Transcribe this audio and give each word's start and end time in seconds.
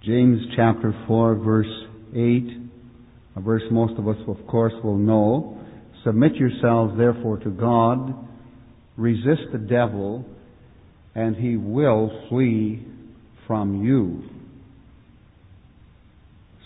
James 0.04 0.46
chapter 0.56 0.94
4 1.06 1.36
verse 1.36 1.87
8, 2.18 2.44
a 3.36 3.42
verse 3.42 3.62
most 3.70 3.98
of 4.00 4.08
us 4.08 4.18
of 4.28 4.38
course 4.48 4.74
will 4.84 4.98
know. 4.98 5.60
Submit 6.04 6.36
yourselves 6.36 6.98
therefore 6.98 7.38
to 7.38 7.52
God, 7.52 8.16
resist 8.98 9.44
the 9.52 9.60
devil, 9.60 10.26
and 11.14 11.36
he 11.36 11.56
will 11.56 12.26
flee 12.30 12.86
from 13.46 13.84
you. 13.84 14.24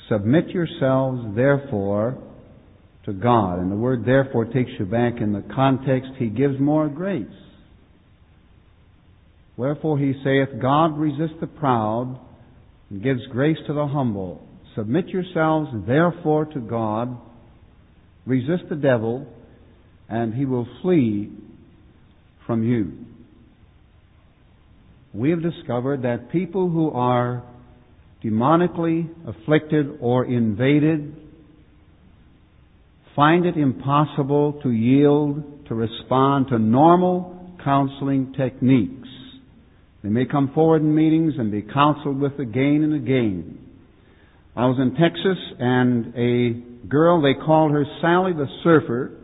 Submit 0.09 0.49
yourselves 0.49 1.35
therefore 1.35 2.17
to 3.05 3.13
God. 3.13 3.59
And 3.59 3.71
the 3.71 3.75
word 3.75 4.05
therefore 4.05 4.45
takes 4.45 4.71
you 4.79 4.85
back 4.85 5.21
in 5.21 5.33
the 5.33 5.43
context, 5.53 6.11
he 6.17 6.27
gives 6.27 6.59
more 6.59 6.87
grace. 6.87 7.25
Wherefore 9.57 9.97
he 9.99 10.13
saith, 10.23 10.61
God 10.61 10.97
resists 10.97 11.39
the 11.39 11.47
proud, 11.47 12.19
and 12.89 13.03
gives 13.03 13.21
grace 13.31 13.57
to 13.67 13.73
the 13.73 13.87
humble. 13.87 14.47
Submit 14.75 15.09
yourselves 15.09 15.69
therefore 15.85 16.45
to 16.45 16.59
God, 16.59 17.17
resist 18.25 18.63
the 18.69 18.75
devil, 18.75 19.27
and 20.07 20.33
he 20.33 20.45
will 20.45 20.67
flee 20.81 21.29
from 22.45 22.63
you. 22.63 22.93
We 25.13 25.29
have 25.31 25.41
discovered 25.41 26.03
that 26.03 26.31
people 26.31 26.69
who 26.69 26.91
are 26.91 27.43
demonically 28.23 29.09
afflicted 29.27 29.97
or 29.99 30.25
invaded 30.25 31.15
find 33.15 33.45
it 33.45 33.57
impossible 33.57 34.61
to 34.63 34.71
yield, 34.71 35.67
to 35.67 35.75
respond 35.75 36.47
to 36.49 36.57
normal 36.57 37.55
counseling 37.63 38.33
techniques. 38.37 39.07
They 40.03 40.09
may 40.09 40.25
come 40.25 40.51
forward 40.53 40.81
in 40.81 40.95
meetings 40.95 41.33
and 41.37 41.51
be 41.51 41.61
counseled 41.61 42.19
with 42.19 42.39
again 42.39 42.81
and 42.83 42.93
again. 42.93 43.60
I 44.55 44.65
was 44.65 44.77
in 44.79 44.95
Texas 44.95 45.37
and 45.59 46.13
a 46.15 46.87
girl, 46.87 47.21
they 47.21 47.33
called 47.33 47.71
her 47.71 47.85
Sally 48.01 48.33
the 48.33 48.47
Surfer 48.63 49.17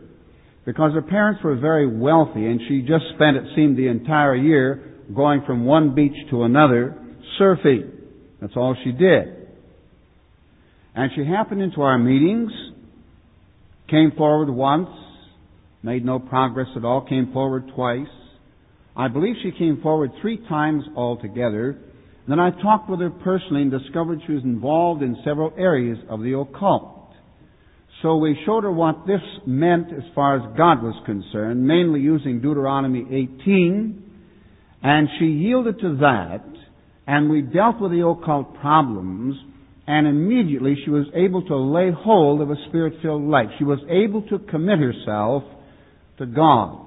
because 0.64 0.92
her 0.94 1.02
parents 1.02 1.42
were 1.44 1.56
very 1.56 1.86
wealthy 1.86 2.46
and 2.46 2.60
she 2.68 2.80
just 2.80 3.04
spent, 3.14 3.36
it 3.36 3.44
seemed, 3.54 3.76
the 3.76 3.88
entire 3.88 4.34
year 4.34 4.94
going 5.14 5.42
from 5.46 5.64
one 5.64 5.94
beach 5.94 6.16
to 6.30 6.44
another 6.44 6.96
surfing. 7.40 7.90
That's 8.40 8.54
all 8.56 8.76
she 8.84 8.92
did. 8.92 9.48
And 10.94 11.10
she 11.14 11.24
happened 11.24 11.62
into 11.62 11.82
our 11.82 11.98
meetings, 11.98 12.50
came 13.88 14.12
forward 14.16 14.50
once, 14.50 14.88
made 15.82 16.04
no 16.04 16.18
progress 16.18 16.68
at 16.76 16.84
all, 16.84 17.02
came 17.02 17.32
forward 17.32 17.70
twice. 17.74 18.08
I 18.96 19.08
believe 19.08 19.36
she 19.42 19.52
came 19.52 19.80
forward 19.80 20.10
three 20.20 20.38
times 20.48 20.84
altogether. 20.96 21.78
Then 22.28 22.38
I 22.38 22.50
talked 22.50 22.90
with 22.90 23.00
her 23.00 23.10
personally 23.10 23.62
and 23.62 23.70
discovered 23.70 24.20
she 24.26 24.34
was 24.34 24.44
involved 24.44 25.02
in 25.02 25.16
several 25.24 25.52
areas 25.56 25.98
of 26.10 26.20
the 26.20 26.38
occult. 26.38 26.94
So 28.02 28.16
we 28.16 28.38
showed 28.44 28.64
her 28.64 28.70
what 28.70 29.06
this 29.06 29.22
meant 29.46 29.92
as 29.92 30.04
far 30.14 30.36
as 30.36 30.56
God 30.56 30.82
was 30.82 30.94
concerned, 31.06 31.66
mainly 31.66 32.00
using 32.00 32.40
Deuteronomy 32.40 33.04
18, 33.10 34.02
and 34.82 35.08
she 35.18 35.24
yielded 35.24 35.80
to 35.80 35.96
that, 35.96 36.44
and 37.06 37.30
we 37.30 37.40
dealt 37.40 37.80
with 37.80 37.92
the 37.92 38.06
occult 38.06 38.54
problems, 38.60 39.34
and 39.86 40.06
immediately 40.06 40.76
she 40.84 40.90
was 40.90 41.06
able 41.14 41.42
to 41.46 41.56
lay 41.56 41.90
hold 41.90 42.42
of 42.42 42.50
a 42.50 42.56
spirit-filled 42.68 43.22
life. 43.22 43.48
She 43.56 43.64
was 43.64 43.80
able 43.88 44.22
to 44.28 44.38
commit 44.38 44.78
herself 44.78 45.44
to 46.18 46.26
God. 46.26 46.86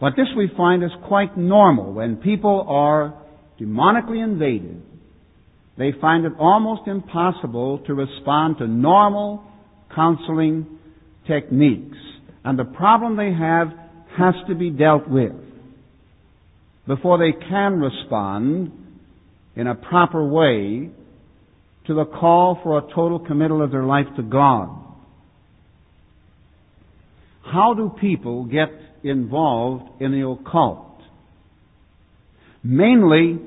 But 0.00 0.12
this 0.16 0.28
we 0.36 0.48
find 0.56 0.84
is 0.84 0.90
quite 1.06 1.36
normal 1.36 1.92
when 1.92 2.16
people 2.16 2.64
are 2.68 3.25
demonically 3.60 4.22
invaded. 4.22 4.82
They 5.78 5.92
find 6.00 6.24
it 6.24 6.32
almost 6.38 6.88
impossible 6.88 7.80
to 7.86 7.94
respond 7.94 8.58
to 8.58 8.66
normal 8.66 9.44
counseling 9.94 10.78
techniques. 11.26 11.98
And 12.44 12.58
the 12.58 12.64
problem 12.64 13.16
they 13.16 13.32
have 13.32 13.68
has 14.16 14.34
to 14.48 14.54
be 14.54 14.70
dealt 14.70 15.08
with 15.08 15.32
before 16.86 17.18
they 17.18 17.32
can 17.32 17.80
respond 17.80 18.72
in 19.56 19.66
a 19.66 19.74
proper 19.74 20.24
way 20.24 20.90
to 21.86 21.94
the 21.94 22.04
call 22.04 22.58
for 22.62 22.78
a 22.78 22.82
total 22.94 23.18
committal 23.18 23.62
of 23.62 23.70
their 23.70 23.84
life 23.84 24.06
to 24.16 24.22
God. 24.22 24.70
How 27.42 27.74
do 27.74 27.94
people 28.00 28.44
get 28.44 28.68
involved 29.02 30.02
in 30.02 30.12
the 30.12 30.26
occult? 30.26 30.85
Mainly, 32.68 33.38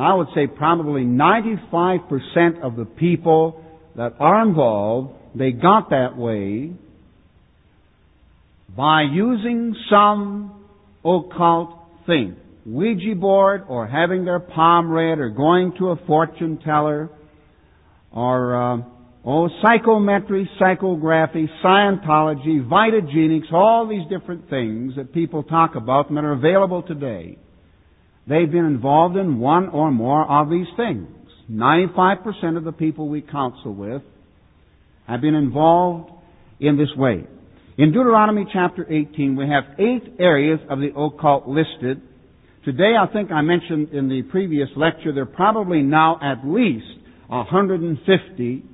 I 0.00 0.14
would 0.14 0.28
say 0.34 0.46
probably 0.46 1.02
95% 1.02 2.62
of 2.62 2.76
the 2.76 2.86
people 2.86 3.62
that 3.96 4.14
are 4.18 4.40
involved, 4.40 5.12
they 5.34 5.52
got 5.52 5.90
that 5.90 6.16
way 6.16 6.72
by 8.74 9.02
using 9.02 9.76
some 9.90 10.64
occult 11.04 11.76
thing. 12.06 12.36
Ouija 12.64 13.14
board 13.14 13.64
or 13.68 13.86
having 13.86 14.24
their 14.24 14.40
palm 14.40 14.90
read 14.90 15.18
or 15.18 15.28
going 15.28 15.74
to 15.78 15.88
a 15.88 15.96
fortune 16.06 16.58
teller 16.64 17.10
or 18.10 18.56
uh, 18.56 18.82
oh 19.26 19.50
psychometry, 19.60 20.48
psychography, 20.58 21.46
Scientology, 21.62 22.66
Vitagenics, 22.66 23.52
all 23.52 23.86
these 23.86 24.08
different 24.08 24.48
things 24.48 24.94
that 24.96 25.12
people 25.12 25.42
talk 25.42 25.74
about 25.74 26.08
and 26.08 26.16
that 26.16 26.24
are 26.24 26.32
available 26.32 26.82
today. 26.82 27.36
They've 28.28 28.50
been 28.50 28.64
involved 28.64 29.16
in 29.16 29.38
one 29.40 29.68
or 29.68 29.90
more 29.90 30.28
of 30.30 30.48
these 30.48 30.66
things. 30.76 31.08
95% 31.50 32.56
of 32.56 32.64
the 32.64 32.72
people 32.72 33.08
we 33.08 33.20
counsel 33.20 33.74
with 33.74 34.02
have 35.06 35.20
been 35.20 35.34
involved 35.34 36.10
in 36.60 36.76
this 36.76 36.88
way. 36.96 37.24
In 37.78 37.92
Deuteronomy 37.92 38.46
chapter 38.52 38.86
18, 38.90 39.34
we 39.34 39.48
have 39.48 39.64
eight 39.78 40.14
areas 40.20 40.60
of 40.70 40.78
the 40.78 40.90
occult 40.96 41.48
listed. 41.48 42.00
Today, 42.64 42.94
I 42.98 43.12
think 43.12 43.32
I 43.32 43.40
mentioned 43.40 43.88
in 43.92 44.08
the 44.08 44.22
previous 44.30 44.68
lecture, 44.76 45.12
there 45.12 45.24
are 45.24 45.26
probably 45.26 45.82
now 45.82 46.20
at 46.22 46.46
least 46.46 46.86
150. 47.26 48.64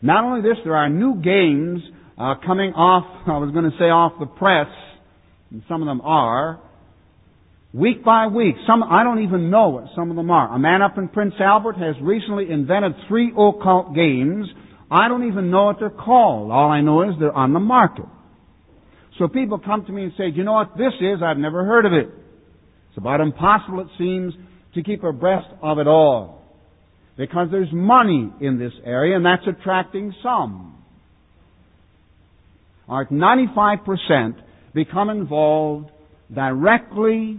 Not 0.00 0.24
only 0.24 0.42
this, 0.42 0.58
there 0.64 0.74
are 0.74 0.88
new 0.88 1.22
games 1.22 1.82
uh, 2.18 2.34
coming 2.44 2.72
off, 2.72 3.04
I 3.28 3.38
was 3.38 3.52
going 3.52 3.70
to 3.70 3.76
say 3.78 3.84
off 3.84 4.14
the 4.18 4.26
press, 4.26 4.66
and 5.50 5.62
some 5.68 5.82
of 5.82 5.86
them 5.86 6.00
are, 6.00 6.60
week 7.72 8.04
by 8.04 8.26
week. 8.26 8.54
Some, 8.66 8.82
I 8.82 9.02
don't 9.02 9.22
even 9.22 9.50
know 9.50 9.68
what 9.68 9.84
some 9.96 10.10
of 10.10 10.16
them 10.16 10.30
are. 10.30 10.54
A 10.54 10.58
man 10.58 10.82
up 10.82 10.98
in 10.98 11.08
Prince 11.08 11.34
Albert 11.40 11.76
has 11.76 11.96
recently 12.02 12.50
invented 12.50 12.92
three 13.08 13.30
occult 13.30 13.94
games. 13.94 14.46
I 14.90 15.08
don't 15.08 15.26
even 15.26 15.50
know 15.50 15.64
what 15.64 15.76
they're 15.80 15.90
called. 15.90 16.50
All 16.50 16.70
I 16.70 16.80
know 16.80 17.08
is 17.08 17.14
they're 17.18 17.32
on 17.32 17.52
the 17.52 17.60
market. 17.60 18.04
So 19.18 19.28
people 19.28 19.58
come 19.58 19.84
to 19.86 19.92
me 19.92 20.04
and 20.04 20.12
say, 20.16 20.24
you 20.34 20.44
know 20.44 20.52
what 20.52 20.76
this 20.76 20.92
is? 21.00 21.22
I've 21.24 21.38
never 21.38 21.64
heard 21.64 21.86
of 21.86 21.92
it. 21.92 22.08
It's 22.88 22.98
about 22.98 23.20
impossible, 23.20 23.80
it 23.80 23.88
seems, 23.98 24.34
to 24.74 24.82
keep 24.82 25.02
abreast 25.02 25.48
of 25.62 25.78
it 25.78 25.86
all. 25.86 26.42
Because 27.16 27.48
there's 27.50 27.72
money 27.72 28.30
in 28.40 28.58
this 28.58 28.72
area, 28.84 29.16
and 29.16 29.24
that's 29.24 29.46
attracting 29.46 30.14
some. 30.22 30.82
Our 32.88 33.06
95% 33.06 34.34
become 34.74 35.10
involved 35.10 35.90
directly 36.34 37.38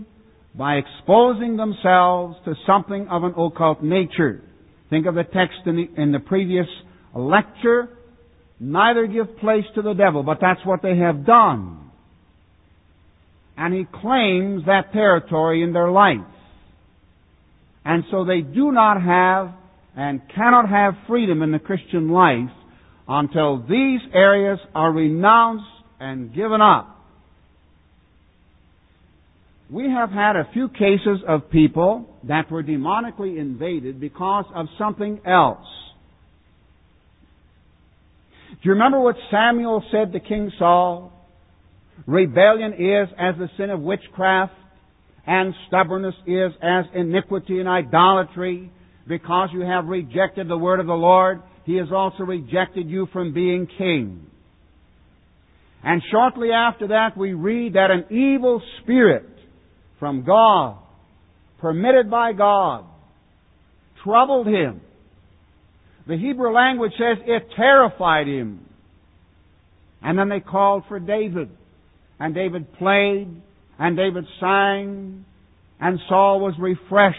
by 0.55 0.75
exposing 0.75 1.57
themselves 1.57 2.37
to 2.45 2.53
something 2.67 3.07
of 3.09 3.23
an 3.23 3.33
occult 3.37 3.81
nature. 3.81 4.41
Think 4.89 5.07
of 5.07 5.15
the 5.15 5.23
text 5.23 5.57
in 5.65 5.75
the, 5.75 6.01
in 6.01 6.11
the 6.11 6.19
previous 6.19 6.67
lecture, 7.15 7.89
neither 8.59 9.07
give 9.07 9.37
place 9.37 9.65
to 9.75 9.81
the 9.81 9.93
devil, 9.93 10.23
but 10.23 10.37
that's 10.39 10.63
what 10.65 10.81
they 10.81 10.97
have 10.97 11.25
done. 11.25 11.91
And 13.57 13.73
he 13.73 13.85
claims 14.01 14.65
that 14.65 14.93
territory 14.93 15.63
in 15.63 15.73
their 15.73 15.89
life. 15.89 16.17
And 17.85 18.03
so 18.11 18.25
they 18.25 18.41
do 18.41 18.71
not 18.71 19.01
have 19.01 19.53
and 19.95 20.21
cannot 20.33 20.69
have 20.69 20.93
freedom 21.07 21.41
in 21.41 21.51
the 21.51 21.59
Christian 21.59 22.09
life 22.09 22.49
until 23.07 23.59
these 23.59 23.99
areas 24.13 24.59
are 24.73 24.91
renounced 24.91 25.65
and 25.99 26.33
given 26.33 26.61
up. 26.61 26.92
We 29.73 29.89
have 29.89 30.11
had 30.11 30.35
a 30.35 30.47
few 30.53 30.69
cases 30.69 31.23
of 31.27 31.49
people 31.49 32.05
that 32.27 32.51
were 32.51 32.61
demonically 32.61 33.39
invaded 33.39 33.99
because 33.99 34.45
of 34.53 34.67
something 34.77 35.19
else. 35.25 35.65
Do 38.51 38.59
you 38.61 38.73
remember 38.73 38.99
what 38.99 39.15
Samuel 39.31 39.83
said 39.91 40.13
to 40.13 40.19
King 40.19 40.51
Saul? 40.59 41.11
Rebellion 42.05 42.73
is 42.73 43.09
as 43.17 43.33
the 43.39 43.49
sin 43.57 43.71
of 43.71 43.79
witchcraft, 43.79 44.53
and 45.25 45.55
stubbornness 45.67 46.13
is 46.27 46.51
as 46.61 46.85
iniquity 46.93 47.59
and 47.59 47.67
idolatry. 47.67 48.71
Because 49.07 49.49
you 49.53 49.61
have 49.61 49.85
rejected 49.85 50.47
the 50.47 50.57
word 50.57 50.81
of 50.81 50.85
the 50.85 50.93
Lord, 50.93 51.41
he 51.65 51.77
has 51.77 51.87
also 51.91 52.25
rejected 52.25 52.87
you 52.87 53.07
from 53.11 53.33
being 53.33 53.67
king. 53.79 54.27
And 55.83 55.99
shortly 56.11 56.51
after 56.51 56.89
that, 56.89 57.17
we 57.17 57.33
read 57.33 57.73
that 57.73 57.89
an 57.89 58.15
evil 58.15 58.61
spirit 58.83 59.32
from 60.03 60.25
God, 60.25 60.79
permitted 61.59 62.11
by 62.11 62.33
God, 62.33 62.83
troubled 64.03 64.47
him. 64.47 64.81
The 66.07 66.17
Hebrew 66.17 66.53
language 66.53 66.91
says 66.97 67.23
it 67.25 67.43
terrified 67.55 68.27
him. 68.27 68.65
And 70.01 70.19
then 70.19 70.27
they 70.27 70.41
called 70.41 70.83
for 70.89 70.99
David. 70.99 71.51
And 72.19 72.35
David 72.35 72.73
played, 72.73 73.29
and 73.79 73.95
David 73.95 74.25
sang, 74.41 75.23
and 75.79 75.99
Saul 76.09 76.41
was 76.41 76.55
refreshed 76.59 77.17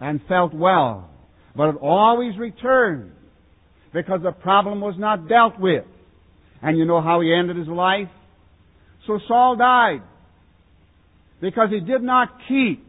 and 0.00 0.20
felt 0.28 0.54
well. 0.54 1.10
But 1.56 1.70
it 1.70 1.76
always 1.82 2.38
returned 2.38 3.10
because 3.92 4.20
the 4.22 4.30
problem 4.30 4.80
was 4.80 4.94
not 4.98 5.28
dealt 5.28 5.58
with. 5.58 5.84
And 6.62 6.78
you 6.78 6.84
know 6.84 7.02
how 7.02 7.22
he 7.22 7.34
ended 7.34 7.56
his 7.56 7.66
life? 7.66 8.06
So 9.08 9.18
Saul 9.26 9.56
died 9.56 10.02
because 11.44 11.68
he 11.70 11.80
did 11.80 12.02
not 12.02 12.30
keep 12.48 12.82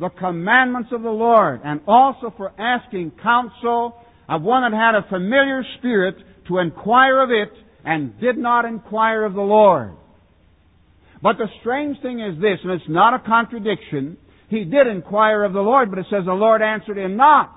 the 0.00 0.08
commandments 0.08 0.88
of 0.90 1.00
the 1.02 1.08
Lord 1.08 1.60
and 1.64 1.80
also 1.86 2.34
for 2.36 2.50
asking 2.58 3.12
counsel 3.22 3.94
of 4.28 4.42
one 4.42 4.68
that 4.68 4.76
had 4.76 4.96
a 4.96 5.08
familiar 5.08 5.62
spirit 5.78 6.16
to 6.48 6.58
inquire 6.58 7.22
of 7.22 7.30
it 7.30 7.52
and 7.84 8.18
did 8.20 8.36
not 8.36 8.64
inquire 8.64 9.24
of 9.24 9.34
the 9.34 9.40
Lord. 9.40 9.92
But 11.22 11.38
the 11.38 11.46
strange 11.60 12.02
thing 12.02 12.18
is 12.18 12.34
this, 12.40 12.58
and 12.64 12.72
it's 12.72 12.88
not 12.88 13.14
a 13.14 13.20
contradiction. 13.20 14.16
He 14.48 14.64
did 14.64 14.88
inquire 14.88 15.44
of 15.44 15.52
the 15.52 15.60
Lord, 15.60 15.88
but 15.90 16.00
it 16.00 16.06
says 16.10 16.24
the 16.24 16.32
Lord 16.32 16.62
answered 16.62 16.98
him 16.98 17.16
not. 17.16 17.56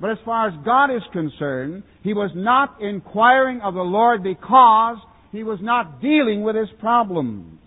But 0.00 0.10
as 0.10 0.18
far 0.24 0.48
as 0.48 0.54
God 0.64 0.86
is 0.86 1.02
concerned, 1.12 1.84
he 2.02 2.12
was 2.12 2.32
not 2.34 2.82
inquiring 2.82 3.60
of 3.60 3.74
the 3.74 3.82
Lord 3.82 4.24
because 4.24 4.96
he 5.30 5.44
was 5.44 5.60
not 5.62 6.02
dealing 6.02 6.42
with 6.42 6.56
his 6.56 6.70
problems. 6.80 7.60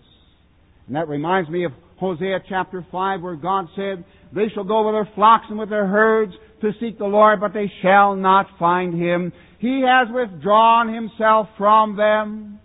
And 0.88 0.96
that 0.96 1.08
reminds 1.08 1.50
me 1.50 1.66
of 1.66 1.72
Hosea 1.98 2.40
chapter 2.48 2.86
5 2.92 3.22
where 3.22 3.36
God 3.36 3.68
said, 3.76 4.06
They 4.34 4.48
shall 4.54 4.64
go 4.64 4.86
with 4.86 4.96
their 4.96 5.14
flocks 5.16 5.46
and 5.50 5.60
with 5.60 5.70
their 5.70 5.88
herds 5.88 6.34
to 6.62 6.72
seek 6.80 6.98
the 6.98 7.06
Lord, 7.06 7.40
but 7.40 7.54
they 7.54 7.72
shall 7.82 8.16
not 8.16 8.48
find 8.58 8.94
him. 8.94 9.32
He 9.60 9.84
has 9.86 10.08
withdrawn 10.14 10.94
himself 10.94 11.48
from 11.58 11.96
them. 11.96 12.60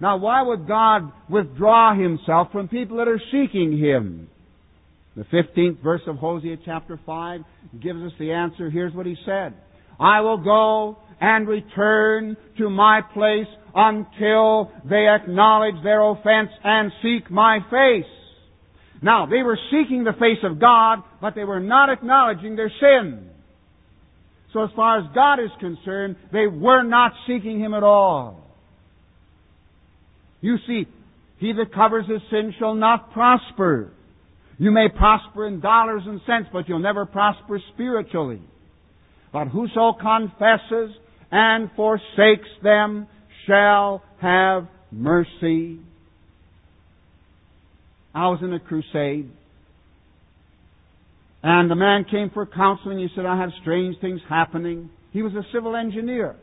Now, 0.00 0.16
why 0.16 0.42
would 0.42 0.66
God 0.66 1.12
withdraw 1.30 1.94
himself 1.94 2.48
from 2.50 2.68
people 2.68 2.96
that 2.98 3.08
are 3.08 3.20
seeking 3.30 3.78
him? 3.78 4.28
The 5.16 5.24
15th 5.24 5.82
verse 5.82 6.00
of 6.06 6.16
Hosea 6.16 6.56
chapter 6.64 6.98
5 7.04 7.40
gives 7.80 8.02
us 8.02 8.12
the 8.18 8.32
answer. 8.32 8.70
Here's 8.70 8.94
what 8.94 9.06
he 9.06 9.16
said. 9.24 9.54
I 10.00 10.20
will 10.20 10.38
go 10.38 10.98
and 11.20 11.46
return 11.46 12.36
to 12.58 12.68
my 12.68 13.00
place 13.14 13.46
until 13.74 14.70
they 14.88 15.08
acknowledge 15.08 15.82
their 15.82 16.02
offense 16.02 16.50
and 16.62 16.92
seek 17.02 17.30
my 17.30 17.58
face. 17.70 18.10
Now, 19.02 19.26
they 19.26 19.42
were 19.42 19.58
seeking 19.70 20.04
the 20.04 20.12
face 20.12 20.38
of 20.44 20.60
God, 20.60 21.00
but 21.20 21.34
they 21.34 21.44
were 21.44 21.60
not 21.60 21.90
acknowledging 21.90 22.54
their 22.54 22.70
sin. 22.80 23.28
So 24.52 24.62
as 24.64 24.70
far 24.76 24.98
as 24.98 25.04
God 25.14 25.40
is 25.40 25.50
concerned, 25.58 26.16
they 26.32 26.46
were 26.46 26.82
not 26.82 27.12
seeking 27.26 27.58
Him 27.58 27.74
at 27.74 27.82
all. 27.82 28.42
You 30.40 30.56
see, 30.66 30.86
he 31.42 31.52
that 31.54 31.74
covers 31.74 32.06
his 32.06 32.20
sin 32.30 32.54
shall 32.58 32.74
not 32.74 33.12
prosper. 33.12 33.90
You 34.58 34.70
may 34.70 34.88
prosper 34.88 35.48
in 35.48 35.60
dollars 35.60 36.02
and 36.06 36.20
cents, 36.24 36.48
but 36.52 36.68
you'll 36.68 36.78
never 36.78 37.04
prosper 37.04 37.60
spiritually. 37.74 38.40
But 39.32 39.48
whoso 39.48 39.92
confesses 39.92 40.94
and 41.32 41.70
forsakes 41.74 42.48
them 42.62 43.08
shall 43.46 44.02
have 44.20 44.68
mercy. 44.90 45.78
I 48.14 48.28
was 48.28 48.40
in 48.42 48.52
a 48.52 48.60
crusade, 48.60 49.30
and 51.42 51.70
the 51.70 51.74
man 51.74 52.04
came 52.10 52.30
for 52.32 52.46
counseling. 52.46 52.98
He 52.98 53.08
said, 53.16 53.24
I 53.24 53.38
have 53.38 53.50
strange 53.62 53.98
things 54.00 54.20
happening. 54.28 54.90
He 55.12 55.22
was 55.22 55.32
a 55.32 55.42
civil 55.52 55.76
engineer. 55.76 56.36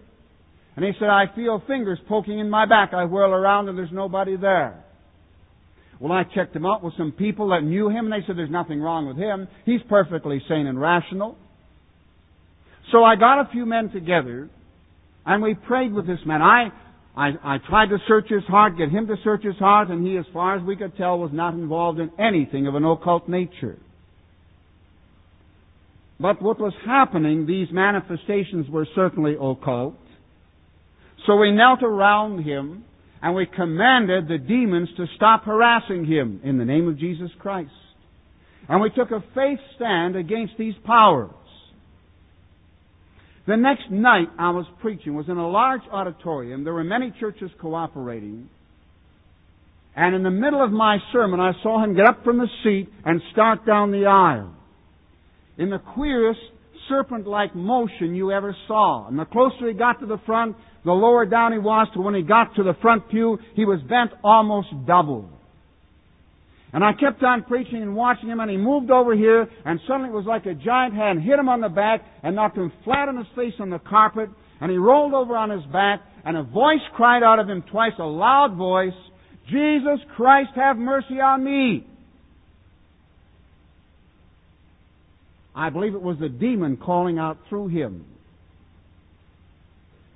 And 0.76 0.86
he 0.86 0.92
said, 1.00 1.10
I 1.10 1.26
feel 1.36 1.62
fingers 1.68 2.00
poking 2.08 2.40
in 2.40 2.50
my 2.50 2.66
back. 2.66 2.94
I 2.94 3.06
whirl 3.06 3.32
around 3.32 3.70
and 3.70 3.78
there's 3.78 3.92
nobody 3.92 4.38
there. 4.38 4.84
Well, 6.00 6.14
I 6.14 6.24
checked 6.24 6.56
him 6.56 6.66
out 6.66 6.82
with 6.82 6.94
some 6.98 7.12
people 7.12 7.50
that 7.50 7.62
knew 7.62 7.90
him, 7.90 8.06
and 8.06 8.14
they 8.14 8.26
said 8.26 8.38
there's 8.38 8.50
nothing 8.50 8.82
wrong 8.82 9.06
with 9.08 9.18
him. 9.18 9.50
He's 9.66 9.82
perfectly 9.90 10.42
sane 10.48 10.68
and 10.68 10.80
rational. 10.80 11.38
So 12.92 13.04
I 13.04 13.16
got 13.18 13.42
a 13.42 13.50
few 13.52 13.66
men 13.66 13.90
together, 13.90 14.50
and 15.26 15.44
we 15.44 15.56
prayed 15.56 15.94
with 15.94 16.08
this 16.08 16.20
man. 16.26 16.42
I, 16.42 16.70
I, 17.20 17.32
I 17.44 17.58
tried 17.58 17.88
to 17.88 17.98
search 18.08 18.30
his 18.30 18.46
heart, 18.46 18.78
get 18.78 18.90
him 18.90 19.08
to 19.08 19.16
search 19.26 19.44
his 19.44 19.58
heart, 19.58 19.90
and 19.90 20.08
he, 20.08 20.16
as 20.16 20.24
far 20.32 20.56
as 20.56 20.64
we 20.64 20.78
could 20.78 20.96
tell, 20.96 21.20
was 21.20 21.32
not 21.34 21.54
involved 21.54 22.00
in 22.00 22.10
anything 22.18 22.66
of 22.66 22.76
an 22.76 22.86
occult 22.86 23.28
nature. 23.28 23.78
But 26.18 26.42
what 26.42 26.62
was 26.62 26.72
happening, 26.86 27.46
these 27.46 27.68
manifestations 27.74 28.70
were 28.70 28.88
certainly 28.96 29.34
occult. 29.34 29.96
So 31.28 31.36
we 31.36 31.52
knelt 31.52 31.84
around 31.84 32.46
him 32.46 32.86
and 33.22 33.36
we 33.36 33.46
commanded 33.54 34.30
the 34.30 34.38
demons 34.38 34.88
to 34.96 35.06
stop 35.18 35.44
harassing 35.44 36.06
him 36.06 36.40
in 36.46 36.58
the 36.58 36.64
name 36.64 36.88
of 36.88 36.98
Jesus 36.98 37.32
Christ. 37.38 37.72
And 38.70 38.82
we 38.82 38.92
took 38.92 39.12
a 39.12 39.24
faith 39.36 39.60
stand 39.76 40.16
against 40.16 40.54
these 40.58 40.76
powers. 40.86 41.32
The 43.50 43.58
next 43.58 43.90
night 43.90 44.28
I 44.38 44.52
was 44.52 44.68
preaching 44.80 45.16
was 45.16 45.26
in 45.28 45.38
a 45.38 45.50
large 45.50 45.82
auditorium. 45.92 46.64
There 46.64 46.74
were 46.74 46.84
many 46.84 47.12
churches 47.20 47.50
cooperating. 47.60 48.48
And 49.96 50.14
in 50.14 50.22
the 50.22 50.30
middle 50.30 50.64
of 50.64 50.72
my 50.72 51.00
sermon, 51.12 51.40
I 51.40 51.54
saw 51.64 51.84
him 51.84 51.96
get 51.96 52.06
up 52.06 52.24
from 52.24 52.38
the 52.38 52.48
seat 52.64 52.90
and 53.04 53.20
start 53.32 53.66
down 53.66 53.90
the 53.90 54.06
aisle. 54.06 54.54
In 55.58 55.72
the 55.72 55.80
queerest 55.80 56.40
serpent-like 56.90 57.56
motion 57.56 58.14
you 58.14 58.32
ever 58.32 58.56
saw. 58.68 59.08
And 59.08 59.18
the 59.18 59.26
closer 59.26 59.68
he 59.68 59.74
got 59.74 60.00
to 60.02 60.06
the 60.06 60.20
front, 60.28 60.56
the 60.86 60.92
lower 60.92 61.26
down 61.26 61.52
he 61.52 61.58
was 61.58 61.88
to 61.96 62.02
when 62.02 62.14
he 62.14 62.22
got 62.22 62.54
to 62.56 62.62
the 62.62 62.76
front 62.84 63.10
pew, 63.10 63.40
he 63.56 63.66
was 63.66 63.80
bent 63.90 64.12
almost 64.24 64.68
double. 64.86 65.28
And 66.72 66.84
I 66.84 66.94
kept 66.94 67.24
on 67.24 67.44
preaching 67.44 67.82
and 67.82 67.96
watching 67.96 68.30
him, 68.30 68.40
and 68.40 68.50
he 68.50 68.58
moved 68.58 68.92
over 68.92 69.16
here, 69.16 69.48
and 69.66 69.80
suddenly 69.88 70.10
it 70.10 70.14
was 70.14 70.26
like 70.26 70.46
a 70.46 70.54
giant 70.54 70.94
hand 70.94 71.24
hit 71.24 71.40
him 71.40 71.50
on 71.50 71.62
the 71.62 71.70
back 71.70 72.02
and 72.22 72.36
knocked 72.36 72.58
him 72.58 72.72
flat 72.84 73.10
on 73.10 73.18
his 73.18 73.28
face 73.36 73.54
on 73.60 73.72
the 73.72 73.80
carpet, 73.80 74.30
and 74.62 74.70
he 74.70 74.78
rolled 74.78 75.14
over 75.14 75.36
on 75.36 75.50
his 75.50 75.66
back, 75.72 76.02
and 76.26 76.38
a 76.38 76.44
voice 76.44 76.82
cried 76.96 77.24
out 77.24 77.40
of 77.40 77.50
him 77.50 77.64
twice, 77.72 77.94
a 77.98 78.04
loud 78.04 78.56
voice, 78.56 78.94
Jesus 79.50 80.00
Christ, 80.16 80.52
have 80.56 80.78
mercy 80.78 81.20
on 81.20 81.44
me. 81.44 81.88
I 85.56 85.70
believe 85.72 85.96
it 85.96 86.02
was 86.02 86.18
the 86.20 86.30
demon 86.30 86.78
calling 86.78 87.18
out 87.18 87.40
through 87.50 87.70
him. 87.70 88.06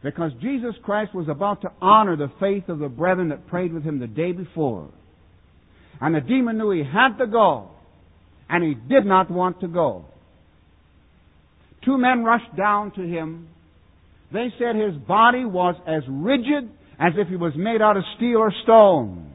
Because 0.03 0.31
Jesus 0.41 0.75
Christ 0.83 1.15
was 1.15 1.27
about 1.29 1.61
to 1.61 1.71
honor 1.81 2.15
the 2.15 2.31
faith 2.39 2.69
of 2.69 2.77
the 2.77 2.89
brethren 2.89 3.29
that 3.29 3.47
prayed 3.47 3.73
with 3.73 3.83
him 3.83 3.99
the 3.99 4.07
day 4.07 4.33
before. 4.33 4.89
And 6.03 6.13
the 6.13 6.19
demon 6.19 6.57
knew 6.57 6.69
he 6.71 6.83
had 6.83 7.17
to 7.19 7.25
go, 7.25 7.69
and 8.49 8.61
he 8.61 8.73
did 8.73 9.05
not 9.05 9.31
want 9.31 9.61
to 9.61 9.69
go. 9.69 10.03
Two 11.85 11.97
men 11.97 12.25
rushed 12.25 12.53
down 12.57 12.91
to 12.95 13.01
him. 13.01 13.47
They 14.33 14.49
said 14.59 14.75
his 14.75 14.95
body 15.07 15.45
was 15.45 15.75
as 15.87 16.03
rigid 16.09 16.69
as 16.99 17.13
if 17.15 17.29
he 17.29 17.37
was 17.37 17.53
made 17.55 17.81
out 17.81 17.95
of 17.95 18.03
steel 18.17 18.39
or 18.39 18.51
stone. 18.63 19.31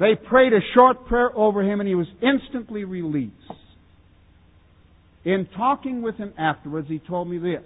They 0.00 0.16
prayed 0.16 0.52
a 0.52 0.60
short 0.74 1.06
prayer 1.06 1.30
over 1.36 1.62
him, 1.62 1.78
and 1.78 1.88
he 1.88 1.94
was 1.94 2.08
instantly 2.20 2.82
released. 2.82 3.34
In 5.24 5.46
talking 5.56 6.02
with 6.02 6.16
him 6.16 6.32
afterwards, 6.36 6.88
he 6.88 6.98
told 6.98 7.30
me 7.30 7.38
this 7.38 7.62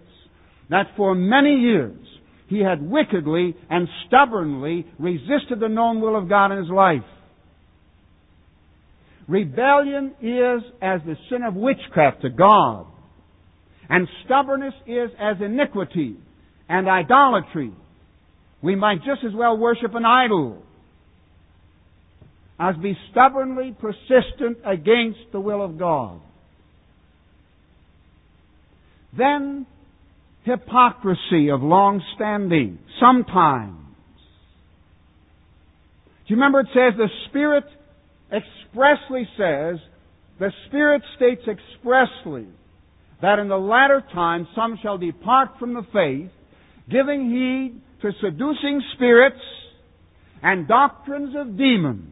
that 0.69 0.89
for 0.99 1.15
many 1.15 1.55
years 1.55 1.97
he 2.53 2.63
had 2.63 2.83
wickedly 2.83 3.57
and 3.71 3.89
stubbornly 4.07 4.87
resisted 4.99 5.59
the 5.59 5.69
known 5.69 6.01
will 6.01 6.17
of 6.17 6.29
God 6.29 6.53
in 6.53 6.59
his 6.59 6.69
life. 6.71 7.01
Rebellion 9.27 10.15
is 10.21 10.63
as 10.83 11.01
the 11.07 11.17
sin 11.31 11.43
of 11.45 11.55
witchcraft 11.55 12.23
to 12.23 12.29
God, 12.29 12.87
and 13.89 14.07
stubbornness 14.25 14.75
is 14.87 15.11
as 15.19 15.37
iniquity 15.41 16.17
and 16.69 16.89
idolatry. 16.89 17.73
We 18.61 18.75
might 18.77 18.99
just 18.99 19.25
as 19.27 19.35
well 19.35 19.57
worship 19.57 19.95
an 19.95 20.05
idol 20.05 20.63
as 22.61 22.77
be 22.77 22.97
stubbornly 23.11 23.75
persistent 23.81 24.59
against 24.65 25.21
the 25.33 25.41
will 25.41 25.65
of 25.65 25.79
God. 25.79 26.21
Then 29.17 29.67
hypocrisy 30.45 31.51
of 31.51 31.63
long 31.63 32.03
standing, 32.15 32.79
sometimes. 33.01 33.77
Do 36.27 36.35
you 36.35 36.37
remember 36.37 36.61
it 36.61 36.69
says 36.75 36.95
the 36.97 37.09
Spirit 37.29 37.65
expressly 38.33 39.29
says, 39.37 39.79
the 40.39 40.51
Spirit 40.69 41.03
states 41.17 41.43
expressly 41.47 42.47
that 43.21 43.39
in 43.39 43.49
the 43.49 43.57
latter 43.57 44.03
time 44.13 44.49
some 44.57 44.79
shall 44.83 44.99
depart 44.99 45.51
from 45.59 45.75
the 45.75 45.87
faith, 45.93 46.31
giving 46.91 47.31
heed 47.31 47.81
to 48.03 48.11
seducing 48.21 48.83
spirits 48.95 49.41
and 50.43 50.67
doctrines 50.67 51.35
of 51.37 51.57
demons, 51.57 52.09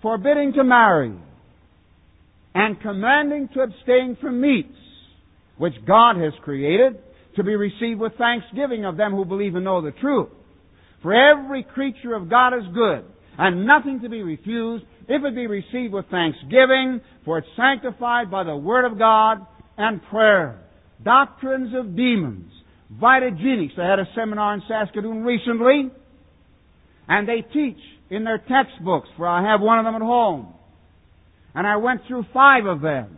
forbidding 0.00 0.54
to 0.54 0.64
marry, 0.64 1.12
and 2.54 2.80
commanding 2.80 3.48
to 3.54 3.60
abstain 3.60 4.16
from 4.20 4.40
meats, 4.40 4.76
which 5.58 5.74
God 5.86 6.16
has 6.16 6.32
created, 6.42 6.98
to 7.36 7.44
be 7.44 7.54
received 7.54 8.00
with 8.00 8.12
thanksgiving 8.18 8.84
of 8.84 8.96
them 8.96 9.12
who 9.12 9.24
believe 9.24 9.54
and 9.54 9.64
know 9.64 9.80
the 9.80 9.92
truth. 9.92 10.30
For 11.02 11.14
every 11.14 11.62
creature 11.62 12.14
of 12.14 12.28
God 12.28 12.54
is 12.54 12.64
good, 12.74 13.04
and 13.38 13.66
nothing 13.66 14.00
to 14.02 14.08
be 14.08 14.22
refused, 14.22 14.84
if 15.08 15.24
it 15.24 15.34
be 15.34 15.46
received 15.46 15.92
with 15.92 16.06
thanksgiving, 16.10 17.00
for 17.24 17.38
it's 17.38 17.48
sanctified 17.56 18.30
by 18.30 18.44
the 18.44 18.56
Word 18.56 18.84
of 18.84 18.98
God 18.98 19.46
and 19.78 20.02
prayer. 20.10 20.60
Doctrines 21.02 21.74
of 21.74 21.96
demons, 21.96 22.52
Vitagenics. 23.00 23.76
They 23.76 23.82
had 23.82 23.98
a 23.98 24.08
seminar 24.14 24.54
in 24.54 24.62
Saskatoon 24.68 25.22
recently, 25.22 25.90
and 27.08 27.28
they 27.28 27.42
teach 27.52 27.78
in 28.10 28.24
their 28.24 28.38
textbooks, 28.38 29.08
for 29.16 29.26
I 29.26 29.50
have 29.50 29.60
one 29.60 29.78
of 29.78 29.84
them 29.84 29.94
at 29.94 30.02
home. 30.02 30.52
And 31.54 31.66
I 31.66 31.76
went 31.76 32.02
through 32.06 32.24
five 32.32 32.66
of 32.66 32.80
them. 32.80 33.16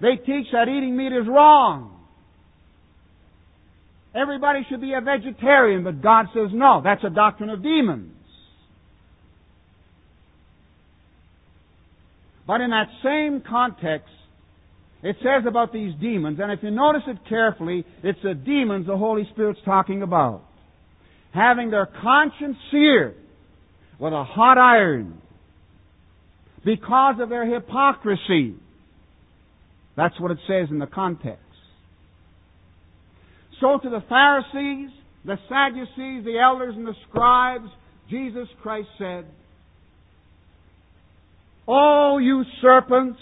They 0.00 0.16
teach 0.16 0.46
that 0.52 0.68
eating 0.68 0.96
meat 0.96 1.12
is 1.12 1.26
wrong. 1.26 1.94
Everybody 4.14 4.60
should 4.68 4.80
be 4.80 4.94
a 4.94 5.00
vegetarian, 5.00 5.84
but 5.84 6.02
God 6.02 6.26
says 6.34 6.50
no. 6.52 6.80
That's 6.82 7.02
a 7.04 7.10
doctrine 7.10 7.50
of 7.50 7.62
demons. 7.62 8.12
But 12.46 12.62
in 12.62 12.70
that 12.70 12.88
same 13.04 13.42
context, 13.46 14.08
it 15.02 15.16
says 15.20 15.44
about 15.46 15.72
these 15.72 15.92
demons, 16.00 16.38
and 16.40 16.50
if 16.50 16.60
you 16.62 16.70
notice 16.70 17.02
it 17.06 17.18
carefully, 17.28 17.84
it's 18.02 18.18
the 18.22 18.34
demons 18.34 18.86
the 18.86 18.96
Holy 18.96 19.28
Spirit's 19.32 19.60
talking 19.64 20.02
about. 20.02 20.42
Having 21.34 21.70
their 21.70 21.86
conscience 21.86 22.56
seared 22.70 23.14
with 24.00 24.12
a 24.12 24.24
hot 24.24 24.58
iron 24.58 25.20
because 26.64 27.16
of 27.20 27.28
their 27.28 27.46
hypocrisy. 27.46 28.54
That's 29.96 30.18
what 30.20 30.30
it 30.30 30.38
says 30.46 30.68
in 30.70 30.78
the 30.78 30.86
context. 30.86 31.42
So 33.60 33.78
to 33.82 33.90
the 33.90 34.02
Pharisees, 34.08 34.90
the 35.24 35.36
Sadducees, 35.48 36.24
the 36.24 36.38
elders, 36.42 36.74
and 36.76 36.86
the 36.86 36.94
scribes, 37.08 37.68
Jesus 38.08 38.48
Christ 38.62 38.88
said, 38.98 39.26
Oh, 41.66 42.18
you 42.18 42.44
serpents, 42.62 43.18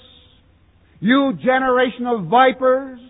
you 1.00 1.32
generation 1.42 2.06
of 2.06 2.26
vipers, 2.26 3.00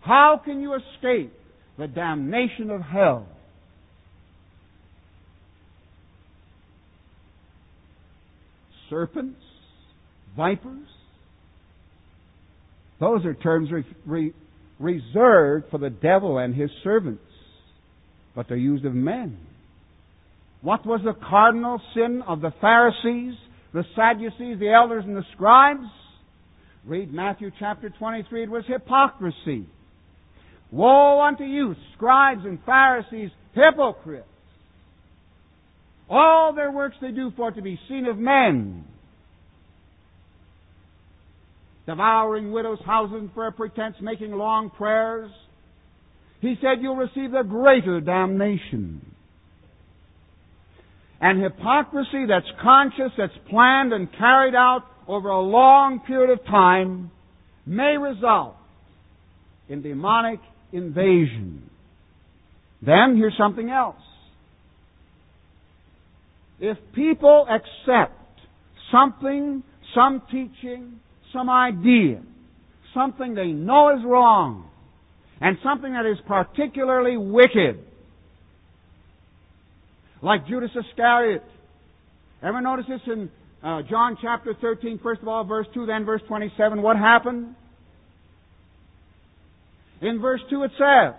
how 0.00 0.40
can 0.44 0.60
you 0.60 0.74
escape 0.74 1.32
the 1.78 1.86
damnation 1.86 2.70
of 2.70 2.80
hell? 2.80 3.28
Serpents? 8.90 9.40
Vipers? 10.36 10.88
Those 13.00 13.24
are 13.24 13.34
terms 13.34 13.70
re- 13.70 13.84
re- 14.06 14.34
reserved 14.78 15.66
for 15.70 15.78
the 15.78 15.90
devil 15.90 16.38
and 16.38 16.54
his 16.54 16.70
servants, 16.82 17.22
but 18.34 18.48
they're 18.48 18.56
used 18.56 18.84
of 18.84 18.94
men. 18.94 19.38
What 20.62 20.86
was 20.86 21.00
the 21.04 21.14
cardinal 21.28 21.80
sin 21.94 22.22
of 22.26 22.40
the 22.40 22.52
Pharisees, 22.60 23.34
the 23.72 23.84
Sadducees, 23.94 24.58
the 24.58 24.72
elders, 24.72 25.04
and 25.06 25.16
the 25.16 25.24
scribes? 25.34 25.86
Read 26.84 27.12
Matthew 27.12 27.50
chapter 27.58 27.90
23. 27.90 28.44
It 28.44 28.50
was 28.50 28.64
hypocrisy. 28.66 29.66
Woe 30.70 31.20
unto 31.20 31.44
you, 31.44 31.74
scribes 31.94 32.44
and 32.44 32.58
Pharisees, 32.64 33.30
hypocrites! 33.54 34.26
All 36.08 36.52
their 36.54 36.70
works 36.70 36.96
they 37.00 37.10
do 37.10 37.32
for 37.36 37.50
to 37.50 37.62
be 37.62 37.78
seen 37.88 38.06
of 38.06 38.16
men. 38.16 38.84
Devouring 41.86 42.52
widows' 42.52 42.80
houses 42.84 43.28
for 43.34 43.46
a 43.46 43.52
pretense, 43.52 43.96
making 44.00 44.32
long 44.32 44.70
prayers. 44.70 45.30
He 46.40 46.56
said 46.60 46.82
you'll 46.82 46.96
receive 46.96 47.30
the 47.30 47.42
greater 47.42 48.00
damnation. 48.00 49.00
And 51.20 51.42
hypocrisy 51.42 52.26
that's 52.28 52.46
conscious, 52.62 53.12
that's 53.16 53.32
planned 53.48 53.92
and 53.92 54.08
carried 54.12 54.54
out 54.54 54.82
over 55.08 55.28
a 55.28 55.40
long 55.40 56.00
period 56.00 56.30
of 56.30 56.44
time 56.44 57.10
may 57.64 57.96
result 57.96 58.56
in 59.68 59.82
demonic 59.82 60.40
invasion. 60.72 61.70
Then 62.82 63.16
here's 63.16 63.36
something 63.38 63.70
else. 63.70 63.96
If 66.60 66.78
people 66.94 67.46
accept 67.48 68.14
something, 68.90 69.62
some 69.94 70.22
teaching, 70.30 71.00
some 71.32 71.50
idea, 71.50 72.22
something 72.94 73.34
they 73.34 73.48
know 73.48 73.96
is 73.96 74.04
wrong, 74.04 74.68
and 75.40 75.58
something 75.62 75.92
that 75.92 76.06
is 76.06 76.16
particularly 76.26 77.16
wicked, 77.16 77.78
like 80.22 80.46
Judas 80.46 80.70
Iscariot. 80.74 81.42
Ever 82.42 82.60
notice 82.60 82.86
this 82.88 83.00
in 83.06 83.30
uh, 83.62 83.82
John 83.82 84.16
chapter 84.20 84.54
13, 84.60 85.00
first 85.02 85.20
of 85.20 85.28
all, 85.28 85.44
verse 85.44 85.66
2, 85.74 85.86
then 85.86 86.04
verse 86.04 86.22
27? 86.26 86.80
What 86.80 86.96
happened? 86.96 87.54
In 90.00 90.20
verse 90.20 90.40
2 90.50 90.62
it 90.62 90.70
says, 90.78 91.14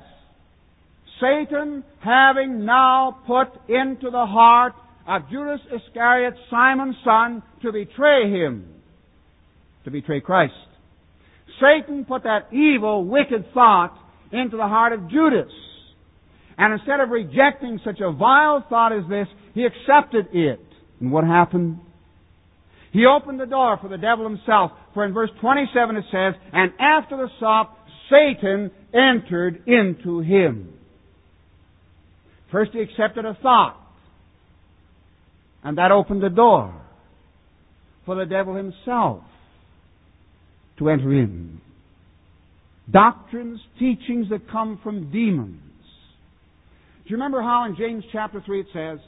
Satan 1.20 1.84
having 2.00 2.66
now 2.66 3.18
put 3.26 3.48
into 3.70 4.10
the 4.12 4.26
heart 4.26 4.74
of 5.08 5.30
Judas 5.32 5.62
Iscariot, 5.74 6.34
Simon's 6.52 6.96
son, 7.04 7.42
to 7.62 7.72
betray 7.72 8.30
him, 8.30 8.68
to 9.86 9.92
betray 9.92 10.20
Christ. 10.20 10.54
Satan 11.62 12.06
put 12.06 12.24
that 12.24 12.54
evil, 12.54 13.06
wicked 13.06 13.54
thought 13.54 13.98
into 14.32 14.58
the 14.58 14.68
heart 14.68 14.94
of 14.94 15.10
Judas. 15.10 15.52
And 16.58 16.74
instead 16.74 17.00
of 17.00 17.10
rejecting 17.10 17.80
such 17.86 18.00
a 18.02 18.12
vile 18.12 18.66
thought 18.70 18.92
as 18.92 19.08
this, 19.10 19.28
he 19.54 19.66
accepted 19.66 20.28
it. 20.34 20.60
And 21.00 21.12
what 21.12 21.24
happened? 21.24 21.80
He 22.92 23.06
opened 23.06 23.40
the 23.40 23.46
door 23.46 23.78
for 23.82 23.88
the 23.90 23.98
devil 23.98 24.28
himself. 24.28 24.72
For 24.94 25.06
in 25.06 25.14
verse 25.14 25.30
27 25.40 25.96
it 25.96 26.06
says, 26.12 26.34
And 26.52 26.74
after 26.80 27.16
the 27.16 27.30
sop, 27.40 27.78
Satan 28.12 28.72
entered 28.94 29.64
into 29.68 30.20
him. 30.20 30.74
First 32.52 32.72
he 32.74 32.82
accepted 32.82 33.26
a 33.26 33.38
thought. 33.42 33.87
And 35.68 35.78
that 35.78 35.92
opened 35.92 36.24
the 36.24 36.30
door 36.30 36.74
for 38.06 38.16
the 38.16 38.24
devil 38.26 38.56
himself 38.56 39.22
to 40.80 40.90
enter 40.90 41.12
in. 41.12 41.60
Doctrines, 42.90 43.60
teachings 43.78 44.30
that 44.30 44.50
come 44.50 44.80
from 44.82 45.12
demons. 45.12 45.60
Do 47.04 47.10
you 47.10 47.18
remember 47.18 47.42
how 47.42 47.66
in 47.66 47.76
James 47.76 48.06
chapter 48.14 48.42
3 48.46 48.62
it 48.62 48.68
says, 48.74 49.00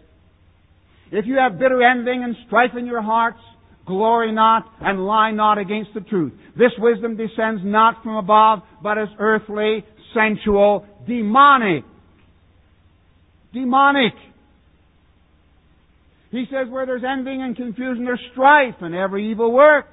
If 1.13 1.25
you 1.27 1.37
have 1.37 1.59
bitter 1.59 1.81
envying 1.81 2.25
and 2.25 2.35
strife 2.47 2.71
in 2.77 2.85
your 2.85 3.01
hearts, 3.01 3.39
glory 3.87 4.33
not 4.33 4.65
and 4.81 5.05
lie 5.05 5.31
not 5.31 5.59
against 5.59 5.91
the 5.93 6.01
truth. 6.01 6.33
This 6.57 6.73
wisdom 6.77 7.15
descends 7.15 7.61
not 7.63 8.03
from 8.03 8.17
above, 8.17 8.63
but 8.83 8.97
is 8.97 9.07
earthly, 9.17 9.85
sensual, 10.13 10.85
demonic. 11.07 11.85
Demonic. 13.53 14.11
He 16.31 16.45
says, 16.51 16.69
where 16.69 16.85
there's 16.85 17.03
envying 17.03 17.41
and 17.41 17.55
confusion, 17.55 18.05
there's 18.05 18.21
strife 18.31 18.75
and 18.81 18.93
every 18.93 19.31
evil 19.31 19.51
work. 19.51 19.87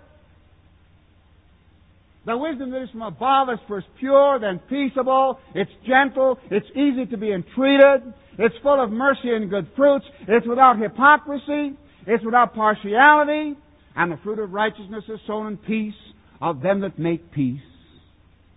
The 2.26 2.36
wisdom 2.36 2.72
that 2.72 2.82
is 2.82 2.90
from 2.90 3.02
above 3.02 3.48
is 3.50 3.58
first 3.68 3.86
pure, 4.00 4.38
then 4.40 4.58
peaceable, 4.68 5.38
it's 5.54 5.70
gentle, 5.86 6.38
it's 6.50 6.66
easy 6.74 7.06
to 7.06 7.16
be 7.16 7.30
entreated, 7.32 8.12
it's 8.36 8.54
full 8.64 8.82
of 8.82 8.90
mercy 8.90 9.30
and 9.32 9.48
good 9.48 9.68
fruits, 9.76 10.04
it's 10.26 10.46
without 10.46 10.78
hypocrisy, 10.78 11.76
it's 12.06 12.24
without 12.24 12.52
partiality, 12.52 13.56
and 13.94 14.10
the 14.10 14.16
fruit 14.24 14.40
of 14.40 14.52
righteousness 14.52 15.04
is 15.08 15.20
sown 15.26 15.46
in 15.46 15.56
peace 15.56 15.94
of 16.42 16.60
them 16.62 16.80
that 16.80 16.98
make 16.98 17.30
peace. 17.30 17.60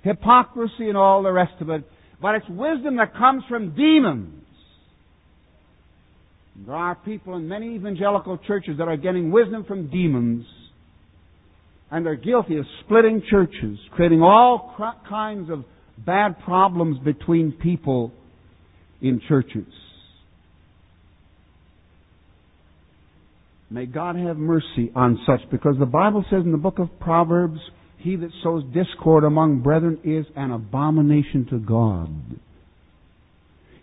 Hypocrisy 0.01 0.89
and 0.89 0.97
all 0.97 1.21
the 1.21 1.31
rest 1.31 1.61
of 1.61 1.69
it, 1.69 1.83
but 2.19 2.35
it's 2.35 2.49
wisdom 2.49 2.97
that 2.97 3.15
comes 3.15 3.43
from 3.47 3.75
demons. 3.75 4.43
There 6.65 6.75
are 6.75 6.95
people 6.95 7.35
in 7.35 7.47
many 7.47 7.75
evangelical 7.75 8.37
churches 8.45 8.77
that 8.79 8.87
are 8.87 8.97
getting 8.97 9.31
wisdom 9.31 9.63
from 9.65 9.89
demons, 9.89 10.45
and 11.89 12.05
they're 12.05 12.15
guilty 12.15 12.57
of 12.57 12.65
splitting 12.83 13.23
churches, 13.29 13.79
creating 13.91 14.21
all 14.21 14.75
kinds 15.07 15.49
of 15.49 15.63
bad 16.05 16.39
problems 16.43 16.97
between 17.03 17.53
people 17.53 18.11
in 19.01 19.21
churches. 19.27 19.65
May 23.71 23.85
God 23.85 24.15
have 24.15 24.37
mercy 24.37 24.91
on 24.95 25.19
such, 25.25 25.49
because 25.51 25.75
the 25.79 25.85
Bible 25.85 26.25
says 26.29 26.43
in 26.43 26.51
the 26.51 26.57
book 26.57 26.79
of 26.79 26.87
Proverbs, 26.99 27.59
he 27.99 28.15
that 28.15 28.31
sows 28.43 28.63
discord 28.73 29.23
among 29.23 29.61
brethren 29.61 29.99
is 30.03 30.25
an 30.35 30.51
abomination 30.51 31.45
to 31.51 31.59
God. 31.59 32.09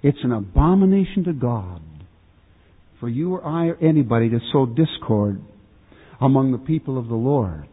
It's 0.03 0.19
an 0.23 0.33
abomination 0.33 1.25
to 1.25 1.33
God 1.33 1.81
for 3.01 3.09
you 3.09 3.35
or 3.35 3.45
I 3.45 3.67
or 3.67 3.77
anybody 3.77 4.29
to 4.31 4.39
sow 4.53 4.67
discord 4.67 5.43
among 6.21 6.53
the 6.53 6.59
people 6.59 6.99
of 6.99 7.09
the 7.09 7.15
Lord. 7.15 7.69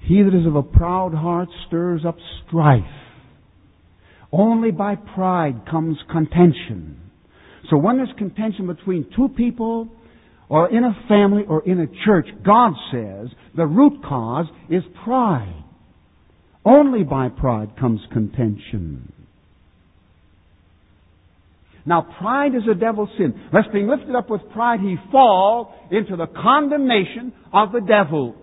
He 0.00 0.22
that 0.22 0.34
is 0.34 0.46
of 0.46 0.56
a 0.56 0.62
proud 0.62 1.12
heart 1.14 1.48
stirs 1.66 2.02
up 2.06 2.16
strife. 2.46 2.82
Only 4.32 4.70
by 4.70 4.94
pride 4.94 5.62
comes 5.70 5.98
contention. 6.10 7.00
So 7.70 7.76
when 7.76 7.96
there's 7.96 8.08
contention 8.16 8.66
between 8.66 9.10
two 9.14 9.28
people, 9.28 9.88
or 10.48 10.70
in 10.70 10.82
a 10.82 10.96
family, 11.08 11.42
or 11.46 11.62
in 11.66 11.80
a 11.80 11.86
church, 12.06 12.26
God 12.44 12.72
says 12.90 13.28
the 13.54 13.66
root 13.66 14.02
cause 14.02 14.46
is 14.70 14.82
pride. 15.04 15.64
Only 16.64 17.02
by 17.02 17.28
pride 17.28 17.76
comes 17.78 18.00
contention. 18.12 19.12
Now, 21.88 22.02
pride 22.20 22.54
is 22.54 22.64
a 22.70 22.74
devil's 22.74 23.08
sin. 23.16 23.48
Lest 23.50 23.72
being 23.72 23.88
lifted 23.88 24.14
up 24.14 24.28
with 24.28 24.42
pride, 24.52 24.80
he 24.80 24.96
fall 25.10 25.74
into 25.90 26.16
the 26.16 26.26
condemnation 26.26 27.32
of 27.50 27.72
the 27.72 27.80
devil. 27.80 28.34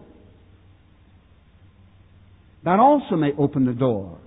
That 2.64 2.80
also 2.80 3.16
may 3.16 3.34
open 3.38 3.66
the 3.66 3.74
door 3.74 4.18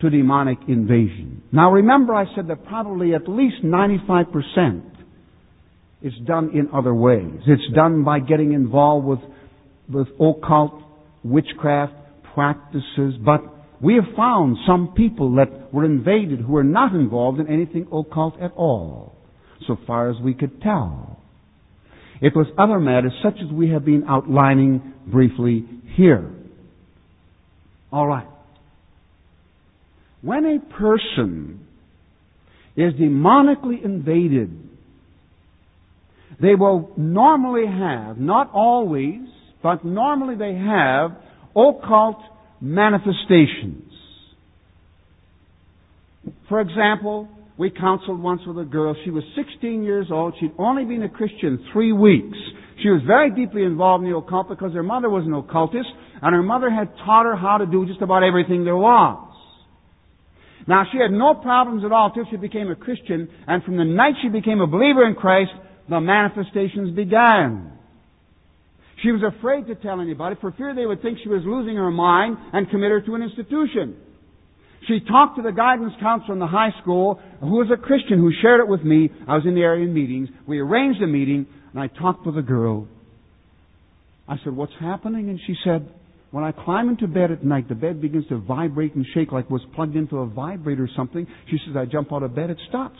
to 0.00 0.08
demonic 0.08 0.56
invasion. 0.68 1.42
Now, 1.52 1.70
remember, 1.70 2.14
I 2.14 2.24
said 2.34 2.48
that 2.48 2.64
probably 2.64 3.14
at 3.14 3.28
least 3.28 3.56
95% 3.62 4.82
is 6.00 6.14
done 6.24 6.50
in 6.54 6.70
other 6.72 6.94
ways. 6.94 7.34
It's 7.46 7.74
done 7.74 8.04
by 8.04 8.20
getting 8.20 8.54
involved 8.54 9.06
with, 9.06 9.20
with 9.92 10.08
occult 10.18 10.80
witchcraft 11.22 11.92
practices, 12.34 13.16
but 13.22 13.42
we 13.80 13.94
have 13.94 14.16
found 14.16 14.56
some 14.66 14.94
people 14.96 15.36
that 15.36 15.72
were 15.72 15.84
invaded 15.84 16.40
who 16.40 16.52
were 16.52 16.64
not 16.64 16.94
involved 16.94 17.40
in 17.40 17.48
anything 17.48 17.86
occult 17.92 18.40
at 18.40 18.52
all, 18.52 19.14
so 19.66 19.76
far 19.86 20.10
as 20.10 20.16
we 20.22 20.34
could 20.34 20.62
tell. 20.62 21.18
It 22.20 22.34
was 22.34 22.46
other 22.58 22.80
matters 22.80 23.12
such 23.22 23.34
as 23.44 23.52
we 23.52 23.70
have 23.70 23.84
been 23.84 24.04
outlining 24.08 24.94
briefly 25.06 25.66
here. 25.94 26.30
All 27.92 28.06
right. 28.06 28.26
When 30.22 30.44
a 30.44 30.58
person 30.74 31.66
is 32.76 32.94
demonically 32.94 33.84
invaded, 33.84 34.66
they 36.40 36.54
will 36.54 36.90
normally 36.96 37.66
have, 37.66 38.18
not 38.18 38.50
always, 38.52 39.20
but 39.62 39.84
normally 39.84 40.36
they 40.36 40.54
have 40.54 41.12
occult 41.54 42.18
manifestations. 42.60 43.92
For 46.48 46.60
example, 46.60 47.28
we 47.58 47.70
counseled 47.70 48.20
once 48.20 48.42
with 48.46 48.58
a 48.58 48.64
girl. 48.64 48.94
She 49.04 49.10
was 49.10 49.24
16 49.34 49.82
years 49.82 50.08
old. 50.10 50.34
She'd 50.40 50.52
only 50.58 50.84
been 50.84 51.02
a 51.02 51.08
Christian 51.08 51.64
three 51.72 51.92
weeks. 51.92 52.36
She 52.82 52.90
was 52.90 53.00
very 53.06 53.30
deeply 53.30 53.62
involved 53.62 54.04
in 54.04 54.10
the 54.10 54.16
occult 54.16 54.48
because 54.48 54.74
her 54.74 54.82
mother 54.82 55.08
was 55.08 55.24
an 55.24 55.32
occultist, 55.32 55.88
and 56.20 56.34
her 56.34 56.42
mother 56.42 56.70
had 56.70 56.88
taught 57.04 57.24
her 57.24 57.36
how 57.36 57.58
to 57.58 57.66
do 57.66 57.86
just 57.86 58.02
about 58.02 58.22
everything 58.22 58.64
there 58.64 58.76
was. 58.76 59.22
Now, 60.68 60.84
she 60.92 60.98
had 60.98 61.12
no 61.12 61.34
problems 61.34 61.84
at 61.84 61.92
all 61.92 62.08
until 62.08 62.24
she 62.30 62.36
became 62.36 62.70
a 62.70 62.74
Christian, 62.74 63.28
and 63.46 63.62
from 63.62 63.76
the 63.76 63.84
night 63.84 64.14
she 64.20 64.28
became 64.28 64.60
a 64.60 64.66
believer 64.66 65.06
in 65.06 65.14
Christ, 65.14 65.52
the 65.88 66.00
manifestations 66.00 66.94
began. 66.94 67.75
She 69.02 69.12
was 69.12 69.22
afraid 69.22 69.66
to 69.66 69.74
tell 69.74 70.00
anybody 70.00 70.36
for 70.40 70.52
fear 70.52 70.74
they 70.74 70.86
would 70.86 71.02
think 71.02 71.18
she 71.22 71.28
was 71.28 71.42
losing 71.44 71.76
her 71.76 71.90
mind 71.90 72.36
and 72.52 72.70
commit 72.70 72.90
her 72.90 73.00
to 73.02 73.14
an 73.14 73.22
institution. 73.22 73.96
She 74.88 75.00
talked 75.00 75.36
to 75.36 75.42
the 75.42 75.52
guidance 75.52 75.92
counselor 76.00 76.34
in 76.34 76.38
the 76.38 76.46
high 76.46 76.70
school, 76.80 77.20
who 77.40 77.56
was 77.56 77.68
a 77.72 77.76
Christian, 77.76 78.18
who 78.18 78.30
shared 78.40 78.60
it 78.60 78.68
with 78.68 78.82
me. 78.82 79.10
I 79.26 79.34
was 79.34 79.44
in 79.44 79.54
the 79.54 79.62
area 79.62 79.84
in 79.84 79.92
meetings. 79.92 80.28
We 80.46 80.60
arranged 80.60 81.02
a 81.02 81.06
meeting, 81.06 81.46
and 81.72 81.80
I 81.80 81.88
talked 81.88 82.24
with 82.24 82.36
the 82.36 82.42
girl. 82.42 82.86
I 84.28 84.36
said, 84.44 84.54
What's 84.54 84.72
happening? 84.80 85.28
And 85.28 85.40
she 85.46 85.54
said, 85.64 85.88
When 86.30 86.44
I 86.44 86.52
climb 86.52 86.88
into 86.88 87.06
bed 87.08 87.32
at 87.32 87.44
night, 87.44 87.68
the 87.68 87.74
bed 87.74 88.00
begins 88.00 88.26
to 88.28 88.38
vibrate 88.38 88.94
and 88.94 89.04
shake 89.12 89.32
like 89.32 89.46
it 89.46 89.50
was 89.50 89.62
plugged 89.74 89.96
into 89.96 90.18
a 90.18 90.26
vibrator 90.26 90.84
or 90.84 90.90
something. 90.96 91.26
She 91.50 91.58
says, 91.66 91.76
I 91.76 91.84
jump 91.84 92.12
out 92.12 92.22
of 92.22 92.34
bed, 92.34 92.50
it 92.50 92.58
stops. 92.68 92.98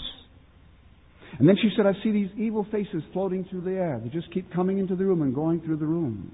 And 1.39 1.49
then 1.49 1.57
she 1.61 1.71
said, 1.77 1.87
I 1.87 1.93
see 2.03 2.13
these 2.13 2.31
evil 2.37 2.67
faces 2.71 3.03
floating 3.13 3.45
through 3.51 3.63
the 3.63 3.73
air. 3.73 4.01
They 4.03 4.09
just 4.11 4.33
keep 4.33 4.53
coming 4.53 4.79
into 4.79 4.97
the 4.97 5.05
room 5.05 5.23
and 5.23 5.35
going 5.35 5.61
through 5.61 5.77
the 5.77 5.87
room. 5.87 6.33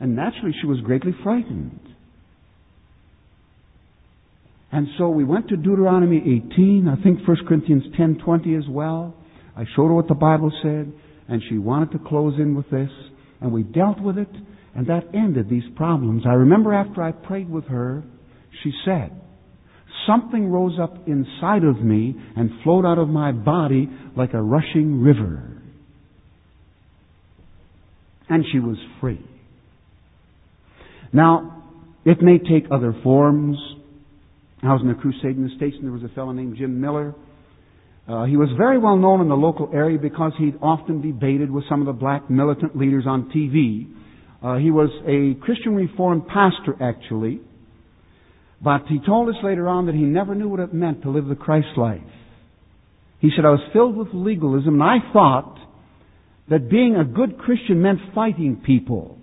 And 0.00 0.16
naturally, 0.16 0.54
she 0.60 0.66
was 0.66 0.80
greatly 0.80 1.14
frightened. 1.22 1.80
And 4.72 4.86
so 4.98 5.08
we 5.08 5.24
went 5.24 5.48
to 5.48 5.56
Deuteronomy 5.56 6.18
18, 6.52 6.88
I 6.88 7.02
think 7.02 7.26
1 7.26 7.36
Corinthians 7.46 7.84
10:20 7.98 8.56
as 8.56 8.68
well. 8.68 9.14
I 9.56 9.64
showed 9.76 9.88
her 9.88 9.94
what 9.94 10.08
the 10.08 10.14
Bible 10.14 10.52
said, 10.62 10.92
and 11.28 11.42
she 11.48 11.58
wanted 11.58 11.90
to 11.92 11.98
close 11.98 12.38
in 12.38 12.54
with 12.54 12.70
this, 12.70 12.90
and 13.40 13.52
we 13.52 13.62
dealt 13.62 14.00
with 14.00 14.16
it, 14.16 14.30
and 14.74 14.86
that 14.86 15.08
ended 15.12 15.48
these 15.48 15.68
problems. 15.74 16.24
I 16.24 16.34
remember 16.34 16.72
after 16.72 17.02
I 17.02 17.12
prayed 17.12 17.50
with 17.50 17.64
her, 17.66 18.04
she 18.62 18.72
said, 18.84 19.19
something 20.10 20.50
rose 20.50 20.78
up 20.80 20.96
inside 21.06 21.62
of 21.62 21.80
me 21.80 22.14
and 22.36 22.50
flowed 22.64 22.84
out 22.84 22.98
of 22.98 23.08
my 23.08 23.32
body 23.32 23.88
like 24.16 24.34
a 24.34 24.42
rushing 24.42 25.02
river. 25.02 25.62
And 28.28 28.44
she 28.52 28.58
was 28.58 28.76
free. 29.00 29.24
Now, 31.12 31.64
it 32.04 32.22
may 32.22 32.38
take 32.38 32.70
other 32.70 32.94
forms. 33.02 33.56
I 34.62 34.72
was 34.72 34.82
in 34.82 34.90
a 34.90 34.94
crusade 34.94 35.36
in 35.36 35.44
the 35.44 35.54
States 35.56 35.76
and 35.76 35.84
there 35.84 35.92
was 35.92 36.02
a 36.02 36.14
fellow 36.14 36.32
named 36.32 36.56
Jim 36.56 36.80
Miller. 36.80 37.14
Uh, 38.08 38.24
he 38.24 38.36
was 38.36 38.48
very 38.56 38.78
well 38.78 38.96
known 38.96 39.20
in 39.20 39.28
the 39.28 39.36
local 39.36 39.70
area 39.72 39.98
because 39.98 40.32
he'd 40.38 40.56
often 40.60 41.00
debated 41.00 41.50
with 41.50 41.64
some 41.68 41.80
of 41.80 41.86
the 41.86 41.92
black 41.92 42.28
militant 42.28 42.76
leaders 42.76 43.04
on 43.06 43.30
TV. 43.30 43.86
Uh, 44.42 44.58
he 44.58 44.70
was 44.70 44.90
a 45.06 45.38
Christian 45.44 45.74
Reformed 45.74 46.26
pastor, 46.26 46.76
actually. 46.80 47.40
But 48.62 48.86
he 48.88 48.98
told 49.04 49.28
us 49.28 49.42
later 49.42 49.68
on 49.68 49.86
that 49.86 49.94
he 49.94 50.02
never 50.02 50.34
knew 50.34 50.48
what 50.48 50.60
it 50.60 50.74
meant 50.74 51.02
to 51.02 51.10
live 51.10 51.26
the 51.26 51.34
Christ 51.34 51.68
life. 51.76 52.00
He 53.20 53.30
said, 53.34 53.44
I 53.44 53.50
was 53.50 53.70
filled 53.72 53.96
with 53.96 54.08
legalism 54.12 54.80
and 54.80 54.82
I 54.82 55.12
thought 55.12 55.58
that 56.48 56.70
being 56.70 56.96
a 56.96 57.04
good 57.04 57.38
Christian 57.38 57.80
meant 57.80 58.00
fighting 58.14 58.62
people. 58.64 59.16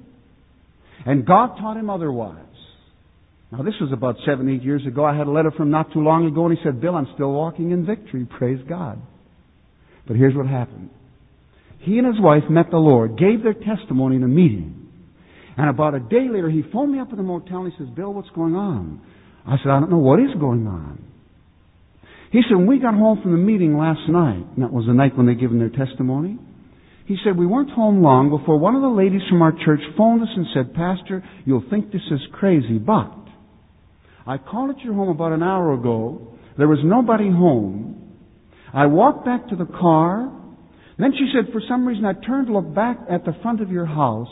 And 1.06 1.26
God 1.26 1.58
taught 1.58 1.78
him 1.78 1.89
otherwise. 1.89 2.43
Now 3.52 3.63
this 3.63 3.76
was 3.80 3.91
about 3.93 4.15
seven, 4.26 4.50
eight 4.50 4.63
years 4.63 4.86
ago. 4.86 5.06
I 5.06 5.15
had 5.15 5.28
a 5.28 5.32
letter 5.32 5.52
from 5.52 5.69
not 5.69 5.93
too 5.93 6.00
long 6.00 6.26
ago 6.26 6.45
and 6.47 6.58
he 6.58 6.63
said, 6.63 6.82
Bill, 6.82 6.95
I'm 6.95 7.08
still 7.13 7.32
walking 7.32 7.71
in 7.71 7.86
victory. 7.86 8.26
Praise 8.26 8.60
God. 8.67 9.00
But 10.08 10.15
here's 10.15 10.36
what 10.36 10.47
happened. 10.47 10.89
He 11.80 11.97
and 11.97 12.08
his 12.08 12.19
wife 12.19 12.43
met 12.50 12.71
the 12.71 12.78
Lord, 12.78 13.17
gave 13.17 13.43
their 13.43 13.54
testimony 13.54 14.15
in 14.15 14.23
a 14.23 14.28
meeting. 14.28 14.89
And 15.58 15.69
about 15.69 15.95
a 15.95 16.00
day 16.00 16.28
later, 16.32 16.50
he 16.50 16.63
phoned 16.73 16.91
me 16.91 17.00
up 17.00 17.10
at 17.12 17.17
the 17.17 17.23
motel 17.23 17.63
and 17.63 17.71
he 17.71 17.78
says, 17.78 17.93
Bill, 17.95 18.13
what's 18.13 18.30
going 18.30 18.56
on? 18.56 19.02
I 19.47 19.57
said, 19.57 19.71
I 19.71 19.79
don't 19.79 19.89
know 19.89 19.97
what 19.97 20.19
is 20.19 20.33
going 20.39 20.67
on. 20.67 21.03
He 22.31 22.41
said, 22.47 22.57
when 22.57 22.67
we 22.67 22.79
got 22.79 22.93
home 22.93 23.21
from 23.21 23.31
the 23.31 23.38
meeting 23.38 23.77
last 23.77 24.10
night, 24.10 24.45
and 24.55 24.63
that 24.63 24.73
was 24.73 24.86
the 24.86 24.93
night 24.93 25.15
when 25.15 25.25
they 25.25 25.33
given 25.36 25.60
their 25.60 25.69
testimony, 25.69 26.38
he 27.05 27.15
said, 27.23 27.38
we 27.38 27.45
weren't 27.45 27.71
home 27.71 28.03
long 28.03 28.29
before 28.29 28.60
one 28.60 28.75
of 28.75 28.81
the 28.81 28.89
ladies 28.89 29.21
from 29.29 29.41
our 29.41 29.53
church 29.63 29.79
phoned 29.95 30.21
us 30.21 30.27
and 30.36 30.45
said, 30.53 30.73
Pastor, 30.73 31.23
you'll 31.45 31.63
think 31.69 31.93
this 31.93 32.01
is 32.12 32.19
crazy, 32.33 32.77
but 32.77 33.15
I 34.27 34.38
called 34.38 34.71
at 34.71 34.83
your 34.83 34.93
home 34.93 35.07
about 35.07 35.31
an 35.31 35.41
hour 35.41 35.73
ago. 35.73 36.36
There 36.57 36.67
was 36.67 36.79
nobody 36.83 37.31
home. 37.31 38.17
I 38.73 38.88
walked 38.88 39.23
back 39.23 39.47
to 39.47 39.55
the 39.55 39.65
car. 39.65 40.33
Then 40.99 41.13
she 41.13 41.31
said, 41.33 41.53
for 41.53 41.62
some 41.69 41.88
reason 41.88 42.03
I 42.03 42.12
turned 42.13 42.47
to 42.47 42.53
look 42.53 42.75
back 42.75 42.99
at 43.10 43.23
the 43.23 43.38
front 43.41 43.62
of 43.62 43.71
your 43.71 43.86
house, 43.86 44.27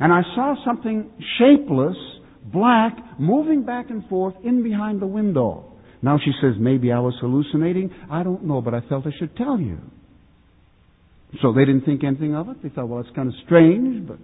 and 0.00 0.10
I 0.10 0.22
saw 0.34 0.54
something 0.64 1.10
shapeless, 1.38 1.96
black, 2.44 2.96
moving 3.18 3.64
back 3.64 3.90
and 3.90 4.06
forth 4.08 4.34
in 4.44 4.62
behind 4.62 5.00
the 5.00 5.06
window. 5.06 5.72
Now 6.02 6.18
she 6.18 6.32
says, 6.40 6.54
maybe 6.58 6.90
I 6.90 6.98
was 6.98 7.14
hallucinating. 7.20 7.90
I 8.10 8.22
don't 8.22 8.44
know, 8.44 8.60
but 8.60 8.74
I 8.74 8.80
felt 8.88 9.06
I 9.06 9.12
should 9.18 9.36
tell 9.36 9.60
you. 9.60 9.78
So 11.40 11.52
they 11.52 11.64
didn't 11.64 11.82
think 11.82 12.04
anything 12.04 12.34
of 12.34 12.48
it. 12.48 12.62
They 12.62 12.68
thought, 12.68 12.88
well, 12.88 13.00
it's 13.00 13.14
kind 13.14 13.28
of 13.28 13.34
strange, 13.44 14.06
but 14.06 14.18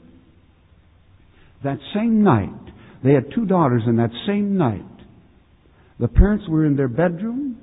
that 1.64 1.78
same 1.94 2.22
night, 2.22 2.50
they 3.02 3.12
had 3.12 3.32
two 3.34 3.46
daughters, 3.46 3.82
and 3.86 3.98
that 3.98 4.10
same 4.26 4.58
night, 4.58 4.84
the 5.98 6.08
parents 6.08 6.44
were 6.48 6.66
in 6.66 6.76
their 6.76 6.88
bedroom, 6.88 7.58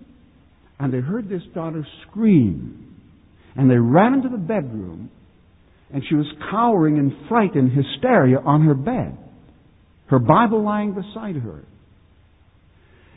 and 0.79 0.93
they 0.93 0.99
heard 0.99 1.29
this 1.29 1.43
daughter 1.53 1.85
scream. 2.07 2.95
And 3.55 3.69
they 3.69 3.77
ran 3.77 4.13
into 4.13 4.29
the 4.29 4.37
bedroom, 4.37 5.09
and 5.93 6.03
she 6.07 6.15
was 6.15 6.25
cowering 6.49 6.97
in 6.97 7.27
fright 7.29 7.55
and 7.55 7.71
hysteria 7.71 8.39
on 8.39 8.65
her 8.65 8.73
bed, 8.73 9.17
her 10.07 10.19
Bible 10.19 10.63
lying 10.63 10.93
beside 10.93 11.35
her. 11.35 11.63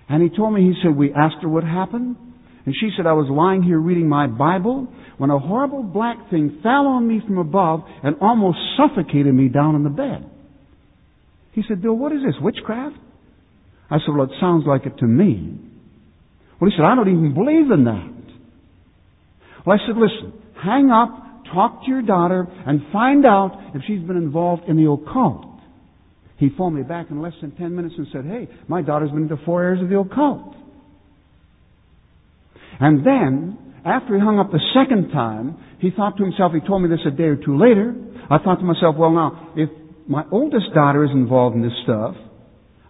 And 0.08 0.22
he 0.22 0.34
told 0.34 0.54
me, 0.54 0.62
he 0.62 0.74
said, 0.82 0.96
we 0.96 1.12
asked 1.12 1.36
her 1.42 1.48
what 1.48 1.64
happened, 1.64 2.16
and 2.64 2.74
she 2.78 2.90
said, 2.96 3.06
I 3.06 3.12
was 3.12 3.28
lying 3.30 3.62
here 3.62 3.78
reading 3.78 4.08
my 4.08 4.26
Bible 4.26 4.88
when 5.16 5.30
a 5.30 5.38
horrible 5.38 5.82
black 5.82 6.30
thing 6.30 6.60
fell 6.62 6.86
on 6.86 7.06
me 7.08 7.20
from 7.26 7.38
above 7.38 7.80
and 8.02 8.16
almost 8.20 8.58
suffocated 8.76 9.34
me 9.34 9.48
down 9.48 9.74
in 9.74 9.84
the 9.84 9.90
bed. 9.90 10.30
He 11.52 11.62
said, 11.66 11.82
Bill, 11.82 11.94
what 11.94 12.12
is 12.12 12.18
this, 12.24 12.34
witchcraft? 12.40 12.96
I 13.90 13.96
said, 13.98 14.14
well, 14.14 14.24
it 14.24 14.36
sounds 14.38 14.64
like 14.66 14.84
it 14.84 14.98
to 14.98 15.06
me. 15.06 15.58
Well, 16.60 16.70
he 16.70 16.76
said, 16.76 16.84
I 16.84 16.94
don't 16.94 17.08
even 17.08 17.32
believe 17.34 17.70
in 17.70 17.84
that. 17.84 18.12
Well, 19.64 19.78
I 19.78 19.86
said, 19.86 19.96
listen, 19.96 20.38
hang 20.62 20.90
up, 20.90 21.44
talk 21.52 21.84
to 21.84 21.88
your 21.88 22.02
daughter, 22.02 22.46
and 22.66 22.82
find 22.92 23.24
out 23.24 23.72
if 23.74 23.82
she's 23.86 24.02
been 24.02 24.16
involved 24.18 24.68
in 24.68 24.76
the 24.76 24.90
occult. 24.90 25.47
He 26.38 26.50
phoned 26.56 26.76
me 26.76 26.82
back 26.82 27.10
in 27.10 27.20
less 27.20 27.34
than 27.40 27.50
10 27.52 27.74
minutes 27.74 27.94
and 27.98 28.06
said, 28.12 28.24
hey, 28.24 28.48
my 28.68 28.80
daughter's 28.80 29.10
been 29.10 29.22
into 29.22 29.36
four 29.44 29.62
areas 29.62 29.82
of 29.82 29.88
the 29.88 29.98
occult. 29.98 30.54
And 32.80 33.04
then, 33.04 33.58
after 33.84 34.14
he 34.14 34.20
hung 34.20 34.38
up 34.38 34.52
the 34.52 34.62
second 34.72 35.10
time, 35.10 35.58
he 35.80 35.90
thought 35.90 36.16
to 36.16 36.24
himself, 36.24 36.52
he 36.52 36.60
told 36.66 36.82
me 36.82 36.88
this 36.88 37.00
a 37.06 37.10
day 37.10 37.24
or 37.24 37.36
two 37.36 37.58
later, 37.58 37.94
I 38.30 38.38
thought 38.38 38.56
to 38.56 38.64
myself, 38.64 38.94
well 38.96 39.10
now, 39.10 39.52
if 39.56 39.68
my 40.06 40.24
oldest 40.30 40.66
daughter 40.74 41.04
is 41.04 41.10
involved 41.10 41.56
in 41.56 41.62
this 41.62 41.74
stuff, 41.82 42.14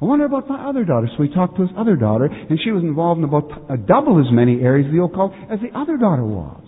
I 0.00 0.04
wonder 0.04 0.26
about 0.26 0.48
my 0.48 0.68
other 0.68 0.84
daughter. 0.84 1.08
So 1.16 1.22
he 1.22 1.32
talked 1.32 1.56
to 1.56 1.62
his 1.62 1.70
other 1.76 1.96
daughter, 1.96 2.26
and 2.26 2.58
she 2.62 2.70
was 2.70 2.82
involved 2.82 3.18
in 3.18 3.24
about 3.24 3.48
double 3.86 4.20
as 4.20 4.30
many 4.30 4.60
areas 4.60 4.86
of 4.86 4.92
the 4.92 5.02
occult 5.02 5.32
as 5.50 5.58
the 5.60 5.76
other 5.76 5.96
daughter 5.96 6.24
was. 6.24 6.62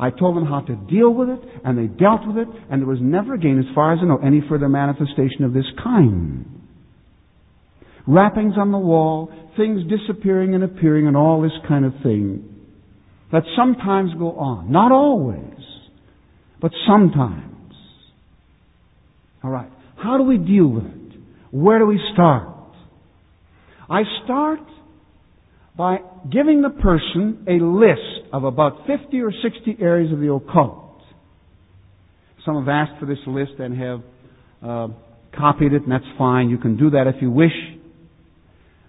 I 0.00 0.08
told 0.10 0.36
them 0.36 0.46
how 0.46 0.60
to 0.60 0.76
deal 0.90 1.10
with 1.10 1.28
it, 1.28 1.40
and 1.62 1.76
they 1.76 1.86
dealt 1.86 2.26
with 2.26 2.38
it, 2.38 2.48
and 2.70 2.80
there 2.80 2.88
was 2.88 3.00
never 3.02 3.34
again, 3.34 3.58
as 3.58 3.74
far 3.74 3.92
as 3.92 3.98
I 4.02 4.06
know, 4.06 4.18
any 4.24 4.42
further 4.48 4.68
manifestation 4.68 5.44
of 5.44 5.52
this 5.52 5.66
kind. 5.84 6.46
Rappings 8.06 8.54
on 8.56 8.72
the 8.72 8.78
wall, 8.78 9.30
things 9.58 9.82
disappearing 9.90 10.54
and 10.54 10.64
appearing, 10.64 11.06
and 11.06 11.16
all 11.16 11.42
this 11.42 11.52
kind 11.68 11.84
of 11.84 11.92
thing 12.02 12.46
that 13.30 13.42
sometimes 13.56 14.10
go 14.18 14.32
on. 14.32 14.72
Not 14.72 14.90
always, 14.90 15.60
but 16.60 16.72
sometimes. 16.88 17.74
All 19.44 19.50
right. 19.50 19.70
How 19.96 20.16
do 20.16 20.24
we 20.24 20.38
deal 20.38 20.66
with 20.66 20.86
it? 20.86 21.20
Where 21.50 21.78
do 21.78 21.86
we 21.86 22.00
start? 22.14 22.48
I 23.88 24.02
start 24.24 24.60
by 25.76 25.98
giving 26.30 26.62
the 26.62 26.70
person 26.70 27.44
a 27.46 27.62
list 27.62 28.19
of 28.32 28.44
about 28.44 28.86
50 28.86 29.20
or 29.20 29.32
60 29.32 29.76
areas 29.80 30.12
of 30.12 30.20
the 30.20 30.32
occult. 30.32 31.00
Some 32.44 32.56
have 32.56 32.68
asked 32.68 32.98
for 33.00 33.06
this 33.06 33.18
list 33.26 33.52
and 33.58 33.78
have 33.78 34.00
uh, 34.62 34.88
copied 35.36 35.72
it, 35.72 35.82
and 35.82 35.92
that's 35.92 36.04
fine. 36.16 36.48
You 36.48 36.58
can 36.58 36.76
do 36.76 36.90
that 36.90 37.06
if 37.06 37.20
you 37.20 37.30
wish. 37.30 37.52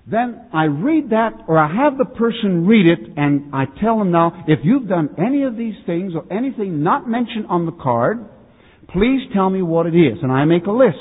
Then 0.10 0.48
I 0.54 0.66
read 0.66 1.12
that, 1.12 1.32
or 1.48 1.58
I 1.58 1.74
have 1.74 1.98
the 1.98 2.06
person 2.06 2.66
read 2.66 2.88
it, 2.88 3.00
and 3.18 3.54
I 3.54 3.66
tell 3.82 4.00
them 4.00 4.12
now, 4.12 4.44
if 4.48 4.60
you've 4.64 4.88
done 4.88 5.16
any 5.18 5.44
of 5.44 5.58
these 5.58 5.76
things 5.86 6.14
or 6.16 6.32
anything 6.32 6.84
not 6.84 7.08
mentioned 7.08 7.46
on 7.50 7.66
the 7.66 7.72
card, 7.72 8.26
please 8.90 9.22
tell 9.34 9.50
me 9.50 9.62
what 9.62 9.86
it 9.86 9.96
is. 9.96 10.18
And 10.22 10.32
I 10.32 10.46
make 10.46 10.66
a 10.66 10.72
list. 10.72 10.98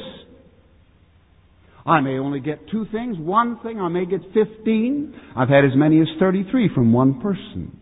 I 1.86 2.00
may 2.00 2.18
only 2.18 2.40
get 2.40 2.68
two 2.70 2.86
things, 2.92 3.16
one 3.18 3.58
thing, 3.62 3.80
I 3.80 3.88
may 3.88 4.04
get 4.04 4.20
15. 4.34 5.14
I've 5.34 5.48
had 5.48 5.64
as 5.64 5.72
many 5.74 6.00
as 6.00 6.08
33 6.18 6.70
from 6.74 6.92
one 6.92 7.20
person. 7.20 7.79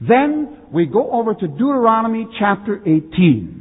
Then 0.00 0.58
we 0.72 0.86
go 0.86 1.10
over 1.10 1.34
to 1.34 1.48
Deuteronomy 1.48 2.28
chapter 2.38 2.80
18. 2.80 3.58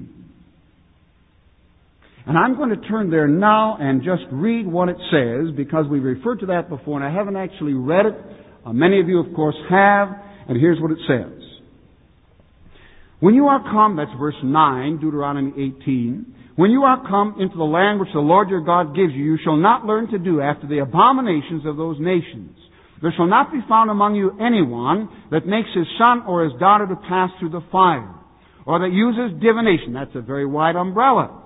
And 2.27 2.37
I'm 2.37 2.57
going 2.57 2.69
to 2.69 2.87
turn 2.87 3.09
there 3.09 3.27
now 3.27 3.77
and 3.79 4.03
just 4.03 4.23
read 4.31 4.67
what 4.67 4.89
it 4.89 4.97
says 5.11 5.55
because 5.55 5.85
we 5.89 5.99
referred 5.99 6.41
to 6.41 6.47
that 6.47 6.67
before 6.67 7.01
and 7.01 7.05
I 7.05 7.17
haven't 7.17 7.37
actually 7.37 7.73
read 7.73 8.05
it. 8.05 8.15
Uh, 8.65 8.73
many 8.73 8.99
of 8.99 9.07
you, 9.07 9.19
of 9.19 9.33
course, 9.33 9.55
have. 9.69 10.09
And 10.49 10.59
here's 10.59 10.79
what 10.81 10.91
it 10.91 10.99
says. 11.07 11.41
When 13.19 13.33
you 13.33 13.47
are 13.47 13.63
come, 13.63 13.95
that's 13.95 14.11
verse 14.19 14.35
9, 14.43 14.99
Deuteronomy 14.99 15.73
18. 15.81 16.35
When 16.57 16.71
you 16.71 16.83
are 16.83 17.01
come 17.07 17.39
into 17.39 17.55
the 17.55 17.63
land 17.63 17.99
which 17.99 18.09
the 18.13 18.19
Lord 18.19 18.49
your 18.49 18.61
God 18.61 18.95
gives 18.95 19.13
you, 19.13 19.23
you 19.23 19.37
shall 19.43 19.55
not 19.55 19.85
learn 19.85 20.07
to 20.11 20.19
do 20.19 20.41
after 20.41 20.67
the 20.67 20.79
abominations 20.79 21.65
of 21.65 21.77
those 21.77 21.97
nations. 21.99 22.56
There 23.01 23.13
shall 23.15 23.27
not 23.27 23.51
be 23.51 23.59
found 23.69 23.89
among 23.91 24.15
you 24.15 24.31
anyone 24.39 25.09
that 25.31 25.45
makes 25.45 25.69
his 25.75 25.85
son 25.99 26.23
or 26.27 26.43
his 26.43 26.53
daughter 26.59 26.87
to 26.87 26.95
pass 26.95 27.29
through 27.39 27.49
the 27.49 27.63
fire, 27.71 28.13
or 28.65 28.79
that 28.79 28.91
uses 28.91 29.39
divination. 29.41 29.93
That's 29.93 30.15
a 30.15 30.21
very 30.21 30.45
wide 30.45 30.75
umbrella. 30.75 31.43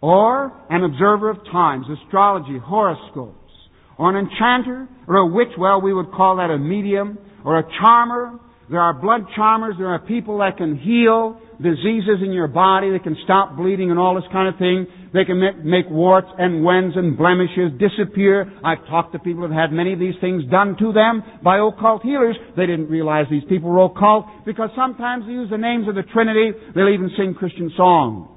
Or 0.00 0.52
an 0.70 0.84
observer 0.84 1.30
of 1.30 1.44
times, 1.50 1.86
astrology, 2.04 2.58
horoscopes, 2.58 3.52
or 3.98 4.16
an 4.16 4.28
enchanter, 4.28 4.86
or 5.08 5.16
a 5.16 5.26
witch, 5.26 5.52
well, 5.58 5.80
we 5.80 5.92
would 5.92 6.12
call 6.12 6.36
that 6.36 6.50
a 6.50 6.58
medium, 6.58 7.18
or 7.44 7.58
a 7.58 7.64
charmer. 7.80 8.38
There 8.70 8.80
are 8.80 8.94
blood 8.94 9.22
charmers. 9.34 9.74
There 9.76 9.88
are 9.88 9.98
people 9.98 10.38
that 10.38 10.56
can 10.56 10.78
heal 10.78 11.40
diseases 11.62 12.22
in 12.22 12.32
your 12.32 12.48
body. 12.48 12.90
They 12.90 12.98
can 12.98 13.16
stop 13.24 13.56
bleeding 13.56 13.90
and 13.90 13.98
all 13.98 14.14
this 14.14 14.28
kind 14.32 14.48
of 14.48 14.58
thing. 14.58 14.86
They 15.12 15.24
can 15.24 15.40
make 15.64 15.90
warts 15.90 16.28
and 16.38 16.64
wens 16.64 16.94
and 16.96 17.16
blemishes 17.16 17.72
disappear. 17.78 18.50
I've 18.64 18.86
talked 18.86 19.12
to 19.12 19.18
people 19.18 19.42
who 19.42 19.52
have 19.52 19.70
had 19.70 19.72
many 19.72 19.92
of 19.92 19.98
these 19.98 20.14
things 20.20 20.44
done 20.50 20.76
to 20.78 20.92
them 20.92 21.22
by 21.42 21.58
occult 21.58 22.02
healers. 22.02 22.36
They 22.56 22.66
didn't 22.66 22.88
realize 22.88 23.26
these 23.30 23.48
people 23.48 23.70
were 23.70 23.84
occult 23.84 24.26
because 24.46 24.70
sometimes 24.76 25.26
they 25.26 25.32
use 25.32 25.50
the 25.50 25.58
names 25.58 25.88
of 25.88 25.94
the 25.94 26.02
Trinity. 26.02 26.52
They'll 26.74 26.88
even 26.88 27.10
sing 27.16 27.34
Christian 27.34 27.72
songs. 27.76 28.28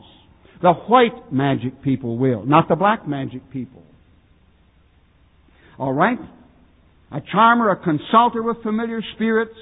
The 0.62 0.74
white 0.74 1.32
magic 1.32 1.82
people 1.82 2.18
will, 2.18 2.46
not 2.46 2.70
the 2.70 2.76
black 2.76 3.08
magic 3.08 3.50
people. 3.52 3.84
All 5.78 5.94
right? 5.94 6.20
A 7.12 7.20
charmer, 7.32 7.72
a 7.72 7.76
consulter 7.76 8.42
with 8.44 8.62
familiar 8.64 9.02
spirits, 9.16 9.56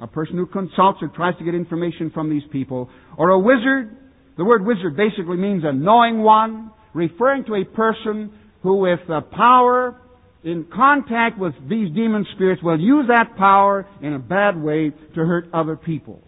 a 0.00 0.06
person 0.06 0.36
who 0.36 0.46
consults 0.46 0.98
or 1.02 1.08
tries 1.08 1.36
to 1.38 1.44
get 1.44 1.54
information 1.54 2.10
from 2.12 2.30
these 2.30 2.42
people, 2.52 2.88
or 3.16 3.30
a 3.30 3.38
wizard. 3.38 3.96
The 4.36 4.44
word 4.44 4.64
wizard 4.64 4.96
basically 4.96 5.36
means 5.36 5.64
a 5.64 5.72
knowing 5.72 6.22
one, 6.22 6.70
referring 6.94 7.44
to 7.46 7.54
a 7.56 7.64
person 7.64 8.32
who 8.62 8.76
with 8.76 9.00
the 9.08 9.20
power 9.20 10.00
in 10.44 10.66
contact 10.72 11.38
with 11.38 11.54
these 11.68 11.92
demon 11.94 12.24
spirits 12.34 12.62
will 12.62 12.78
use 12.78 13.06
that 13.08 13.36
power 13.36 13.86
in 14.02 14.14
a 14.14 14.18
bad 14.18 14.60
way 14.60 14.90
to 15.14 15.20
hurt 15.20 15.48
other 15.52 15.76
people. 15.76 16.22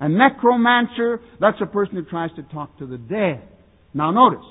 A 0.00 0.08
necromancer, 0.08 1.20
that's 1.40 1.56
a 1.62 1.66
person 1.66 1.94
who 1.94 2.04
tries 2.04 2.30
to 2.36 2.42
talk 2.42 2.76
to 2.78 2.86
the 2.86 2.98
dead. 2.98 3.48
Now 3.94 4.10
notice, 4.10 4.44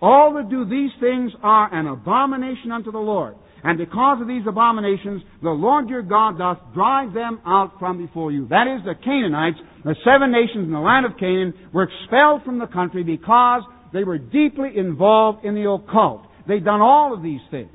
all 0.00 0.34
that 0.34 0.48
do 0.48 0.64
these 0.64 0.90
things 1.00 1.32
are 1.42 1.74
an 1.74 1.88
abomination 1.88 2.70
unto 2.70 2.92
the 2.92 2.98
Lord. 2.98 3.34
And 3.64 3.78
because 3.78 4.20
of 4.20 4.28
these 4.28 4.42
abominations, 4.46 5.22
the 5.42 5.48
Lord 5.48 5.88
your 5.88 6.02
God 6.02 6.36
doth 6.36 6.58
drive 6.74 7.14
them 7.14 7.40
out 7.46 7.72
from 7.78 7.96
before 7.96 8.30
you. 8.30 8.46
That 8.48 8.66
is, 8.68 8.84
the 8.84 8.94
Canaanites, 9.02 9.56
the 9.82 9.96
seven 10.04 10.30
nations 10.30 10.66
in 10.66 10.70
the 10.70 10.78
land 10.78 11.06
of 11.06 11.12
Canaan, 11.18 11.54
were 11.72 11.88
expelled 11.88 12.44
from 12.44 12.58
the 12.58 12.66
country 12.66 13.02
because 13.02 13.62
they 13.94 14.04
were 14.04 14.18
deeply 14.18 14.76
involved 14.76 15.46
in 15.46 15.54
the 15.54 15.70
occult. 15.70 16.26
They'd 16.46 16.64
done 16.64 16.82
all 16.82 17.14
of 17.14 17.22
these 17.22 17.40
things. 17.50 17.70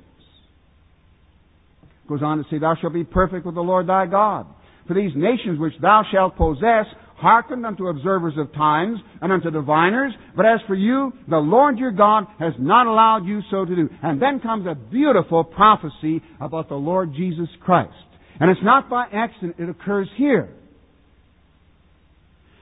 Goes 2.07 2.21
on 2.21 2.37
to 2.37 2.43
say, 2.51 2.59
Thou 2.59 2.75
shalt 2.79 2.93
be 2.93 3.03
perfect 3.03 3.47
with 3.47 3.55
the 3.55 3.61
Lord 3.61 3.87
thy 3.87 4.05
God. 4.05 4.45
For 4.87 4.93
these 4.93 5.11
nations 5.15 5.59
which 5.59 5.73
thou 5.81 6.03
shalt 6.11 6.35
possess 6.37 6.85
hearkened 7.19 7.65
unto 7.65 7.87
observers 7.87 8.33
of 8.37 8.53
times 8.53 8.99
and 9.21 9.31
unto 9.31 9.51
diviners, 9.51 10.13
but 10.35 10.45
as 10.45 10.59
for 10.67 10.75
you, 10.75 11.11
the 11.27 11.37
Lord 11.37 11.77
your 11.77 11.91
God 11.91 12.25
has 12.39 12.53
not 12.59 12.87
allowed 12.87 13.25
you 13.25 13.41
so 13.51 13.65
to 13.65 13.75
do. 13.75 13.89
And 14.01 14.21
then 14.21 14.39
comes 14.39 14.65
a 14.65 14.75
beautiful 14.75 15.43
prophecy 15.43 16.21
about 16.39 16.69
the 16.69 16.75
Lord 16.75 17.13
Jesus 17.13 17.49
Christ. 17.61 17.93
And 18.39 18.49
it's 18.49 18.63
not 18.63 18.89
by 18.89 19.05
accident 19.11 19.55
it 19.59 19.69
occurs 19.69 20.07
here. 20.15 20.49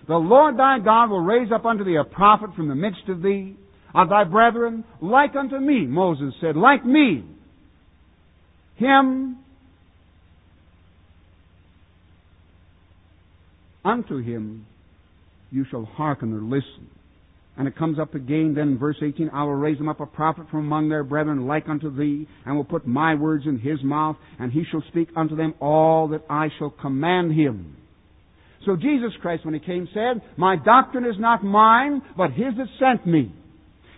The 0.07 0.15
Lord 0.15 0.57
thy 0.57 0.79
God 0.79 1.09
will 1.09 1.21
raise 1.21 1.51
up 1.51 1.65
unto 1.65 1.83
thee 1.83 1.97
a 1.97 2.03
prophet 2.03 2.51
from 2.55 2.69
the 2.69 2.75
midst 2.75 3.09
of 3.09 3.21
thee, 3.21 3.55
of 3.93 4.09
thy 4.09 4.23
brethren, 4.23 4.83
like 5.01 5.35
unto 5.35 5.57
me, 5.57 5.85
Moses 5.85 6.33
said, 6.41 6.55
like 6.55 6.85
me. 6.85 7.25
Him 8.75 9.37
unto 13.87 14.17
him 14.17 14.65
you 15.49 15.65
shall 15.71 15.85
hearken 15.85 16.33
or 16.33 16.41
listen. 16.41 16.89
And 17.57 17.67
it 17.67 17.75
comes 17.75 17.97
up 17.97 18.13
again 18.13 18.53
then 18.55 18.69
in 18.69 18.77
verse 18.77 18.97
18, 19.01 19.31
I 19.33 19.43
will 19.43 19.55
raise 19.55 19.79
them 19.79 19.89
up 19.89 19.99
a 19.99 20.05
prophet 20.05 20.45
from 20.51 20.59
among 20.59 20.89
their 20.89 21.03
brethren 21.03 21.47
like 21.47 21.67
unto 21.67 21.95
thee, 21.95 22.27
and 22.45 22.55
will 22.55 22.63
put 22.63 22.85
my 22.85 23.15
words 23.15 23.45
in 23.47 23.57
his 23.57 23.81
mouth, 23.83 24.15
and 24.37 24.51
he 24.51 24.63
shall 24.69 24.83
speak 24.89 25.09
unto 25.15 25.35
them 25.35 25.55
all 25.59 26.09
that 26.09 26.21
I 26.29 26.49
shall 26.59 26.69
command 26.69 27.33
him. 27.33 27.77
So 28.65 28.75
Jesus 28.75 29.11
Christ, 29.21 29.45
when 29.45 29.55
he 29.55 29.59
came, 29.59 29.87
said, 29.93 30.21
My 30.37 30.55
doctrine 30.55 31.05
is 31.05 31.15
not 31.17 31.43
mine, 31.43 32.01
but 32.15 32.31
his 32.31 32.53
that 32.57 32.67
sent 32.79 33.07
me. 33.07 33.33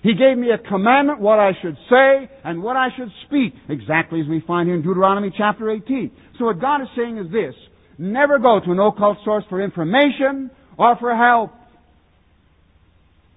He 0.04 0.13
gave 0.13 0.38
me 0.38 0.49
a 0.52 0.69
commandment 0.69 1.19
what 1.19 1.39
I 1.39 1.52
should 1.62 1.75
say 1.89 2.30
and 2.45 2.63
what 2.63 2.78
I 2.78 2.88
should 2.95 3.10
speak, 3.28 3.54
exactly 3.67 4.21
as 4.21 4.28
we 4.28 4.41
find 4.47 4.67
here 4.69 4.75
in 4.75 4.84
Deuteronomy 4.84 5.34
chapter 5.38 5.69
18. 5.69 6.12
So 6.38 6.45
what 6.45 6.62
God 6.62 6.82
is 6.82 6.88
saying 6.95 7.17
is 7.17 7.30
this, 7.32 7.56
never 7.99 8.39
go 8.39 8.59
to 8.59 8.71
an 8.71 8.79
occult 8.79 9.17
source 9.23 9.43
for 9.49 9.62
information 9.62 10.49
or 10.77 10.95
for 10.97 11.15
help. 11.15 11.51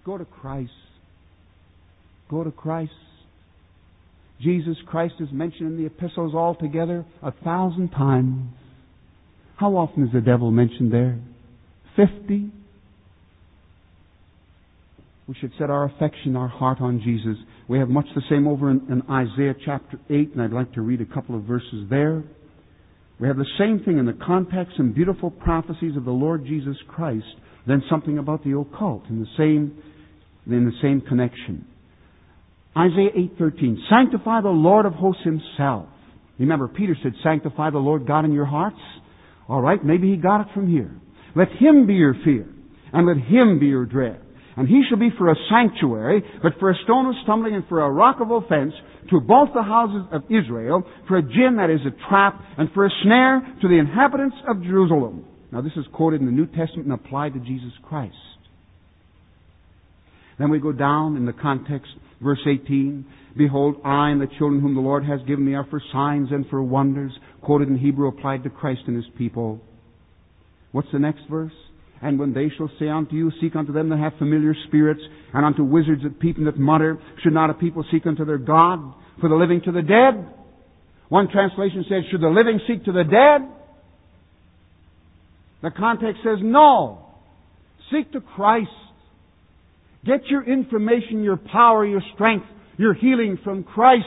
Go 0.05 0.17
to 0.17 0.25
Christ. 0.25 0.71
Go 2.31 2.45
to 2.45 2.51
Christ. 2.51 2.93
Jesus 4.41 4.77
Christ 4.87 5.15
is 5.21 5.29
mentioned 5.33 5.73
in 5.73 5.77
the 5.79 5.87
epistles 5.87 6.35
altogether 6.35 7.05
a 7.23 7.33
thousand 7.45 7.91
times. 7.91 8.51
How 9.57 9.77
often 9.77 10.05
is 10.05 10.13
the 10.13 10.21
devil 10.21 10.51
mentioned 10.51 10.93
there? 10.93 11.21
Fifty? 11.95 12.51
We 15.29 15.35
should 15.41 15.53
set 15.59 15.71
our 15.71 15.85
affection, 15.85 16.35
our 16.35 16.49
heart 16.49 16.81
on 16.81 17.01
Jesus. 17.01 17.37
We 17.69 17.79
have 17.79 17.89
much 17.89 18.07
the 18.15 18.23
same 18.29 18.49
over 18.49 18.71
in, 18.71 18.81
in 18.91 19.03
Isaiah 19.09 19.55
chapter 19.65 19.99
8, 20.11 20.33
and 20.33 20.43
I'd 20.43 20.53
like 20.53 20.73
to 20.75 20.83
read 20.83 21.01
a 21.01 21.07
couple 21.07 21.37
of 21.37 21.45
verses 21.45 21.87
there. 21.89 22.25
We 23.23 23.29
have 23.29 23.37
the 23.37 23.47
same 23.57 23.79
thing 23.85 23.99
in 23.99 24.07
the 24.07 24.15
context 24.15 24.81
and 24.81 24.93
beautiful 24.93 25.31
prophecies 25.31 25.97
of 25.97 26.05
the 26.05 26.11
Lord 26.11 26.45
Jesus 26.45 26.77
Christ, 26.89 27.25
then 27.69 27.81
something 27.89 28.19
about 28.19 28.43
the 28.43 28.59
occult 28.59 29.05
in 29.09 29.21
the 29.21 29.29
same, 29.37 29.81
in 30.45 30.65
the 30.65 30.73
same 30.83 31.01
connection. 31.03 31.65
Isaiah 32.77 33.13
8:13, 33.15 33.79
sanctify 33.89 34.41
the 34.41 34.49
Lord 34.49 34.87
of 34.87 34.95
hosts 34.95 35.23
himself. 35.23 35.87
Remember, 36.41 36.67
Peter 36.67 36.97
said, 37.01 37.13
sanctify 37.23 37.71
the 37.71 37.79
Lord 37.79 38.09
God 38.09 38.25
in 38.25 38.33
your 38.33 38.45
hearts. 38.45 38.81
All 39.49 39.63
right, 39.63 39.85
maybe 39.85 40.11
he 40.11 40.17
got 40.17 40.41
it 40.41 40.53
from 40.53 40.67
here. 40.67 40.91
Let 41.37 41.53
him 41.53 41.87
be 41.87 41.95
your 41.95 42.15
fear, 42.25 42.49
and 42.93 43.07
let 43.07 43.19
him 43.19 43.61
be 43.61 43.67
your 43.67 43.87
dread. 43.87 44.21
And 44.57 44.69
he 44.69 44.83
shall 44.89 44.99
be 44.99 45.11
for 45.17 45.31
a 45.31 45.37
sanctuary, 45.51 46.23
but 46.43 46.53
for 46.61 46.71
a 46.71 46.75
stone 46.85 47.07
of 47.07 47.15
stumbling 47.23 47.55
and 47.55 47.67
for 47.69 47.81
a 47.81 47.91
rock 47.91 48.19
of 48.21 48.31
offense 48.31 48.75
to 49.11 49.21
both 49.21 49.49
the 49.55 49.63
houses 49.63 50.07
of 50.13 50.25
Israel, 50.25 50.85
for 51.09 51.17
a 51.17 51.23
gin 51.23 51.57
that 51.57 51.71
is 51.71 51.81
a 51.87 52.09
trap, 52.09 52.41
and 52.59 52.71
for 52.73 52.87
a 52.87 52.91
snare 53.03 53.41
to 53.63 53.69
the 53.69 53.79
inhabitants 53.79 54.37
of 54.49 54.63
Jerusalem. 54.63 55.25
Now 55.51 55.63
this 55.63 55.73
is 55.77 55.87
quoted 55.93 56.21
in 56.21 56.27
the 56.27 56.33
New 56.33 56.47
Testament 56.47 56.85
and 56.85 56.93
applied 56.93 57.35
to 57.35 57.41
Jesus 57.41 57.73
Christ. 57.83 58.15
Then 60.39 60.51
we 60.51 60.59
go 60.59 60.73
down 60.73 61.17
in 61.17 61.27
the 61.27 61.33
context, 61.33 61.91
verse 62.21 62.41
18. 62.47 63.05
Behold, 63.37 63.77
I 63.85 64.11
and 64.11 64.21
the 64.21 64.27
children 64.39 64.61
whom 64.61 64.75
the 64.75 64.81
Lord 64.81 65.05
has 65.05 65.21
given 65.27 65.45
me 65.45 65.55
are 65.55 65.67
for 65.69 65.81
signs 65.93 66.29
and 66.31 66.47
for 66.49 66.63
wonders, 66.63 67.13
quoted 67.43 67.69
in 67.69 67.79
Hebrew, 67.79 68.09
applied 68.09 68.45
to 68.45 68.51
Christ 68.51 68.83
and 68.87 68.97
his 68.97 69.11
people. 69.17 69.61
What's 70.73 70.89
the 70.93 70.99
next 70.99 71.23
verse? 71.31 71.53
And 72.03 72.19
when 72.19 72.35
they 72.35 72.51
shall 72.57 72.71
say 72.81 72.89
unto 72.89 73.15
you, 73.15 73.31
Seek 73.41 73.55
unto 73.55 73.73
them 73.73 73.89
that 73.91 73.99
have 73.99 74.15
familiar 74.19 74.55
spirits, 74.67 75.01
and 75.33 75.47
unto 75.47 75.63
wizards 75.63 76.03
that 76.03 76.19
peep 76.19 76.37
and 76.37 76.49
that 76.49 76.59
mutter, 76.59 76.99
should 77.23 77.33
not 77.33 77.49
a 77.49 77.55
people 77.55 77.85
seek 77.93 78.07
unto 78.07 78.25
their 78.25 78.39
God, 78.39 78.95
for 79.21 79.29
the 79.29 79.37
living 79.37 79.63
to 79.65 79.73
the 79.73 79.83
dead? 79.83 80.27
One 81.09 81.29
translation 81.31 81.85
says, 81.89 82.03
Should 82.11 82.21
the 82.21 82.29
living 82.29 82.61
seek 82.67 82.85
to 82.87 82.93
the 82.93 83.05
dead? 83.05 83.49
The 85.63 85.71
context 85.71 86.23
says, 86.25 86.39
No. 86.43 87.07
Seek 87.93 88.11
to 88.13 88.21
Christ. 88.21 88.71
Get 90.05 90.27
your 90.27 90.43
information, 90.43 91.23
your 91.23 91.37
power, 91.37 91.87
your 91.87 92.03
strength, 92.15 92.47
your 92.79 92.95
healing 92.95 93.39
from 93.45 93.63
Christ. 93.63 94.07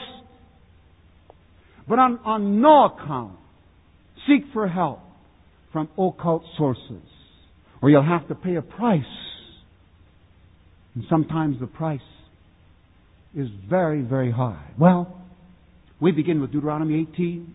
But 1.88 1.98
on, 1.98 2.18
on 2.26 2.60
no 2.60 2.84
account, 2.84 3.38
seek 4.28 4.52
for 4.52 4.68
help 4.68 5.00
from 5.72 5.88
occult 5.96 6.42
sources 6.58 7.00
or 7.86 7.90
you'll 7.90 8.02
have 8.02 8.26
to 8.26 8.34
pay 8.34 8.56
a 8.56 8.62
price. 8.62 9.04
And 10.96 11.04
sometimes 11.08 11.60
the 11.60 11.68
price 11.68 12.00
is 13.32 13.46
very, 13.70 14.02
very 14.02 14.32
high. 14.32 14.66
Well, 14.76 15.16
we 16.00 16.10
begin 16.10 16.40
with 16.40 16.50
Deuteronomy 16.50 17.06
18, 17.12 17.54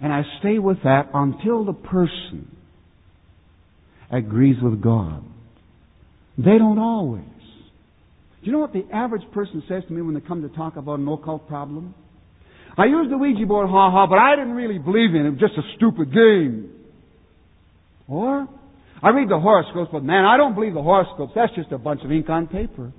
and 0.00 0.12
I 0.14 0.22
stay 0.40 0.58
with 0.58 0.78
that 0.84 1.10
until 1.12 1.66
the 1.66 1.74
person 1.74 2.56
agrees 4.10 4.56
with 4.62 4.80
God. 4.80 5.22
They 6.38 6.56
don't 6.56 6.78
always. 6.78 7.24
Do 8.40 8.46
you 8.46 8.52
know 8.52 8.60
what 8.60 8.72
the 8.72 8.86
average 8.94 9.30
person 9.34 9.62
says 9.68 9.82
to 9.88 9.92
me 9.92 10.00
when 10.00 10.14
they 10.14 10.22
come 10.22 10.40
to 10.40 10.56
talk 10.56 10.76
about 10.76 11.00
an 11.00 11.08
occult 11.08 11.46
problem? 11.48 11.94
I 12.78 12.86
used 12.86 13.12
the 13.12 13.18
Ouija 13.18 13.44
board, 13.44 13.68
ha 13.68 13.90
ha, 13.90 14.06
but 14.06 14.18
I 14.18 14.36
didn't 14.36 14.54
really 14.54 14.78
believe 14.78 15.10
in 15.14 15.16
it. 15.16 15.26
It 15.26 15.30
was 15.32 15.40
just 15.40 15.58
a 15.58 15.76
stupid 15.76 16.14
game. 16.14 16.70
Or, 18.08 18.48
I 19.04 19.10
read 19.10 19.28
the 19.28 19.38
horoscopes, 19.38 19.90
but 19.92 20.02
man, 20.02 20.24
I 20.24 20.38
don't 20.38 20.54
believe 20.54 20.72
the 20.72 20.82
horoscopes. 20.82 21.32
That's 21.36 21.54
just 21.54 21.70
a 21.72 21.78
bunch 21.78 22.00
of 22.04 22.10
ink 22.10 22.30
on 22.30 22.46
paper. 22.46 22.90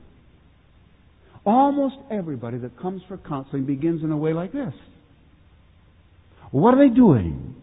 Almost 1.44 1.96
everybody 2.12 2.60
that 2.60 2.80
comes 2.80 3.02
for 3.08 3.18
counseling 3.18 3.66
begins 3.66 4.04
in 4.04 4.12
a 4.12 4.18
way 4.18 4.32
like 4.32 4.54
this. 4.54 4.74
What 6.52 6.76
are 6.76 6.88
they 6.88 6.94
doing? 6.94 7.56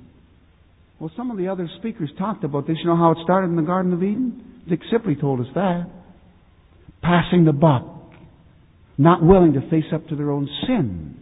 Well, 0.98 1.12
some 1.16 1.30
of 1.30 1.38
the 1.38 1.48
other 1.48 1.68
speakers 1.78 2.10
talked 2.18 2.42
about 2.42 2.66
this. 2.66 2.76
You 2.80 2.86
know 2.86 2.96
how 2.96 3.12
it 3.12 3.18
started 3.22 3.46
in 3.46 3.56
the 3.56 3.62
Garden 3.62 3.92
of 3.92 4.02
Eden? 4.02 4.62
Dick 4.68 4.80
Sipley 4.92 5.20
told 5.20 5.38
us 5.38 5.46
that. 5.54 5.88
Passing 7.00 7.44
the 7.44 7.52
buck. 7.52 7.86
Not 8.98 9.22
willing 9.22 9.52
to 9.52 9.60
face 9.70 9.90
up 9.94 10.08
to 10.08 10.16
their 10.16 10.32
own 10.32 10.48
sin. 10.66 11.16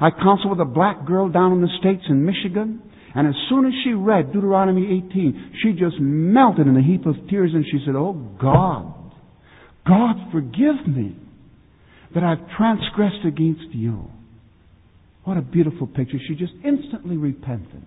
I 0.00 0.10
counseled 0.10 0.50
with 0.50 0.60
a 0.60 0.70
black 0.70 1.06
girl 1.06 1.28
down 1.28 1.52
in 1.52 1.60
the 1.60 1.68
States 1.80 2.04
in 2.08 2.24
Michigan. 2.24 2.82
And 3.14 3.26
as 3.26 3.34
soon 3.48 3.66
as 3.66 3.72
she 3.84 3.92
read 3.92 4.32
Deuteronomy 4.32 5.02
18, 5.08 5.54
she 5.62 5.72
just 5.72 5.96
melted 5.98 6.66
in 6.66 6.76
a 6.76 6.82
heap 6.82 7.06
of 7.06 7.14
tears 7.28 7.50
and 7.52 7.64
she 7.64 7.82
said, 7.84 7.96
Oh 7.96 8.12
God, 8.40 8.94
God 9.86 10.16
forgive 10.32 10.86
me 10.86 11.16
that 12.14 12.22
I've 12.22 12.48
transgressed 12.56 13.24
against 13.26 13.72
you. 13.74 14.04
What 15.24 15.36
a 15.36 15.42
beautiful 15.42 15.86
picture. 15.86 16.18
She 16.28 16.34
just 16.34 16.52
instantly 16.64 17.16
repented. 17.16 17.82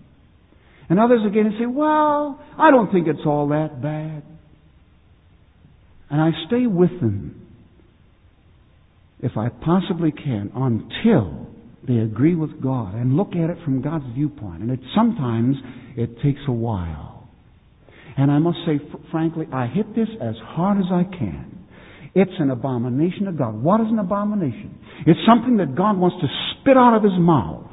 And 0.90 1.00
others 1.00 1.22
again 1.26 1.56
say, 1.58 1.66
Well, 1.66 2.44
I 2.58 2.72
don't 2.72 2.92
think 2.92 3.08
it's 3.08 3.26
all 3.26 3.50
that 3.50 3.82
bad. 3.82 4.24
And 6.10 6.22
I 6.22 6.32
stay 6.48 6.68
with 6.68 6.92
them 7.00 7.48
if 9.22 9.38
I 9.38 9.48
possibly 9.50 10.12
can 10.12 10.52
until 10.54 11.43
they 11.88 11.98
agree 11.98 12.36
with 12.36 12.62
God 12.62 12.96
and 12.96 13.18
look 13.18 13.36
at 13.36 13.50
it 13.50 13.58
from 13.66 13.82
God's 13.82 14.06
viewpoint. 14.14 14.62
And 14.62 14.72
it 14.72 14.80
sometimes 14.96 15.56
it 15.98 16.22
takes 16.22 16.40
a 16.48 16.52
while. 16.52 17.28
And 18.18 18.32
I 18.32 18.40
must 18.40 18.60
say, 18.66 18.80
fr- 18.92 18.98
frankly, 19.12 19.48
I 19.52 19.68
hit 19.68 19.96
this 19.96 20.08
as 20.22 20.36
hard 20.42 20.78
as 20.78 20.86
I 20.92 21.04
can. 21.04 21.66
It's 22.16 22.32
an 22.40 22.52
abomination 22.52 23.26
to 23.26 23.32
God. 23.32 23.56
What 23.56 23.82
is 23.82 23.88
an 23.90 24.00
abomination? 24.00 24.78
It's 25.06 25.20
something 25.28 25.58
that 25.58 25.76
God 25.76 25.98
wants 25.98 26.18
to 26.22 26.28
spit 26.62 26.78
out 26.78 26.96
of 26.96 27.04
His 27.04 27.18
mouth. 27.18 27.66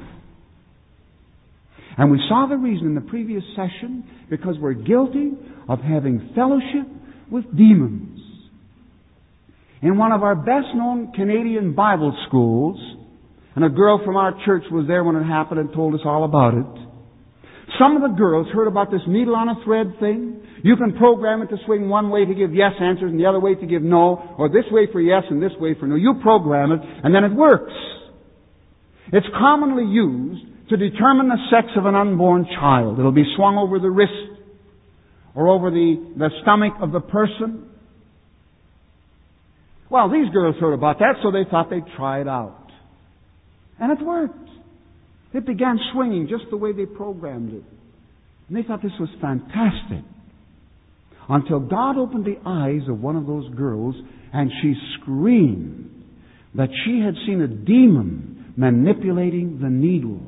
And 1.97 2.11
we 2.11 2.19
saw 2.27 2.47
the 2.49 2.57
reason 2.57 2.87
in 2.87 2.95
the 2.95 3.01
previous 3.01 3.43
session 3.55 4.03
because 4.29 4.55
we're 4.59 4.73
guilty 4.73 5.33
of 5.69 5.79
having 5.79 6.31
fellowship 6.33 6.87
with 7.29 7.45
demons. 7.55 8.19
In 9.81 9.97
one 9.97 10.11
of 10.11 10.23
our 10.23 10.35
best 10.35 10.73
known 10.75 11.11
Canadian 11.13 11.73
Bible 11.75 12.15
schools, 12.27 12.79
and 13.55 13.65
a 13.65 13.69
girl 13.69 14.01
from 14.05 14.15
our 14.15 14.33
church 14.45 14.63
was 14.71 14.87
there 14.87 15.03
when 15.03 15.15
it 15.15 15.23
happened 15.23 15.59
and 15.59 15.73
told 15.73 15.93
us 15.93 16.01
all 16.05 16.23
about 16.23 16.53
it. 16.53 16.87
Some 17.79 17.95
of 17.95 18.01
the 18.01 18.15
girls 18.15 18.47
heard 18.53 18.67
about 18.67 18.91
this 18.91 19.01
needle 19.07 19.35
on 19.35 19.49
a 19.49 19.55
thread 19.63 19.93
thing. 19.99 20.41
You 20.63 20.75
can 20.75 20.95
program 20.97 21.41
it 21.41 21.47
to 21.47 21.57
swing 21.65 21.89
one 21.89 22.09
way 22.09 22.25
to 22.25 22.33
give 22.33 22.53
yes 22.53 22.73
answers 22.79 23.11
and 23.11 23.19
the 23.19 23.25
other 23.25 23.39
way 23.39 23.55
to 23.55 23.65
give 23.65 23.81
no, 23.81 24.35
or 24.37 24.49
this 24.49 24.65
way 24.71 24.87
for 24.91 25.01
yes 25.01 25.23
and 25.29 25.41
this 25.41 25.51
way 25.59 25.75
for 25.79 25.87
no. 25.87 25.95
You 25.95 26.15
program 26.21 26.71
it, 26.71 26.79
and 27.03 27.15
then 27.15 27.23
it 27.23 27.33
works. 27.33 27.73
It's 29.11 29.27
commonly 29.37 29.83
used 29.83 30.69
to 30.69 30.77
determine 30.77 31.27
the 31.27 31.37
sex 31.49 31.67
of 31.75 31.85
an 31.85 31.95
unborn 31.95 32.45
child. 32.45 32.99
It'll 32.99 33.11
be 33.11 33.25
swung 33.35 33.57
over 33.57 33.79
the 33.79 33.89
wrist 33.89 34.11
or 35.35 35.49
over 35.49 35.71
the, 35.71 36.13
the 36.17 36.29
stomach 36.41 36.73
of 36.81 36.91
the 36.91 37.01
person. 37.01 37.69
Well, 39.89 40.09
these 40.09 40.31
girls 40.31 40.55
heard 40.59 40.73
about 40.73 40.99
that, 40.99 41.15
so 41.23 41.31
they 41.31 41.49
thought 41.49 41.69
they'd 41.69 41.83
try 41.97 42.21
it 42.21 42.27
out. 42.27 42.60
And 43.79 43.97
it 43.97 44.03
worked. 44.03 44.49
It 45.33 45.45
began 45.45 45.79
swinging 45.93 46.27
just 46.29 46.49
the 46.49 46.57
way 46.57 46.73
they 46.73 46.85
programmed 46.85 47.53
it. 47.53 47.63
And 48.47 48.57
they 48.57 48.63
thought 48.63 48.81
this 48.81 48.91
was 48.99 49.09
fantastic. 49.21 50.03
Until 51.29 51.59
God 51.59 51.97
opened 51.97 52.25
the 52.25 52.39
eyes 52.45 52.87
of 52.89 52.99
one 52.99 53.15
of 53.15 53.25
those 53.25 53.47
girls 53.55 53.95
and 54.33 54.51
she 54.61 54.73
screamed 54.99 55.89
that 56.55 56.69
she 56.85 56.99
had 56.99 57.15
seen 57.25 57.41
a 57.41 57.47
demon 57.47 58.53
manipulating 58.57 59.59
the 59.61 59.69
needle. 59.69 60.19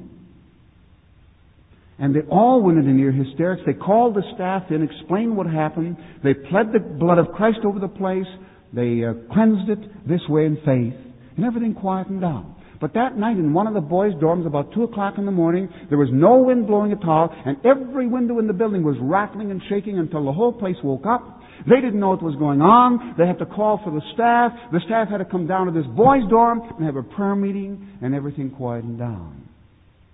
And 2.00 2.16
they 2.16 2.22
all 2.32 2.62
went 2.62 2.80
into 2.80 2.92
near 2.92 3.12
hysterics. 3.12 3.62
They 3.66 3.74
called 3.74 4.16
the 4.16 4.24
staff 4.36 4.64
in, 4.72 4.82
explained 4.82 5.36
what 5.36 5.48
happened. 5.48 5.98
They 6.24 6.34
pled 6.34 6.74
the 6.74 6.80
blood 6.80 7.18
of 7.18 7.34
Christ 7.36 7.60
over 7.66 7.80
the 7.80 7.88
place. 7.88 8.26
They 8.74 9.04
uh, 9.04 9.14
cleansed 9.34 9.70
it 9.70 10.08
this 10.08 10.22
way 10.28 10.46
in 10.46 10.56
faith. 10.58 11.00
And 11.36 11.46
everything 11.46 11.76
quietened 11.76 12.22
down. 12.22 12.56
But 12.84 12.96
that 12.96 13.18
night 13.18 13.38
in 13.38 13.54
one 13.54 13.66
of 13.66 13.74
the 13.74 13.80
boys' 13.80 14.12
dorms, 14.16 14.46
about 14.46 14.74
2 14.74 14.84
o'clock 14.84 15.14
in 15.18 15.26
the 15.26 15.32
morning, 15.32 15.70
there 15.88 15.98
was 15.98 16.10
no 16.12 16.40
wind 16.40 16.68
blowing 16.68 16.92
at 16.92 17.02
all, 17.08 17.34
and 17.46 17.56
every 17.64 18.08
window 18.08 18.40
in 18.40 18.48
the 18.48 18.52
building 18.52 18.84
was 18.84 18.98
rattling 19.00 19.52
and 19.52 19.62
shaking 19.70 20.00
until 20.00 20.26
the 20.26 20.34
whole 20.34 20.52
place 20.52 20.76
woke 20.84 21.06
up. 21.06 21.40
They 21.66 21.80
didn't 21.80 22.02
know 22.02 22.10
what 22.10 22.22
was 22.22 22.36
going 22.36 22.60
on. 22.60 23.16
They 23.18 23.26
had 23.26 23.40
to 23.40 23.46
call 23.46 23.80
for 23.86 23.90
the 23.90 24.02
staff. 24.14 24.52
The 24.74 24.82
staff 24.86 25.08
had 25.08 25.20
to 25.20 25.24
come 25.24 25.48
down 25.48 25.68
to 25.68 25.72
this 25.72 25.88
boys' 25.96 26.30
dorm 26.30 26.60
and 26.76 26.86
have 26.86 26.98
a 26.98 27.04
prayer 27.04 27.38
meeting, 27.38 27.88
and 28.02 28.14
everything 28.14 28.52
quietened 28.52 29.00
down. 29.00 29.48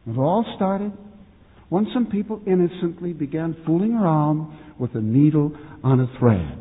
It 0.06 0.16
all 0.20 0.46
started 0.56 0.92
when 1.70 1.88
some 1.92 2.06
people 2.06 2.40
innocently 2.46 3.14
began 3.14 3.58
fooling 3.66 3.96
around 3.96 4.56
with 4.78 4.94
a 4.94 5.02
needle 5.02 5.58
on 5.84 6.02
a 6.02 6.20
thread. 6.20 6.56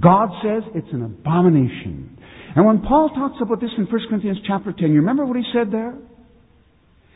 God 0.00 0.30
says 0.42 0.62
it's 0.74 0.94
an 0.94 1.02
abomination. 1.02 2.17
And 2.56 2.64
when 2.64 2.80
Paul 2.80 3.10
talks 3.10 3.36
about 3.40 3.60
this 3.60 3.70
in 3.76 3.84
1 3.84 3.90
Corinthians 4.08 4.38
chapter 4.46 4.72
10, 4.72 4.88
you 4.88 5.00
remember 5.00 5.24
what 5.24 5.36
he 5.36 5.44
said 5.52 5.70
there? 5.70 5.94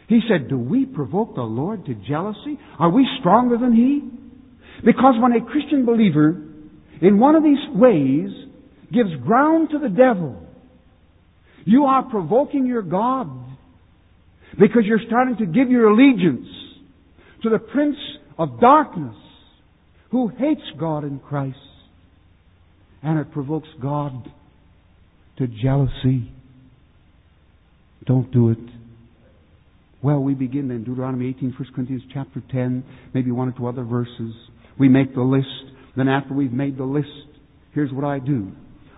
He 0.09 0.21
said, 0.29 0.49
Do 0.49 0.59
we 0.59 0.85
provoke 0.85 1.35
the 1.35 1.43
Lord 1.43 1.87
to 1.87 1.95
jealousy? 1.95 2.59
Are 2.79 2.91
we 2.91 3.07
stronger 3.21 3.57
than 3.57 3.75
He? 3.75 4.03
Because 4.85 5.15
when 5.21 5.33
a 5.33 5.45
Christian 5.45 5.87
believer, 5.87 6.37
in 7.01 7.19
one 7.19 7.35
of 7.35 7.43
these 7.43 7.59
ways, 7.75 8.29
gives 8.93 9.11
ground 9.25 9.71
to 9.71 9.79
the 9.79 9.89
devil, 9.89 10.39
you 11.65 11.85
are 11.85 12.03
provoking 12.03 12.67
your 12.67 12.83
God 12.83 13.31
because 14.61 14.83
you're 14.85 15.01
starting 15.07 15.37
to 15.39 15.47
give 15.47 15.71
your 15.71 15.89
allegiance 15.89 16.49
to 17.43 17.49
the 17.49 17.59
prince 17.59 17.97
of 18.39 18.61
darkness 18.61 19.17
who 20.11 20.29
hates 20.29 20.61
God 20.79 21.05
in 21.05 21.21
Christ. 21.21 21.57
And 23.03 23.19
it 23.19 23.33
provokes 23.33 23.69
God 23.81 24.31
to 25.43 25.63
jealousy. 25.63 26.33
Don't 28.07 28.31
do 28.33 28.51
it. 28.51 28.59
Well, 30.01 30.21
we 30.21 30.35
begin 30.35 30.71
in 30.71 30.85
Deuteronomy 30.85 31.29
18, 31.31 31.55
1 31.59 31.73
Corinthians 31.75 32.03
chapter 32.13 32.43
10, 32.51 32.85
maybe 33.13 33.31
one 33.31 33.49
or 33.49 33.53
two 33.53 33.67
other 33.67 33.85
verses. 33.85 34.35
We 34.79 34.89
make 34.89 35.15
the 35.15 35.23
list. 35.23 35.47
Then 35.97 36.09
after 36.09 36.35
we've 36.35 36.53
made 36.53 36.79
the 36.79 36.85
list, 36.85 37.09
here's 37.75 37.93
what 37.93 38.05
I 38.05 38.19
do. 38.19 38.53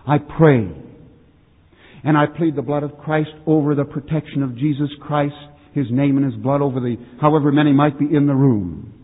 I 0.07 0.17
pray. 0.19 0.67
And 2.03 2.17
I 2.17 2.25
plead 2.27 2.55
the 2.55 2.61
blood 2.61 2.83
of 2.83 2.97
Christ 2.99 3.31
over 3.47 3.73
the 3.73 3.83
protection 3.83 4.43
of 4.43 4.55
Jesus 4.55 4.89
Christ, 5.01 5.35
His 5.73 5.87
name 5.89 6.17
and 6.17 6.31
His 6.31 6.41
blood 6.41 6.61
over 6.61 6.79
the, 6.79 6.95
however 7.19 7.51
many 7.51 7.73
might 7.73 7.97
be 7.97 8.05
in 8.05 8.27
the 8.27 8.35
room. 8.35 8.94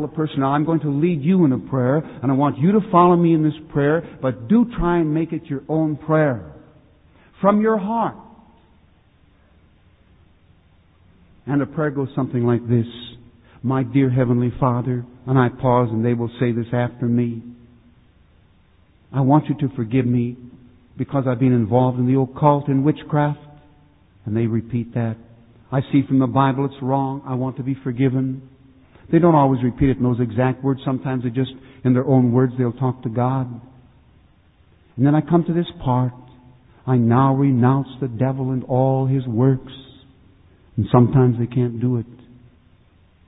The 0.00 0.08
person, 0.08 0.40
now 0.40 0.52
I'm 0.52 0.64
going 0.64 0.80
to 0.80 0.90
lead 0.90 1.22
you 1.22 1.44
in 1.44 1.52
a 1.52 1.58
prayer, 1.58 1.96
and 1.96 2.30
I 2.30 2.34
want 2.34 2.58
you 2.58 2.72
to 2.72 2.80
follow 2.92 3.16
me 3.16 3.34
in 3.34 3.42
this 3.42 3.54
prayer, 3.72 4.18
but 4.22 4.48
do 4.48 4.64
try 4.78 4.98
and 4.98 5.12
make 5.12 5.32
it 5.32 5.46
your 5.46 5.62
own 5.68 5.96
prayer. 5.96 6.52
From 7.40 7.60
your 7.60 7.78
heart. 7.78 8.16
And 11.46 11.60
the 11.60 11.66
prayer 11.66 11.90
goes 11.90 12.08
something 12.14 12.44
like 12.44 12.68
this. 12.68 12.86
My 13.62 13.82
dear 13.82 14.08
Heavenly 14.10 14.52
Father, 14.60 15.04
and 15.26 15.38
I 15.38 15.48
pause 15.48 15.88
and 15.90 16.04
they 16.04 16.14
will 16.14 16.30
say 16.38 16.52
this 16.52 16.66
after 16.72 17.06
me. 17.06 17.42
I 19.12 19.22
want 19.22 19.46
you 19.46 19.56
to 19.66 19.74
forgive 19.74 20.06
me 20.06 20.36
because 20.96 21.24
I've 21.26 21.40
been 21.40 21.52
involved 21.52 21.98
in 21.98 22.06
the 22.06 22.20
occult 22.20 22.68
and 22.68 22.84
witchcraft. 22.84 23.40
And 24.26 24.36
they 24.36 24.46
repeat 24.46 24.94
that. 24.94 25.16
I 25.72 25.80
see 25.92 26.02
from 26.06 26.18
the 26.18 26.26
Bible 26.26 26.66
it's 26.66 26.82
wrong. 26.82 27.22
I 27.26 27.34
want 27.34 27.56
to 27.56 27.62
be 27.62 27.76
forgiven. 27.82 28.48
They 29.10 29.18
don't 29.18 29.34
always 29.34 29.62
repeat 29.62 29.90
it 29.90 29.96
in 29.96 30.02
those 30.02 30.20
exact 30.20 30.62
words. 30.62 30.80
Sometimes 30.84 31.24
they 31.24 31.30
just, 31.30 31.52
in 31.84 31.94
their 31.94 32.06
own 32.06 32.32
words, 32.32 32.52
they'll 32.58 32.72
talk 32.72 33.02
to 33.04 33.08
God. 33.08 33.48
And 34.96 35.06
then 35.06 35.14
I 35.14 35.20
come 35.20 35.44
to 35.44 35.52
this 35.52 35.66
part. 35.82 36.12
I 36.86 36.96
now 36.96 37.34
renounce 37.34 37.88
the 38.00 38.08
devil 38.08 38.50
and 38.50 38.64
all 38.64 39.06
his 39.06 39.26
works. 39.26 39.72
And 40.76 40.86
sometimes 40.92 41.38
they 41.38 41.46
can't 41.46 41.80
do 41.80 41.98
it. 41.98 42.06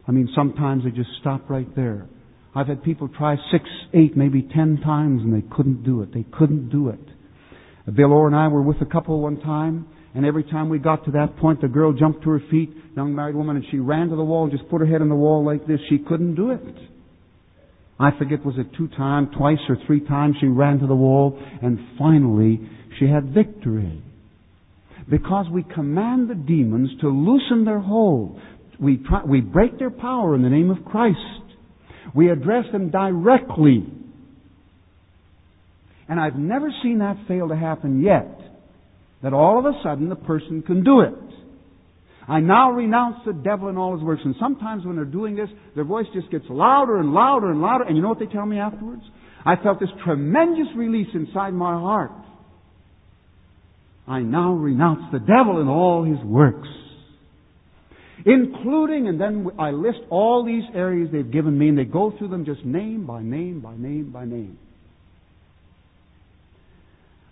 I 0.06 0.12
mean, 0.12 0.28
sometimes 0.34 0.84
they 0.84 0.90
just 0.90 1.10
stop 1.20 1.48
right 1.48 1.74
there. 1.76 2.06
I've 2.54 2.66
had 2.66 2.82
people 2.82 3.08
try 3.08 3.36
six, 3.52 3.64
eight, 3.94 4.16
maybe 4.16 4.42
ten 4.42 4.80
times 4.82 5.22
and 5.22 5.32
they 5.32 5.46
couldn't 5.54 5.84
do 5.84 6.02
it. 6.02 6.12
They 6.12 6.24
couldn't 6.36 6.70
do 6.70 6.88
it. 6.88 7.00
Bill 7.94 8.12
Orr 8.12 8.26
and 8.26 8.36
I 8.36 8.48
were 8.48 8.62
with 8.62 8.80
a 8.80 8.86
couple 8.86 9.20
one 9.20 9.40
time, 9.40 9.86
and 10.14 10.26
every 10.26 10.42
time 10.42 10.68
we 10.68 10.78
got 10.78 11.04
to 11.04 11.12
that 11.12 11.36
point, 11.36 11.60
the 11.60 11.68
girl 11.68 11.92
jumped 11.92 12.24
to 12.24 12.30
her 12.30 12.42
feet, 12.50 12.70
young 12.96 13.14
married 13.14 13.36
woman, 13.36 13.56
and 13.56 13.64
she 13.70 13.78
ran 13.78 14.08
to 14.08 14.16
the 14.16 14.24
wall 14.24 14.48
just 14.50 14.68
put 14.68 14.80
her 14.80 14.86
head 14.86 15.02
on 15.02 15.08
the 15.08 15.14
wall 15.14 15.44
like 15.44 15.66
this. 15.66 15.78
She 15.88 15.98
couldn't 15.98 16.34
do 16.34 16.50
it. 16.50 16.76
I 17.98 18.10
forget, 18.18 18.44
was 18.44 18.56
it 18.58 18.66
two 18.76 18.88
times, 18.88 19.28
twice 19.36 19.58
or 19.68 19.76
three 19.86 20.00
times 20.00 20.36
she 20.40 20.46
ran 20.46 20.78
to 20.80 20.86
the 20.86 20.94
wall, 20.94 21.38
and 21.62 21.78
finally 21.98 22.60
she 22.98 23.06
had 23.06 23.32
victory. 23.32 24.02
Because 25.08 25.46
we 25.52 25.62
command 25.62 26.30
the 26.30 26.34
demons 26.34 26.90
to 27.02 27.08
loosen 27.08 27.64
their 27.64 27.80
hold. 27.80 28.40
We, 28.80 28.96
try, 28.96 29.22
we 29.24 29.40
break 29.40 29.78
their 29.78 29.90
power 29.90 30.34
in 30.34 30.42
the 30.42 30.48
name 30.48 30.70
of 30.70 30.84
Christ. 30.84 31.18
We 32.14 32.30
address 32.30 32.64
them 32.72 32.90
directly. 32.90 33.86
And 36.08 36.18
I've 36.18 36.36
never 36.36 36.70
seen 36.82 36.98
that 36.98 37.16
fail 37.28 37.48
to 37.48 37.56
happen 37.56 38.02
yet. 38.02 38.39
That 39.22 39.32
all 39.32 39.58
of 39.58 39.66
a 39.66 39.78
sudden 39.82 40.08
the 40.08 40.16
person 40.16 40.62
can 40.62 40.82
do 40.82 41.00
it. 41.00 41.14
I 42.26 42.40
now 42.40 42.70
renounce 42.70 43.16
the 43.26 43.32
devil 43.32 43.68
and 43.68 43.76
all 43.76 43.94
his 43.94 44.04
works. 44.04 44.22
And 44.24 44.34
sometimes 44.38 44.86
when 44.86 44.96
they're 44.96 45.04
doing 45.04 45.34
this, 45.34 45.48
their 45.74 45.84
voice 45.84 46.06
just 46.14 46.30
gets 46.30 46.44
louder 46.48 46.98
and 46.98 47.12
louder 47.12 47.50
and 47.50 47.60
louder. 47.60 47.84
And 47.84 47.96
you 47.96 48.02
know 48.02 48.08
what 48.08 48.20
they 48.20 48.26
tell 48.26 48.46
me 48.46 48.58
afterwards? 48.58 49.02
I 49.44 49.56
felt 49.56 49.80
this 49.80 49.88
tremendous 50.04 50.68
release 50.76 51.08
inside 51.12 51.52
my 51.52 51.72
heart. 51.72 52.12
I 54.06 54.20
now 54.20 54.52
renounce 54.52 55.02
the 55.12 55.18
devil 55.18 55.60
and 55.60 55.68
all 55.68 56.04
his 56.04 56.18
works. 56.24 56.68
Including, 58.24 59.08
and 59.08 59.20
then 59.20 59.48
I 59.58 59.70
list 59.70 60.00
all 60.10 60.44
these 60.44 60.64
areas 60.74 61.08
they've 61.10 61.30
given 61.30 61.58
me, 61.58 61.68
and 61.68 61.78
they 61.78 61.84
go 61.84 62.12
through 62.16 62.28
them 62.28 62.44
just 62.44 62.64
name 62.64 63.06
by 63.06 63.22
name 63.22 63.60
by 63.60 63.76
name 63.76 64.10
by 64.12 64.24
name. 64.24 64.58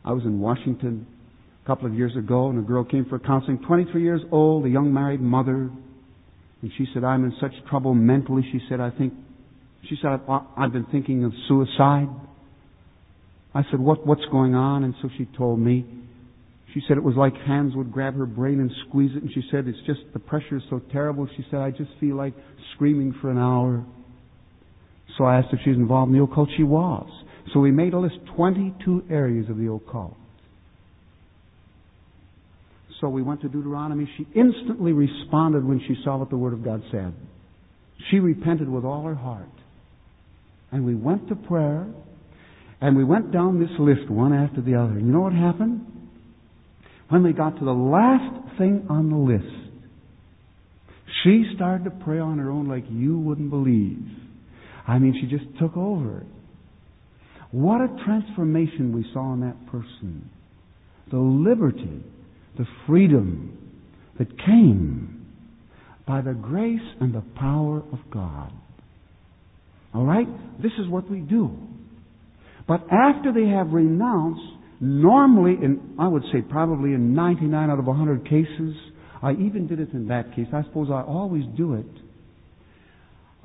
I 0.05 0.13
was 0.13 0.25
in 0.25 0.41
Washington 0.41 1.07
couple 1.69 1.87
of 1.87 1.93
years 1.93 2.17
ago, 2.17 2.49
and 2.49 2.59
a 2.59 2.63
girl 2.63 2.83
came 2.83 3.05
for 3.05 3.19
counseling, 3.19 3.59
23 3.67 4.03
years 4.03 4.23
old, 4.33 4.65
a 4.65 4.71
young 4.71 4.91
married 4.91 5.21
mother. 5.21 5.71
And 6.63 6.73
she 6.79 6.87
said, 6.95 7.05
I'm 7.05 7.25
in 7.25 7.35
such 7.43 7.53
trouble 7.69 7.93
mentally. 7.93 8.43
She 8.51 8.59
said, 8.71 8.81
I 8.81 8.91
think, 8.91 9.13
she 9.87 9.97
said, 10.01 10.19
I've 10.57 10.73
been 10.73 10.87
thinking 10.91 11.25
of 11.25 11.33
suicide. 11.47 12.09
I 13.55 13.63
said, 13.71 13.81
what, 13.81 14.07
what's 14.07 14.25
going 14.33 14.55
on? 14.55 14.83
And 14.83 14.95
so 15.03 15.11
she 15.19 15.27
told 15.37 15.61
me. 15.61 15.85
She 16.73 16.81
said 16.89 16.97
it 16.97 17.05
was 17.05 17.17
like 17.17 17.35
hands 17.47 17.75
would 17.77 17.93
grab 17.93 18.15
her 18.17 18.27
brain 18.27 18.61
and 18.61 18.71
squeeze 18.89 19.11
it. 19.15 19.23
And 19.23 19.31
she 19.33 19.43
said, 19.51 19.69
it's 19.69 19.79
just, 19.87 20.01
the 20.15 20.19
pressure 20.19 20.57
is 20.57 20.63
so 20.71 20.81
terrible. 20.91 21.29
She 21.37 21.45
said, 21.51 21.61
I 21.61 21.71
just 21.71 21.91
feel 22.01 22.17
like 22.17 22.33
screaming 22.75 23.15
for 23.21 23.31
an 23.31 23.39
hour. 23.39 23.85
So 25.19 25.25
I 25.25 25.37
asked 25.37 25.49
if 25.53 25.61
she 25.65 25.71
was 25.71 25.79
involved 25.79 26.13
in 26.13 26.19
the 26.19 26.25
occult. 26.25 26.49
She 26.57 26.63
was. 26.63 27.09
So 27.53 27.61
we 27.61 27.73
made 27.73 27.93
a 27.93 27.99
list, 27.99 28.17
22 28.37 29.05
areas 29.11 29.51
of 29.51 29.59
the 29.59 29.71
occult. 29.71 30.17
So 33.01 33.09
we 33.09 33.23
went 33.23 33.43
to 33.43 33.49
Deuteronomy. 33.49 34.09
She 34.17 34.27
instantly 34.35 34.93
responded 34.93 35.65
when 35.65 35.81
she 35.81 35.97
saw 36.05 36.17
what 36.17 36.31
the 36.31 36.37
Word 36.37 36.53
of 36.53 36.65
God 36.65 36.83
said. 36.91 37.15
She 38.11 38.19
repented 38.19 38.69
with 38.69 38.85
all 38.85 39.05
her 39.05 39.15
heart. 39.15 39.49
And 40.71 40.85
we 40.85 40.95
went 40.95 41.29
to 41.29 41.35
prayer, 41.35 41.87
and 42.81 42.97
we 42.97 43.05
went 43.05 43.33
down 43.33 43.61
this 43.61 43.71
list 43.79 44.11
one 44.11 44.33
after 44.33 44.61
the 44.61 44.75
other. 44.75 44.95
You 44.95 45.07
know 45.07 45.21
what 45.21 45.33
happened? 45.33 45.87
When 47.09 47.23
we 47.23 47.33
got 47.33 47.59
to 47.59 47.65
the 47.65 47.71
last 47.71 48.59
thing 48.59 48.87
on 48.91 49.11
the 49.11 49.17
list, 49.17 49.69
she 51.25 51.45
started 51.55 51.85
to 51.85 51.91
pray 51.91 52.19
on 52.19 52.39
her 52.39 52.51
own 52.51 52.69
like 52.69 52.85
you 52.91 53.19
wouldn't 53.19 53.51
believe. 53.51 54.05
I 54.87 54.99
mean, 54.99 55.15
she 55.21 55.27
just 55.27 55.59
took 55.59 55.77
over. 55.77 56.27
What 57.51 57.81
a 57.81 57.89
transformation 58.05 58.95
we 58.95 59.07
saw 59.13 59.33
in 59.33 59.41
that 59.41 59.67
person. 59.67 60.31
The 61.11 61.19
liberty, 61.19 62.05
the 62.59 62.67
freedom 62.87 63.57
that 64.19 64.29
came 64.39 65.27
by 66.07 66.21
the 66.21 66.33
grace 66.33 66.81
and 67.01 67.15
the 67.15 67.23
power 67.39 67.79
of 67.93 67.99
God. 68.11 68.53
All 69.95 70.05
right? 70.05 70.27
This 70.61 70.73
is 70.79 70.89
what 70.89 71.11
we 71.11 71.21
do. 71.21 71.57
But 72.67 72.83
after 72.93 73.33
they 73.33 73.49
have 73.49 73.73
renounced, 73.73 74.43
normally, 74.81 75.53
in, 75.53 75.97
I 75.99 76.09
would 76.09 76.25
say 76.33 76.43
probably 76.43 76.93
in 76.93 77.15
99 77.15 77.71
out 77.71 77.79
of 77.79 77.87
100 77.87 78.25
cases, 78.25 78.75
I 79.23 79.33
even 79.33 79.67
did 79.69 79.81
it 79.81 79.93
in 79.93 80.09
that 80.09 80.35
case. 80.35 80.47
I 80.53 80.63
suppose 80.65 80.89
I 80.91 81.03
always 81.03 81.45
do 81.57 81.75
it. 81.75 81.87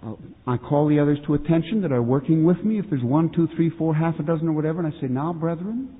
Uh, 0.06 0.16
I 0.46 0.58
call 0.58 0.90
the 0.90 1.00
others 1.00 1.18
to 1.28 1.36
attention 1.36 1.82
that 1.84 1.92
are 1.92 2.02
working 2.02 2.44
with 2.44 2.58
me. 2.64 2.80
If 2.80 2.86
there's 2.90 3.04
one, 3.04 3.32
two, 3.34 3.48
three, 3.56 3.72
four, 3.78 3.96
half 3.96 4.16
a 4.20 4.24
dozen, 4.24 4.50
or 4.50 4.52
whatever, 4.52 4.84
and 4.84 4.94
I 4.94 5.00
say, 5.00 5.08
Now, 5.08 5.32
brethren, 5.32 5.96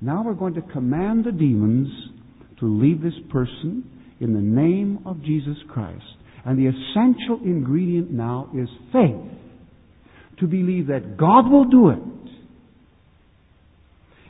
now 0.00 0.22
we're 0.24 0.34
going 0.34 0.54
to 0.54 0.62
command 0.62 1.24
the 1.24 1.32
demons 1.32 1.88
to 2.60 2.66
leave 2.66 3.02
this 3.02 3.14
person 3.30 3.84
in 4.20 4.32
the 4.32 4.40
name 4.40 5.00
of 5.06 5.22
Jesus 5.22 5.56
Christ. 5.68 6.04
And 6.44 6.58
the 6.58 6.66
essential 6.66 7.40
ingredient 7.44 8.10
now 8.10 8.50
is 8.56 8.68
faith. 8.92 9.32
To 10.40 10.46
believe 10.46 10.88
that 10.88 11.16
God 11.16 11.50
will 11.50 11.64
do 11.64 11.88
it. 11.90 11.98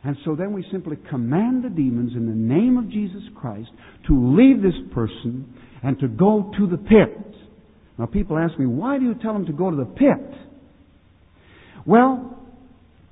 And 0.05 0.17
so 0.25 0.37
then 0.37 0.53
we 0.53 0.65
simply 0.71 0.97
command 1.11 1.65
the 1.65 1.69
demons 1.69 2.13
in 2.15 2.27
the 2.27 2.33
name 2.33 2.79
of 2.79 2.89
Jesus 2.91 3.23
Christ 3.35 3.69
to 4.07 4.37
leave 4.37 4.63
this 4.63 4.81
person 4.95 5.53
and 5.83 5.99
to 5.99 6.07
go 6.07 6.53
to 6.57 6.67
the 6.69 6.77
pit. 6.77 7.35
Now 7.99 8.07
people 8.07 8.39
ask 8.39 8.57
me, 8.59 8.67
why 8.67 8.99
do 8.99 9.05
you 9.05 9.15
tell 9.21 9.33
them 9.33 9.47
to 9.47 9.53
go 9.53 9.69
to 9.69 9.77
the 9.77 9.85
pit? 9.85 10.39
Well, 11.85 12.39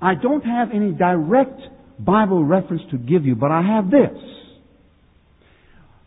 I 0.01 0.13
don't 0.15 0.45
have 0.45 0.69
any 0.73 0.91
direct 0.91 1.59
Bible 1.99 2.43
reference 2.43 2.83
to 2.91 2.97
give 2.97 3.25
you, 3.25 3.35
but 3.35 3.51
I 3.51 3.61
have 3.61 3.89
this. 3.89 4.17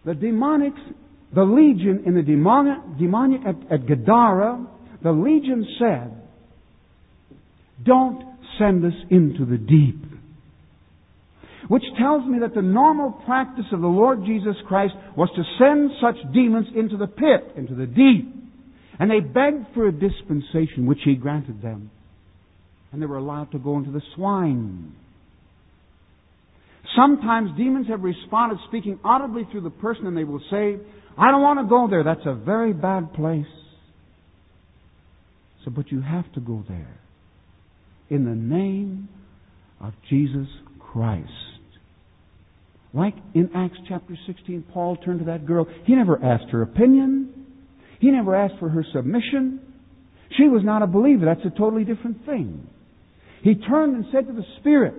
The 0.04 0.12
demonics, 0.12 0.80
the 1.34 1.44
legion 1.44 2.04
in 2.06 2.14
the 2.14 2.22
demonic, 2.22 2.78
demoniac 2.98 3.46
at, 3.46 3.72
at 3.72 3.86
Gadara, 3.86 4.66
the 5.02 5.12
legion 5.12 5.66
said, 5.78 6.22
don't 7.84 8.24
send 8.58 8.84
us 8.84 8.92
into 9.10 9.44
the 9.44 9.58
deep. 9.58 10.02
Which 11.68 11.84
tells 11.98 12.26
me 12.26 12.38
that 12.40 12.54
the 12.54 12.62
normal 12.62 13.12
practice 13.26 13.66
of 13.72 13.80
the 13.80 13.86
Lord 13.86 14.24
Jesus 14.24 14.56
Christ 14.66 14.94
was 15.16 15.28
to 15.36 15.42
send 15.58 15.90
such 16.00 16.32
demons 16.32 16.66
into 16.74 16.96
the 16.96 17.06
pit, 17.06 17.56
into 17.56 17.74
the 17.74 17.86
deep. 17.86 18.34
And 18.98 19.10
they 19.10 19.20
begged 19.20 19.66
for 19.74 19.86
a 19.86 19.92
dispensation, 19.92 20.86
which 20.86 21.00
He 21.04 21.14
granted 21.14 21.60
them. 21.62 21.90
And 22.90 23.02
they 23.02 23.06
were 23.06 23.18
allowed 23.18 23.52
to 23.52 23.58
go 23.58 23.76
into 23.76 23.90
the 23.90 24.02
swine. 24.16 24.94
Sometimes 26.98 27.56
demons 27.56 27.86
have 27.88 28.02
responded 28.02 28.58
speaking 28.66 28.98
audibly 29.04 29.46
through 29.52 29.60
the 29.60 29.70
person 29.70 30.06
and 30.06 30.16
they 30.16 30.24
will 30.24 30.42
say, 30.50 30.78
I 31.16 31.30
don't 31.30 31.42
want 31.42 31.60
to 31.60 31.66
go 31.66 31.86
there. 31.88 32.02
That's 32.02 32.26
a 32.26 32.34
very 32.34 32.72
bad 32.72 33.12
place. 33.12 33.46
So, 35.64 35.70
but 35.70 35.92
you 35.92 36.00
have 36.00 36.30
to 36.32 36.40
go 36.40 36.64
there. 36.68 36.98
In 38.10 38.24
the 38.24 38.34
name 38.34 39.08
of 39.80 39.92
Jesus 40.10 40.48
Christ. 40.80 41.28
Like 42.92 43.14
in 43.34 43.50
Acts 43.54 43.78
chapter 43.88 44.16
16, 44.26 44.64
Paul 44.72 44.96
turned 44.96 45.20
to 45.20 45.26
that 45.26 45.46
girl. 45.46 45.68
He 45.84 45.94
never 45.94 46.20
asked 46.22 46.50
her 46.50 46.62
opinion. 46.62 47.46
He 48.00 48.10
never 48.10 48.34
asked 48.34 48.54
for 48.58 48.70
her 48.70 48.84
submission. 48.92 49.60
She 50.36 50.48
was 50.48 50.62
not 50.64 50.82
a 50.82 50.86
believer. 50.86 51.26
That's 51.26 51.46
a 51.46 51.56
totally 51.56 51.84
different 51.84 52.24
thing. 52.26 52.66
He 53.42 53.54
turned 53.54 53.94
and 53.94 54.06
said 54.10 54.26
to 54.26 54.32
the 54.32 54.44
Spirit, 54.58 54.94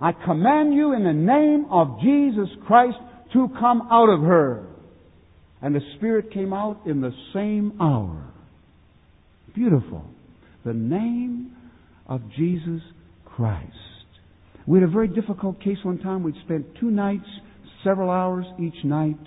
I 0.00 0.12
command 0.12 0.74
you 0.74 0.94
in 0.94 1.04
the 1.04 1.12
name 1.12 1.66
of 1.70 2.00
Jesus 2.00 2.48
Christ 2.66 2.96
to 3.34 3.48
come 3.60 3.88
out 3.90 4.08
of 4.08 4.20
her. 4.20 4.66
And 5.62 5.74
the 5.74 5.80
Spirit 5.96 6.32
came 6.32 6.52
out 6.52 6.86
in 6.86 7.00
the 7.02 7.12
same 7.34 7.74
hour. 7.80 8.32
Beautiful. 9.54 10.04
The 10.64 10.72
name 10.72 11.54
of 12.06 12.22
Jesus 12.36 12.80
Christ. 13.26 13.66
We 14.66 14.80
had 14.80 14.88
a 14.88 14.92
very 14.92 15.08
difficult 15.08 15.60
case 15.60 15.78
one 15.82 15.98
time. 15.98 16.22
We'd 16.22 16.34
spent 16.44 16.66
two 16.80 16.90
nights, 16.90 17.26
several 17.84 18.10
hours 18.10 18.46
each 18.58 18.84
night. 18.84 19.18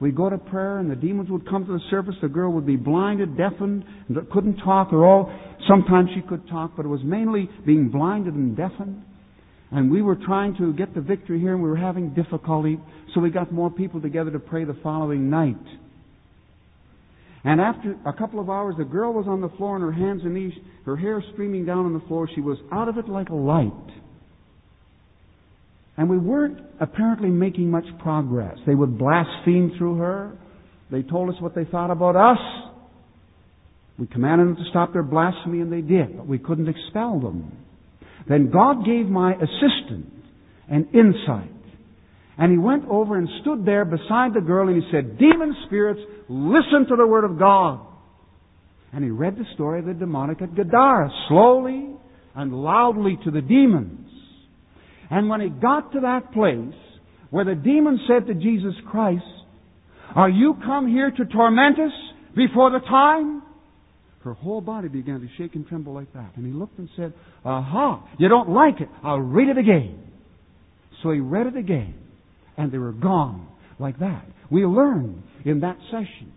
We'd 0.00 0.16
go 0.16 0.28
to 0.28 0.36
prayer 0.36 0.78
and 0.78 0.90
the 0.90 0.96
demons 0.96 1.30
would 1.30 1.48
come 1.48 1.64
to 1.64 1.72
the 1.72 1.80
surface. 1.90 2.14
The 2.20 2.28
girl 2.28 2.52
would 2.52 2.66
be 2.66 2.76
blinded, 2.76 3.38
deafened, 3.38 3.84
and 4.08 4.30
couldn't 4.30 4.56
talk 4.58 4.92
or 4.92 5.06
all. 5.06 5.32
Sometimes 5.66 6.10
she 6.14 6.20
could 6.28 6.46
talk, 6.48 6.72
but 6.76 6.84
it 6.84 6.88
was 6.88 7.00
mainly 7.04 7.48
being 7.64 7.88
blinded 7.88 8.34
and 8.34 8.54
deafened. 8.54 9.02
And 9.74 9.90
we 9.90 10.02
were 10.02 10.14
trying 10.14 10.56
to 10.58 10.72
get 10.72 10.94
the 10.94 11.00
victory 11.00 11.40
here 11.40 11.52
and 11.52 11.60
we 11.60 11.68
were 11.68 11.76
having 11.76 12.14
difficulty. 12.14 12.78
So 13.12 13.20
we 13.20 13.30
got 13.30 13.50
more 13.50 13.70
people 13.70 14.00
together 14.00 14.30
to 14.30 14.38
pray 14.38 14.62
the 14.62 14.76
following 14.84 15.28
night. 15.28 15.56
And 17.42 17.60
after 17.60 17.96
a 18.06 18.12
couple 18.12 18.38
of 18.38 18.48
hours, 18.48 18.76
the 18.78 18.84
girl 18.84 19.12
was 19.12 19.26
on 19.28 19.40
the 19.40 19.48
floor 19.56 19.74
on 19.74 19.80
her 19.80 19.90
hands 19.90 20.22
and 20.22 20.32
knees, 20.32 20.52
her 20.86 20.96
hair 20.96 21.20
streaming 21.32 21.66
down 21.66 21.86
on 21.86 21.92
the 21.92 22.06
floor. 22.06 22.28
She 22.32 22.40
was 22.40 22.56
out 22.70 22.88
of 22.88 22.98
it 22.98 23.08
like 23.08 23.30
a 23.30 23.34
light. 23.34 23.72
And 25.96 26.08
we 26.08 26.18
weren't 26.18 26.60
apparently 26.80 27.30
making 27.30 27.68
much 27.68 27.84
progress. 27.98 28.56
They 28.66 28.76
would 28.76 28.96
blaspheme 28.96 29.74
through 29.76 29.96
her. 29.96 30.38
They 30.92 31.02
told 31.02 31.30
us 31.30 31.40
what 31.40 31.56
they 31.56 31.64
thought 31.64 31.90
about 31.90 32.14
us. 32.14 32.38
We 33.98 34.06
commanded 34.06 34.46
them 34.46 34.56
to 34.56 34.70
stop 34.70 34.92
their 34.92 35.02
blasphemy 35.02 35.60
and 35.60 35.72
they 35.72 35.80
did, 35.80 36.16
but 36.16 36.28
we 36.28 36.38
couldn't 36.38 36.68
expel 36.68 37.18
them. 37.18 37.56
Then 38.28 38.50
God 38.50 38.84
gave 38.84 39.06
my 39.06 39.34
assistant 39.34 40.12
an 40.68 40.88
insight. 40.94 41.50
And 42.36 42.50
he 42.50 42.58
went 42.58 42.84
over 42.88 43.16
and 43.16 43.28
stood 43.42 43.64
there 43.64 43.84
beside 43.84 44.34
the 44.34 44.40
girl 44.40 44.68
and 44.68 44.82
he 44.82 44.88
said, 44.90 45.18
Demon 45.18 45.54
spirits, 45.66 46.00
listen 46.28 46.86
to 46.88 46.96
the 46.96 47.06
word 47.06 47.24
of 47.24 47.38
God. 47.38 47.80
And 48.92 49.04
he 49.04 49.10
read 49.10 49.36
the 49.36 49.44
story 49.54 49.80
of 49.80 49.86
the 49.86 49.94
demoniac 49.94 50.42
at 50.42 50.54
Gadara, 50.54 51.10
slowly 51.28 51.90
and 52.34 52.52
loudly 52.52 53.18
to 53.24 53.30
the 53.30 53.40
demons. 53.40 54.08
And 55.10 55.28
when 55.28 55.40
he 55.40 55.48
got 55.48 55.92
to 55.92 56.00
that 56.00 56.32
place 56.32 56.74
where 57.30 57.44
the 57.44 57.54
demon 57.54 58.00
said 58.08 58.26
to 58.26 58.34
Jesus 58.34 58.74
Christ, 58.90 59.22
Are 60.16 60.30
you 60.30 60.56
come 60.64 60.88
here 60.88 61.10
to 61.10 61.24
torment 61.26 61.78
us 61.78 61.92
before 62.34 62.70
the 62.70 62.80
time? 62.80 63.42
Her 64.24 64.32
whole 64.32 64.62
body 64.62 64.88
began 64.88 65.20
to 65.20 65.28
shake 65.36 65.54
and 65.54 65.66
tremble 65.68 65.92
like 65.92 66.10
that. 66.14 66.32
And 66.36 66.46
he 66.46 66.52
looked 66.52 66.78
and 66.78 66.88
said, 66.96 67.12
Aha, 67.44 68.08
you 68.18 68.28
don't 68.28 68.48
like 68.48 68.80
it. 68.80 68.88
I'll 69.02 69.20
read 69.20 69.48
it 69.48 69.58
again. 69.58 70.02
So 71.02 71.10
he 71.10 71.20
read 71.20 71.46
it 71.46 71.56
again. 71.56 71.94
And 72.56 72.72
they 72.72 72.78
were 72.78 72.92
gone 72.92 73.46
like 73.78 73.98
that. 73.98 74.24
We 74.50 74.64
learned 74.64 75.22
in 75.44 75.60
that 75.60 75.76
session 75.90 76.32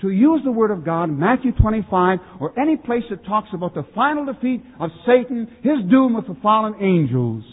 to 0.00 0.08
use 0.08 0.40
the 0.44 0.52
Word 0.52 0.70
of 0.70 0.86
God, 0.86 1.06
Matthew 1.10 1.52
25, 1.52 2.18
or 2.40 2.58
any 2.58 2.76
place 2.76 3.02
that 3.10 3.26
talks 3.26 3.48
about 3.52 3.74
the 3.74 3.84
final 3.94 4.24
defeat 4.24 4.62
of 4.80 4.90
Satan, 5.06 5.48
his 5.62 5.90
doom 5.90 6.14
with 6.14 6.26
the 6.26 6.36
fallen 6.40 6.76
angels. 6.80 7.44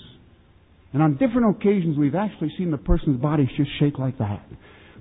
And 0.93 1.03
on 1.03 1.17
different 1.17 1.57
occasions, 1.57 1.97
we've 1.97 2.15
actually 2.15 2.53
seen 2.57 2.71
the 2.71 2.77
person's 2.77 3.19
body 3.19 3.49
just 3.57 3.71
shake 3.79 3.97
like 3.97 4.19
that. 4.19 4.45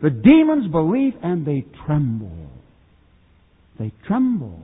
The 0.03 0.11
demons 0.11 0.73
believe 0.73 1.13
and 1.23 1.47
they 1.47 1.65
tremble. 1.87 2.51
They 3.79 3.93
tremble. 4.07 4.63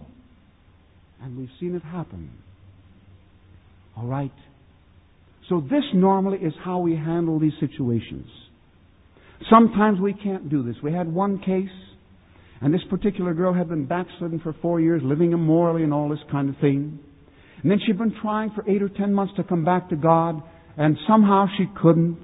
And 1.22 1.36
we've 1.36 1.50
seen 1.58 1.74
it 1.74 1.82
happen. 1.82 2.30
All 3.96 4.06
right? 4.06 4.32
So 5.48 5.60
this 5.60 5.84
normally 5.94 6.38
is 6.38 6.54
how 6.64 6.78
we 6.78 6.94
handle 6.94 7.38
these 7.40 7.52
situations. 7.60 8.26
Sometimes 9.50 10.00
we 10.00 10.12
can't 10.12 10.48
do 10.48 10.62
this. 10.62 10.76
We 10.82 10.92
had 10.92 11.12
one 11.12 11.38
case, 11.40 11.68
and 12.60 12.72
this 12.72 12.82
particular 12.88 13.34
girl 13.34 13.52
had 13.52 13.68
been 13.68 13.86
backslidden 13.86 14.40
for 14.40 14.54
four 14.62 14.80
years, 14.80 15.02
living 15.04 15.32
immorally 15.32 15.82
and 15.82 15.92
all 15.92 16.08
this 16.08 16.20
kind 16.30 16.48
of 16.48 16.56
thing. 16.60 16.98
And 17.62 17.70
then 17.70 17.78
she'd 17.84 17.98
been 17.98 18.14
trying 18.22 18.50
for 18.54 18.68
eight 18.70 18.82
or 18.82 18.88
ten 18.88 19.12
months 19.12 19.34
to 19.36 19.44
come 19.44 19.64
back 19.64 19.88
to 19.90 19.96
God, 19.96 20.42
and 20.76 20.96
somehow 21.08 21.46
she 21.58 21.66
couldn't. 21.80 22.18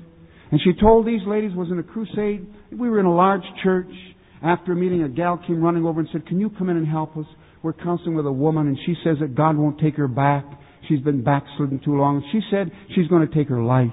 And 0.51 0.61
she 0.63 0.73
told 0.81 1.07
these 1.07 1.27
ladies 1.27 1.51
was 1.55 1.69
in 1.71 1.79
a 1.79 1.83
crusade. 1.83 2.47
We 2.71 2.89
were 2.89 3.01
in 3.01 3.07
a 3.07 3.15
large 3.15 3.43
church. 3.63 3.91
After 4.43 4.73
a 4.73 4.77
meeting, 4.77 5.03
a 5.03 5.09
gal 5.09 5.41
came 5.47 5.63
running 5.63 5.85
over 5.85 6.01
and 6.01 6.09
said, 6.13 6.27
Can 6.27 6.41
you 6.41 6.51
come 6.51 6.69
in 6.69 6.77
and 6.77 6.87
help 6.87 7.17
us? 7.17 7.27
We're 7.63 7.73
counseling 7.73 8.15
with 8.15 8.27
a 8.27 8.33
woman, 8.33 8.69
and 8.69 8.79
she 8.87 8.95
says 9.03 9.17
that 9.21 9.35
God 9.35 9.57
won't 9.57 9.81
take 9.81 9.97
her 9.97 10.09
back. 10.09 10.45
She's 10.89 11.01
been 11.01 11.25
backslidden 11.25 11.81
too 11.85 11.97
long. 11.97 12.23
She 12.31 12.41
said 12.51 12.71
she's 12.95 13.09
going 13.09 13.27
to 13.27 13.35
take 13.35 13.49
her 13.49 13.63
life. 13.63 13.89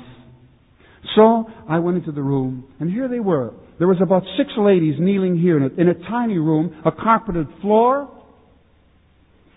So 1.16 1.46
I 1.68 1.80
went 1.80 1.98
into 1.98 2.12
the 2.12 2.22
room, 2.22 2.66
and 2.80 2.92
here 2.92 3.08
they 3.08 3.20
were. 3.20 3.54
There 3.80 3.88
was 3.88 3.98
about 4.02 4.24
six 4.38 4.52
ladies 4.58 4.96
kneeling 5.00 5.40
here 5.40 5.58
in 5.58 5.64
a, 5.64 5.82
in 5.82 5.90
a 5.90 5.94
tiny 6.10 6.38
room, 6.38 6.82
a 6.86 6.92
carpeted 6.92 7.48
floor. 7.62 8.10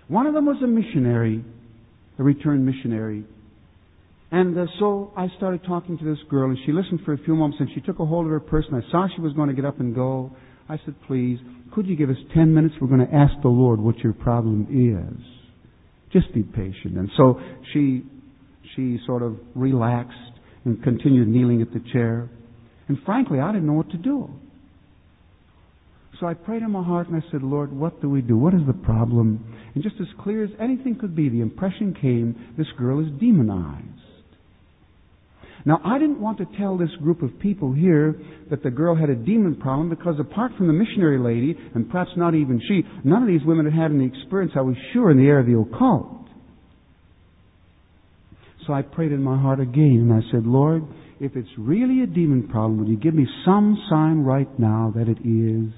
One 0.08 0.26
of 0.26 0.34
them 0.34 0.46
was 0.46 0.56
a 0.62 0.66
missionary, 0.66 1.44
a 2.18 2.22
returned 2.22 2.64
missionary. 2.64 3.24
And 4.30 4.58
uh, 4.58 4.66
so 4.78 5.12
I 5.16 5.28
started 5.36 5.62
talking 5.64 5.98
to 5.98 6.04
this 6.04 6.18
girl, 6.28 6.50
and 6.50 6.58
she 6.66 6.72
listened 6.72 7.00
for 7.04 7.12
a 7.12 7.18
few 7.18 7.36
moments, 7.36 7.58
and 7.60 7.68
she 7.74 7.80
took 7.80 8.00
a 8.00 8.04
hold 8.04 8.26
of 8.26 8.32
her 8.32 8.40
purse, 8.40 8.64
and 8.70 8.82
I 8.82 8.90
saw 8.90 9.06
she 9.14 9.20
was 9.20 9.32
going 9.34 9.48
to 9.48 9.54
get 9.54 9.64
up 9.64 9.78
and 9.78 9.94
go. 9.94 10.32
I 10.68 10.78
said, 10.84 10.94
please, 11.06 11.38
could 11.72 11.86
you 11.86 11.96
give 11.96 12.10
us 12.10 12.16
ten 12.34 12.52
minutes? 12.54 12.74
We're 12.80 12.88
going 12.88 13.06
to 13.06 13.14
ask 13.14 13.32
the 13.42 13.48
Lord 13.48 13.80
what 13.80 13.98
your 13.98 14.12
problem 14.12 14.66
is. 14.70 15.24
Just 16.12 16.32
be 16.34 16.42
patient. 16.42 16.96
And 16.96 17.10
so 17.16 17.40
she, 17.72 18.02
she 18.74 18.98
sort 19.06 19.22
of 19.22 19.36
relaxed 19.54 20.14
and 20.64 20.82
continued 20.82 21.28
kneeling 21.28 21.62
at 21.62 21.72
the 21.72 21.80
chair. 21.92 22.28
And 22.88 22.98
frankly, 23.04 23.38
I 23.40 23.52
didn't 23.52 23.66
know 23.66 23.74
what 23.74 23.90
to 23.90 23.96
do. 23.96 24.30
So 26.20 26.26
I 26.26 26.34
prayed 26.34 26.62
in 26.62 26.70
my 26.70 26.82
heart 26.82 27.08
and 27.08 27.22
I 27.22 27.30
said, 27.30 27.42
Lord, 27.42 27.72
what 27.72 28.00
do 28.00 28.08
we 28.08 28.22
do? 28.22 28.36
What 28.38 28.54
is 28.54 28.62
the 28.66 28.72
problem? 28.72 29.54
And 29.74 29.82
just 29.82 29.96
as 30.00 30.06
clear 30.22 30.42
as 30.42 30.50
anything 30.60 30.96
could 30.98 31.14
be, 31.14 31.28
the 31.28 31.40
impression 31.40 31.94
came 32.00 32.54
this 32.56 32.66
girl 32.78 33.00
is 33.00 33.12
demonized. 33.20 33.84
Now, 35.66 35.80
I 35.84 35.98
didn't 35.98 36.20
want 36.20 36.38
to 36.38 36.46
tell 36.58 36.78
this 36.78 36.94
group 37.02 37.22
of 37.22 37.36
people 37.40 37.72
here 37.72 38.14
that 38.50 38.62
the 38.62 38.70
girl 38.70 38.94
had 38.94 39.10
a 39.10 39.16
demon 39.16 39.56
problem 39.56 39.90
because 39.90 40.14
apart 40.20 40.52
from 40.56 40.68
the 40.68 40.72
missionary 40.72 41.18
lady, 41.18 41.58
and 41.74 41.90
perhaps 41.90 42.10
not 42.16 42.36
even 42.36 42.62
she, 42.68 42.84
none 43.02 43.22
of 43.22 43.28
these 43.28 43.44
women 43.44 43.66
had 43.66 43.74
had 43.74 43.90
any 43.90 44.06
experience, 44.06 44.52
I 44.54 44.60
was 44.60 44.76
sure, 44.92 45.10
in 45.10 45.16
the 45.18 45.24
area 45.24 45.40
of 45.40 45.46
the 45.46 45.58
occult. 45.58 46.28
So 48.64 48.72
I 48.72 48.82
prayed 48.82 49.10
in 49.10 49.22
my 49.22 49.40
heart 49.40 49.58
again 49.58 50.08
and 50.08 50.12
I 50.12 50.20
said, 50.30 50.46
Lord, 50.46 50.84
if 51.18 51.34
it's 51.34 51.48
really 51.58 52.02
a 52.02 52.06
demon 52.06 52.48
problem, 52.48 52.78
would 52.78 52.88
you 52.88 52.96
give 52.96 53.14
me 53.14 53.26
some 53.44 53.76
sign 53.90 54.18
right 54.18 54.48
now 54.60 54.92
that 54.94 55.08
it 55.08 55.18
is? 55.18 55.72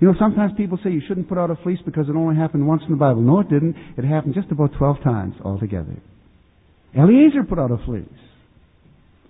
You 0.00 0.08
know, 0.08 0.14
sometimes 0.18 0.52
people 0.56 0.78
say 0.84 0.90
you 0.90 1.02
shouldn't 1.06 1.30
put 1.30 1.38
out 1.38 1.50
a 1.50 1.56
fleece 1.62 1.78
because 1.86 2.08
it 2.10 2.16
only 2.16 2.36
happened 2.36 2.66
once 2.66 2.82
in 2.84 2.90
the 2.90 2.98
Bible. 2.98 3.22
No, 3.22 3.40
it 3.40 3.48
didn't. 3.48 3.76
It 3.96 4.04
happened 4.04 4.34
just 4.34 4.50
about 4.50 4.72
12 4.76 5.02
times 5.02 5.34
altogether. 5.42 5.96
Eliezer 6.94 7.44
put 7.48 7.58
out 7.58 7.70
a 7.70 7.78
fleece. 7.86 8.04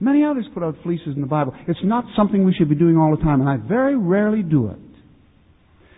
Many 0.04 0.22
others 0.22 0.44
put 0.52 0.62
out 0.62 0.76
fleeces 0.82 1.14
in 1.14 1.22
the 1.22 1.26
Bible. 1.26 1.54
It's 1.66 1.80
not 1.82 2.04
something 2.14 2.44
we 2.44 2.52
should 2.52 2.68
be 2.68 2.74
doing 2.74 2.98
all 2.98 3.16
the 3.16 3.22
time, 3.22 3.40
and 3.40 3.48
I 3.48 3.56
very 3.56 3.96
rarely 3.96 4.42
do 4.42 4.68
it. 4.68 4.78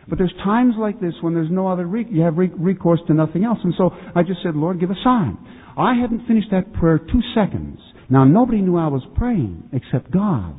But 0.09 0.19
there's 0.19 0.33
times 0.45 0.75
like 0.79 1.01
this 1.01 1.15
when 1.23 1.35
there's 1.35 1.51
no 1.51 1.67
other 1.67 1.85
you 1.97 2.23
have 2.23 2.39
re- 2.39 2.53
recourse 2.57 3.01
to 3.09 3.15
nothing 3.15 3.43
else, 3.43 3.59
and 3.65 3.75
so 3.77 3.91
I 4.15 4.23
just 4.23 4.45
said, 4.45 4.55
Lord, 4.55 4.79
give 4.79 4.93
a 4.93 5.03
sign. 5.03 5.37
I 5.77 5.95
hadn't 6.01 6.25
finished 6.29 6.53
that 6.53 6.73
prayer 6.75 6.99
two 6.99 7.21
seconds. 7.35 7.81
Now 8.09 8.23
nobody 8.23 8.61
knew 8.61 8.77
I 8.77 8.87
was 8.87 9.03
praying 9.17 9.71
except 9.73 10.13
God. 10.13 10.55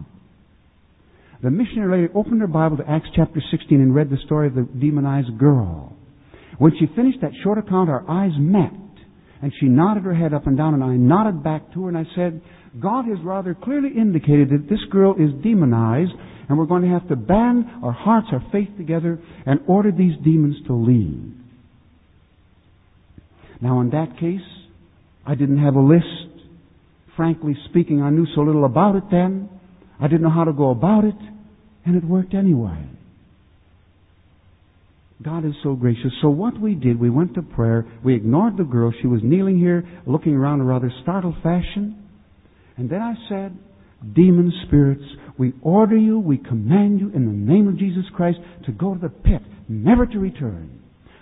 The 1.41 1.49
missionary 1.49 2.01
lady 2.01 2.13
opened 2.13 2.41
her 2.41 2.47
Bible 2.47 2.75
to 2.77 2.89
Acts 2.89 3.07
chapter 3.15 3.41
16 3.49 3.79
and 3.79 3.95
read 3.95 4.09
the 4.09 4.17
story 4.25 4.47
of 4.47 4.55
the 4.55 4.63
demonized 4.63 5.37
girl. 5.37 5.95
When 6.57 6.73
she 6.77 6.93
finished 6.97 7.19
that 7.21 7.31
short 7.43 7.59
account, 7.59 7.89
our 7.89 8.03
eyes 8.09 8.33
met, 8.37 8.73
and 9.41 9.53
she 9.61 9.67
nodded 9.67 10.03
her 10.03 10.15
head 10.15 10.33
up 10.33 10.47
and 10.47 10.57
down, 10.57 10.73
and 10.73 10.83
I 10.83 10.97
nodded 10.97 11.43
back 11.43 11.71
to 11.73 11.83
her, 11.83 11.87
and 11.87 11.97
I 11.97 12.03
said, 12.13 12.41
God 12.81 13.05
has 13.05 13.17
rather 13.23 13.53
clearly 13.55 13.89
indicated 13.97 14.49
that 14.49 14.67
this 14.69 14.79
girl 14.91 15.15
is 15.15 15.31
demonized, 15.43 16.11
and 16.49 16.57
we're 16.57 16.65
going 16.65 16.83
to 16.83 16.89
have 16.89 17.07
to 17.09 17.15
band 17.15 17.65
our 17.83 17.91
hearts, 17.91 18.27
our 18.31 18.43
faith 18.51 18.69
together, 18.77 19.19
and 19.45 19.59
order 19.67 19.91
these 19.91 20.13
demons 20.23 20.55
to 20.67 20.73
leave. 20.73 21.33
Now, 23.61 23.81
in 23.81 23.89
that 23.91 24.19
case, 24.19 24.41
I 25.25 25.35
didn't 25.35 25.57
have 25.57 25.75
a 25.75 25.81
list. 25.81 26.05
Frankly 27.15 27.55
speaking, 27.69 28.01
I 28.01 28.11
knew 28.11 28.27
so 28.35 28.41
little 28.41 28.65
about 28.65 28.95
it 28.95 29.03
then. 29.09 29.49
I 29.99 30.07
didn't 30.07 30.21
know 30.21 30.29
how 30.29 30.43
to 30.43 30.53
go 30.53 30.69
about 30.69 31.03
it, 31.03 31.15
and 31.85 31.95
it 31.95 32.03
worked 32.03 32.33
anyway. 32.33 32.85
God 35.23 35.45
is 35.45 35.53
so 35.63 35.73
gracious. 35.73 36.11
So 36.21 36.29
what 36.29 36.59
we 36.61 36.75
did, 36.75 36.99
we 36.99 37.09
went 37.09 37.33
to 37.33 37.41
prayer. 37.41 37.87
We 38.03 38.15
ignored 38.15 38.57
the 38.57 38.63
girl. 38.63 38.93
She 39.01 39.07
was 39.07 39.21
kneeling 39.23 39.57
here, 39.57 39.83
looking 40.05 40.35
around 40.35 40.59
in 40.59 40.67
a 40.67 40.69
rather 40.69 40.91
startled 41.01 41.35
fashion. 41.41 42.06
And 42.77 42.89
then 42.89 43.01
I 43.01 43.13
said, 43.27 43.57
Demon 44.13 44.51
spirits, 44.67 45.03
we 45.37 45.53
order 45.61 45.97
you, 45.97 46.19
we 46.19 46.37
command 46.37 46.99
you 46.99 47.11
in 47.13 47.25
the 47.25 47.53
name 47.53 47.67
of 47.67 47.77
Jesus 47.77 48.03
Christ 48.15 48.37
to 48.65 48.71
go 48.71 48.93
to 48.93 48.99
the 48.99 49.09
pit, 49.09 49.41
never 49.67 50.05
to 50.05 50.19
return. 50.19 50.77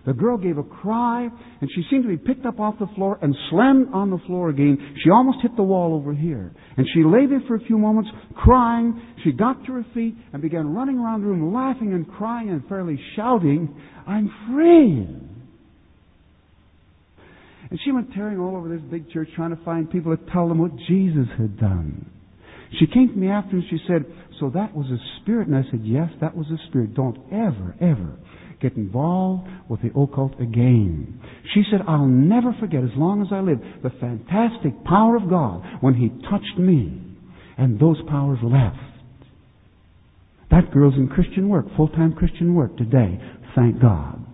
The 0.05 0.13
girl 0.13 0.37
gave 0.37 0.59
a 0.59 0.63
cry, 0.63 1.27
and 1.61 1.69
she 1.73 1.83
seemed 1.89 2.03
to 2.03 2.09
be 2.09 2.17
picked 2.17 2.45
up 2.45 2.59
off 2.59 2.75
the 2.79 2.87
floor 2.95 3.17
and 3.23 3.35
slammed 3.49 3.87
on 3.91 4.11
the 4.11 4.19
floor 4.27 4.49
again. 4.49 4.77
She 5.03 5.09
almost 5.09 5.39
hit 5.41 5.55
the 5.55 5.63
wall 5.63 5.95
over 5.95 6.13
here. 6.13 6.53
And 6.77 6.85
she 6.93 7.03
lay 7.03 7.25
there 7.25 7.41
for 7.47 7.55
a 7.55 7.59
few 7.61 7.79
moments, 7.79 8.11
crying. 8.35 9.01
She 9.23 9.31
got 9.31 9.65
to 9.65 9.71
her 9.73 9.85
feet 9.95 10.15
and 10.31 10.43
began 10.43 10.75
running 10.75 10.99
around 10.99 11.21
the 11.21 11.27
room, 11.27 11.51
laughing 11.53 11.93
and 11.93 12.07
crying 12.07 12.49
and 12.49 12.67
fairly 12.67 12.99
shouting, 13.15 13.75
I'm 14.05 14.31
free! 14.51 15.24
And 17.69 17.79
she 17.83 17.91
went 17.91 18.13
tearing 18.13 18.39
all 18.39 18.55
over 18.55 18.69
this 18.69 18.81
big 18.89 19.09
church 19.11 19.29
trying 19.35 19.55
to 19.55 19.63
find 19.63 19.89
people 19.89 20.15
to 20.15 20.31
tell 20.31 20.47
them 20.47 20.59
what 20.59 20.75
Jesus 20.87 21.27
had 21.37 21.59
done. 21.59 22.09
She 22.79 22.87
came 22.87 23.09
to 23.09 23.15
me 23.15 23.27
after 23.29 23.55
and 23.55 23.63
she 23.69 23.77
said, 23.87 24.05
So 24.39 24.51
that 24.53 24.75
was 24.75 24.87
a 24.87 24.97
spirit? 25.21 25.47
And 25.47 25.55
I 25.55 25.63
said, 25.71 25.81
Yes, 25.83 26.09
that 26.21 26.35
was 26.35 26.47
a 26.47 26.57
spirit. 26.67 26.93
Don't 26.93 27.17
ever, 27.31 27.75
ever 27.81 28.17
get 28.61 28.75
involved 28.75 29.47
with 29.69 29.81
the 29.81 29.89
occult 29.99 30.33
again. 30.39 31.21
She 31.53 31.63
said, 31.71 31.81
I'll 31.87 32.05
never 32.05 32.55
forget 32.59 32.83
as 32.83 32.89
long 32.95 33.21
as 33.21 33.27
I 33.31 33.39
live 33.39 33.59
the 33.83 33.91
fantastic 33.99 34.83
power 34.83 35.15
of 35.15 35.29
God 35.29 35.63
when 35.81 35.93
He 35.93 36.09
touched 36.29 36.57
me 36.57 37.01
and 37.57 37.79
those 37.79 37.97
powers 38.07 38.39
left. 38.43 38.77
That 40.51 40.71
girl's 40.71 40.95
in 40.95 41.07
Christian 41.07 41.49
work, 41.49 41.65
full-time 41.75 42.13
Christian 42.13 42.53
work 42.55 42.77
today. 42.77 43.19
Thank 43.55 43.81
God. 43.81 44.24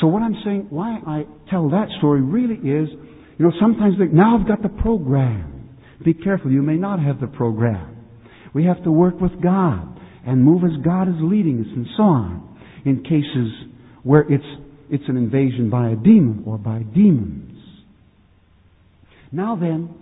So 0.00 0.08
what 0.08 0.22
I'm 0.22 0.36
saying, 0.44 0.66
why 0.70 0.98
I 1.06 1.24
tell 1.50 1.70
that 1.70 1.88
story 1.98 2.20
really 2.20 2.56
is, 2.56 2.88
you 3.38 3.44
know, 3.44 3.52
sometimes 3.60 3.96
think, 3.98 4.12
now 4.12 4.38
I've 4.38 4.46
got 4.46 4.62
the 4.62 4.68
program. 4.68 5.76
Be 6.04 6.14
careful, 6.14 6.50
you 6.50 6.62
may 6.62 6.76
not 6.76 7.00
have 7.00 7.20
the 7.20 7.26
program. 7.26 7.96
We 8.52 8.64
have 8.64 8.82
to 8.84 8.92
work 8.92 9.20
with 9.20 9.40
God 9.42 10.00
and 10.26 10.42
move 10.42 10.64
as 10.64 10.84
God 10.84 11.08
is 11.08 11.14
leading 11.20 11.60
us 11.60 11.66
and 11.74 11.86
so 11.96 12.02
on 12.02 12.58
in 12.84 13.02
cases 13.02 13.52
where 14.02 14.20
it's, 14.22 14.44
it's 14.90 15.04
an 15.08 15.16
invasion 15.16 15.70
by 15.70 15.90
a 15.90 15.96
demon 15.96 16.44
or 16.46 16.58
by 16.58 16.80
demons. 16.80 17.58
Now 19.32 19.56
then, 19.56 19.94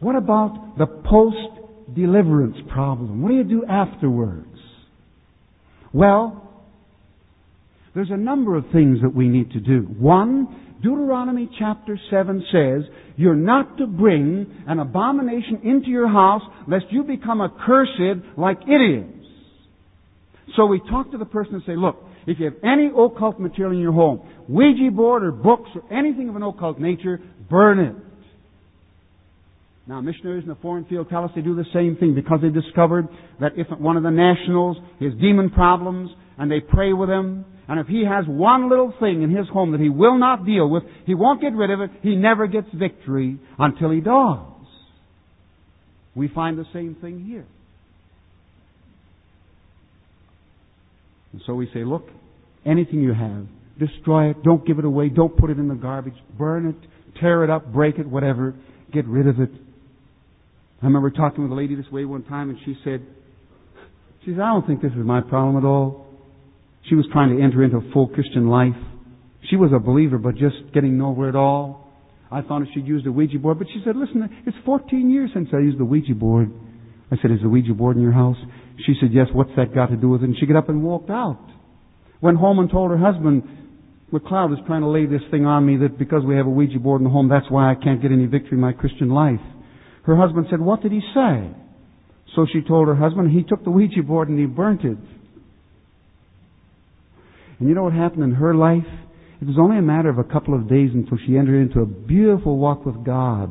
what 0.00 0.16
about 0.16 0.76
the 0.78 0.86
post 0.86 1.94
deliverance 1.94 2.56
problem? 2.72 3.22
What 3.22 3.28
do 3.28 3.34
you 3.36 3.44
do 3.44 3.64
afterwards? 3.66 4.48
Well, 5.92 6.43
there's 7.94 8.10
a 8.10 8.16
number 8.16 8.56
of 8.56 8.64
things 8.72 8.98
that 9.02 9.14
we 9.14 9.28
need 9.28 9.52
to 9.52 9.60
do. 9.60 9.82
One, 9.82 10.78
Deuteronomy 10.82 11.48
chapter 11.58 11.98
7 12.10 12.44
says, 12.52 12.82
You're 13.16 13.34
not 13.34 13.78
to 13.78 13.86
bring 13.86 14.64
an 14.66 14.80
abomination 14.80 15.60
into 15.62 15.88
your 15.88 16.08
house 16.08 16.42
lest 16.68 16.86
you 16.90 17.04
become 17.04 17.40
accursed 17.40 18.26
like 18.36 18.58
it 18.66 18.80
is. 18.80 19.24
So 20.56 20.66
we 20.66 20.80
talk 20.80 21.10
to 21.12 21.18
the 21.18 21.24
person 21.24 21.54
and 21.54 21.62
say, 21.66 21.76
look, 21.76 21.96
if 22.26 22.38
you 22.38 22.46
have 22.46 22.54
any 22.62 22.86
occult 22.86 23.40
material 23.40 23.72
in 23.72 23.80
your 23.80 23.92
home, 23.92 24.26
Ouija 24.48 24.90
board 24.90 25.24
or 25.24 25.32
books 25.32 25.70
or 25.74 25.92
anything 25.92 26.28
of 26.28 26.36
an 26.36 26.42
occult 26.42 26.78
nature, 26.78 27.20
burn 27.50 27.78
it. 27.78 27.94
Now, 29.86 30.00
missionaries 30.00 30.44
in 30.44 30.48
the 30.48 30.54
foreign 30.56 30.86
field 30.86 31.10
tell 31.10 31.24
us 31.24 31.30
they 31.34 31.42
do 31.42 31.54
the 31.54 31.66
same 31.74 31.96
thing 31.96 32.14
because 32.14 32.38
they 32.40 32.48
discovered 32.48 33.08
that 33.40 33.52
if 33.56 33.66
one 33.78 33.96
of 33.98 34.02
the 34.02 34.10
nationals 34.10 34.78
has 35.00 35.12
demon 35.20 35.50
problems 35.50 36.10
and 36.38 36.50
they 36.50 36.60
pray 36.60 36.92
with 36.94 37.10
him, 37.10 37.44
and 37.66 37.80
if 37.80 37.86
he 37.86 38.04
has 38.04 38.24
one 38.26 38.68
little 38.68 38.92
thing 39.00 39.22
in 39.22 39.34
his 39.34 39.48
home 39.48 39.72
that 39.72 39.80
he 39.80 39.88
will 39.88 40.18
not 40.18 40.44
deal 40.44 40.68
with, 40.68 40.82
he 41.06 41.14
won't 41.14 41.40
get 41.40 41.54
rid 41.54 41.70
of 41.70 41.80
it, 41.80 41.90
he 42.02 42.14
never 42.14 42.46
gets 42.46 42.68
victory 42.74 43.38
until 43.58 43.90
he 43.90 44.00
does. 44.00 44.38
We 46.14 46.28
find 46.28 46.58
the 46.58 46.66
same 46.72 46.96
thing 47.00 47.24
here. 47.24 47.46
And 51.32 51.42
so 51.46 51.54
we 51.54 51.68
say, 51.72 51.84
look, 51.84 52.06
anything 52.64 53.00
you 53.00 53.14
have, 53.14 53.46
destroy 53.78 54.30
it, 54.30 54.42
don't 54.44 54.64
give 54.66 54.78
it 54.78 54.84
away, 54.84 55.08
don't 55.08 55.36
put 55.36 55.50
it 55.50 55.58
in 55.58 55.66
the 55.66 55.74
garbage, 55.74 56.14
burn 56.38 56.68
it, 56.68 57.20
tear 57.20 57.44
it 57.44 57.50
up, 57.50 57.72
break 57.72 57.98
it, 57.98 58.06
whatever, 58.06 58.54
get 58.92 59.06
rid 59.06 59.26
of 59.26 59.40
it. 59.40 59.50
I 60.82 60.86
remember 60.86 61.10
talking 61.10 61.42
with 61.42 61.50
a 61.50 61.54
lady 61.54 61.74
this 61.74 61.90
way 61.90 62.04
one 62.04 62.24
time 62.24 62.50
and 62.50 62.58
she 62.64 62.76
said, 62.84 63.04
she 64.24 64.32
said, 64.32 64.40
I 64.40 64.52
don't 64.52 64.66
think 64.66 64.82
this 64.82 64.92
is 64.92 64.98
my 64.98 65.22
problem 65.22 65.56
at 65.56 65.66
all. 65.66 66.03
She 66.88 66.94
was 66.94 67.06
trying 67.12 67.36
to 67.36 67.42
enter 67.42 67.62
into 67.62 67.78
a 67.78 67.92
full 67.92 68.08
Christian 68.08 68.48
life. 68.48 68.76
She 69.50 69.56
was 69.56 69.70
a 69.74 69.78
believer, 69.78 70.18
but 70.18 70.36
just 70.36 70.56
getting 70.72 70.98
nowhere 70.98 71.28
at 71.28 71.36
all. 71.36 71.90
I 72.30 72.42
thought 72.42 72.62
she'd 72.74 72.86
used 72.86 73.06
a 73.06 73.12
Ouija 73.12 73.38
board, 73.38 73.58
but 73.58 73.68
she 73.68 73.80
said, 73.84 73.96
listen, 73.96 74.28
it's 74.46 74.56
14 74.64 75.10
years 75.10 75.30
since 75.32 75.48
I 75.52 75.58
used 75.58 75.78
the 75.78 75.84
Ouija 75.84 76.14
board. 76.14 76.50
I 77.10 77.16
said, 77.22 77.30
is 77.30 77.40
the 77.42 77.48
Ouija 77.48 77.74
board 77.74 77.96
in 77.96 78.02
your 78.02 78.12
house? 78.12 78.36
She 78.86 78.94
said, 79.00 79.10
yes, 79.12 79.26
what's 79.32 79.50
that 79.56 79.74
got 79.74 79.86
to 79.90 79.96
do 79.96 80.08
with 80.08 80.22
it? 80.22 80.26
And 80.26 80.36
she 80.38 80.46
got 80.46 80.56
up 80.56 80.68
and 80.68 80.82
walked 80.82 81.10
out. 81.10 81.38
Went 82.20 82.38
home 82.38 82.58
and 82.58 82.70
told 82.70 82.90
her 82.90 82.98
husband, 82.98 83.42
McLeod 84.12 84.52
is 84.52 84.58
trying 84.66 84.80
to 84.80 84.88
lay 84.88 85.06
this 85.06 85.20
thing 85.30 85.46
on 85.46 85.64
me 85.66 85.76
that 85.78 85.98
because 85.98 86.24
we 86.24 86.36
have 86.36 86.46
a 86.46 86.50
Ouija 86.50 86.78
board 86.78 87.00
in 87.00 87.04
the 87.04 87.10
home, 87.10 87.28
that's 87.28 87.50
why 87.50 87.70
I 87.70 87.74
can't 87.74 88.02
get 88.02 88.12
any 88.12 88.26
victory 88.26 88.52
in 88.52 88.60
my 88.60 88.72
Christian 88.72 89.10
life. 89.10 89.40
Her 90.04 90.16
husband 90.16 90.46
said, 90.50 90.60
what 90.60 90.82
did 90.82 90.92
he 90.92 91.00
say? 91.14 91.50
So 92.34 92.46
she 92.52 92.62
told 92.62 92.88
her 92.88 92.94
husband, 92.94 93.30
he 93.30 93.42
took 93.42 93.62
the 93.64 93.70
Ouija 93.70 94.02
board 94.02 94.28
and 94.28 94.38
he 94.38 94.46
burnt 94.46 94.84
it. 94.84 94.98
And 97.58 97.68
you 97.68 97.74
know 97.74 97.84
what 97.84 97.92
happened 97.92 98.24
in 98.24 98.32
her 98.32 98.54
life? 98.54 98.86
It 99.40 99.46
was 99.46 99.56
only 99.58 99.78
a 99.78 99.82
matter 99.82 100.08
of 100.08 100.18
a 100.18 100.24
couple 100.24 100.54
of 100.54 100.68
days 100.68 100.90
until 100.94 101.18
she 101.26 101.36
entered 101.36 101.60
into 101.60 101.80
a 101.80 101.86
beautiful 101.86 102.56
walk 102.56 102.86
with 102.86 103.04
God. 103.04 103.50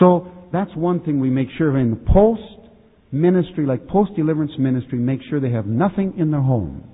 So 0.00 0.30
that's 0.52 0.74
one 0.74 1.00
thing 1.04 1.20
we 1.20 1.30
make 1.30 1.48
sure 1.56 1.70
of 1.70 1.76
in 1.76 1.90
the 1.90 2.12
post 2.12 2.42
ministry, 3.12 3.66
like 3.66 3.86
post 3.88 4.12
deliverance 4.16 4.52
ministry, 4.58 4.98
make 4.98 5.20
sure 5.28 5.40
they 5.40 5.50
have 5.50 5.66
nothing 5.66 6.14
in 6.18 6.30
their 6.30 6.42
home. 6.42 6.84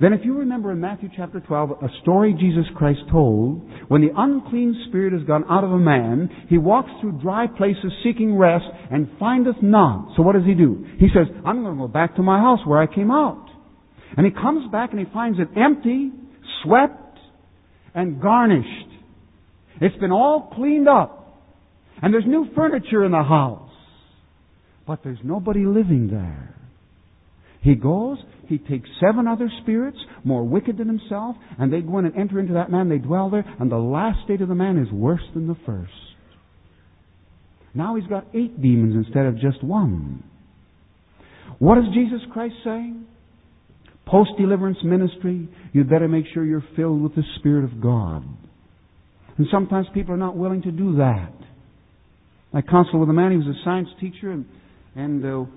Then 0.00 0.12
if 0.12 0.20
you 0.24 0.38
remember 0.38 0.72
in 0.72 0.80
Matthew 0.80 1.08
chapter 1.16 1.40
12, 1.40 1.70
a 1.82 1.88
story 2.02 2.36
Jesus 2.38 2.66
Christ 2.76 3.00
told, 3.10 3.62
when 3.88 4.02
the 4.02 4.10
unclean 4.14 4.84
spirit 4.88 5.12
has 5.12 5.22
gone 5.22 5.44
out 5.48 5.64
of 5.64 5.72
a 5.72 5.78
man, 5.78 6.28
he 6.48 6.58
walks 6.58 6.90
through 7.00 7.20
dry 7.22 7.46
places 7.46 7.92
seeking 8.04 8.36
rest 8.36 8.66
and 8.90 9.08
findeth 9.18 9.56
none. 9.62 10.12
So 10.16 10.22
what 10.22 10.34
does 10.34 10.44
he 10.44 10.54
do? 10.54 10.84
He 10.98 11.06
says, 11.14 11.28
I'm 11.46 11.62
going 11.62 11.76
to 11.76 11.80
go 11.80 11.88
back 11.88 12.16
to 12.16 12.22
my 12.22 12.38
house 12.38 12.60
where 12.66 12.80
I 12.80 12.92
came 12.92 13.10
out. 13.10 13.48
And 14.16 14.26
he 14.26 14.32
comes 14.32 14.70
back 14.70 14.90
and 14.90 15.00
he 15.00 15.06
finds 15.12 15.38
it 15.38 15.48
empty, 15.56 16.10
swept, 16.62 17.18
and 17.94 18.20
garnished. 18.20 18.68
It's 19.80 19.96
been 19.96 20.12
all 20.12 20.52
cleaned 20.54 20.88
up. 20.88 21.42
And 22.02 22.12
there's 22.12 22.26
new 22.26 22.48
furniture 22.54 23.04
in 23.04 23.12
the 23.12 23.22
house. 23.22 23.70
But 24.86 25.00
there's 25.02 25.18
nobody 25.24 25.64
living 25.64 26.08
there. 26.10 26.54
He 27.62 27.74
goes, 27.74 28.18
he 28.46 28.58
takes 28.58 28.88
seven 29.00 29.26
other 29.26 29.50
spirits, 29.62 29.98
more 30.22 30.44
wicked 30.44 30.78
than 30.78 30.86
himself, 30.86 31.34
and 31.58 31.72
they 31.72 31.80
go 31.80 31.98
in 31.98 32.06
and 32.06 32.16
enter 32.16 32.38
into 32.38 32.52
that 32.54 32.70
man, 32.70 32.88
they 32.88 32.98
dwell 32.98 33.28
there, 33.28 33.44
and 33.58 33.70
the 33.70 33.76
last 33.76 34.18
state 34.24 34.40
of 34.40 34.48
the 34.48 34.54
man 34.54 34.78
is 34.78 34.92
worse 34.92 35.22
than 35.34 35.48
the 35.48 35.56
first. 35.66 35.90
Now 37.74 37.96
he's 37.96 38.06
got 38.06 38.26
eight 38.34 38.62
demons 38.62 39.04
instead 39.04 39.26
of 39.26 39.40
just 39.40 39.64
one. 39.64 40.22
What 41.58 41.78
is 41.78 41.84
Jesus 41.92 42.20
Christ 42.32 42.54
saying? 42.64 43.06
Post 44.06 44.30
deliverance 44.38 44.78
ministry, 44.84 45.48
you'd 45.72 45.90
better 45.90 46.06
make 46.06 46.26
sure 46.32 46.44
you're 46.44 46.64
filled 46.76 47.02
with 47.02 47.14
the 47.14 47.24
Spirit 47.38 47.64
of 47.64 47.80
God. 47.80 48.24
And 49.36 49.46
sometimes 49.50 49.86
people 49.92 50.14
are 50.14 50.18
not 50.18 50.36
willing 50.36 50.62
to 50.62 50.70
do 50.70 50.96
that. 50.96 51.32
I 52.54 52.62
counseled 52.62 53.00
with 53.00 53.10
a 53.10 53.12
man, 53.12 53.32
he 53.32 53.36
was 53.36 53.48
a 53.48 53.64
science 53.64 53.88
teacher, 54.00 54.30
and, 54.30 54.46
and 54.94 55.24
uh, 55.24 55.50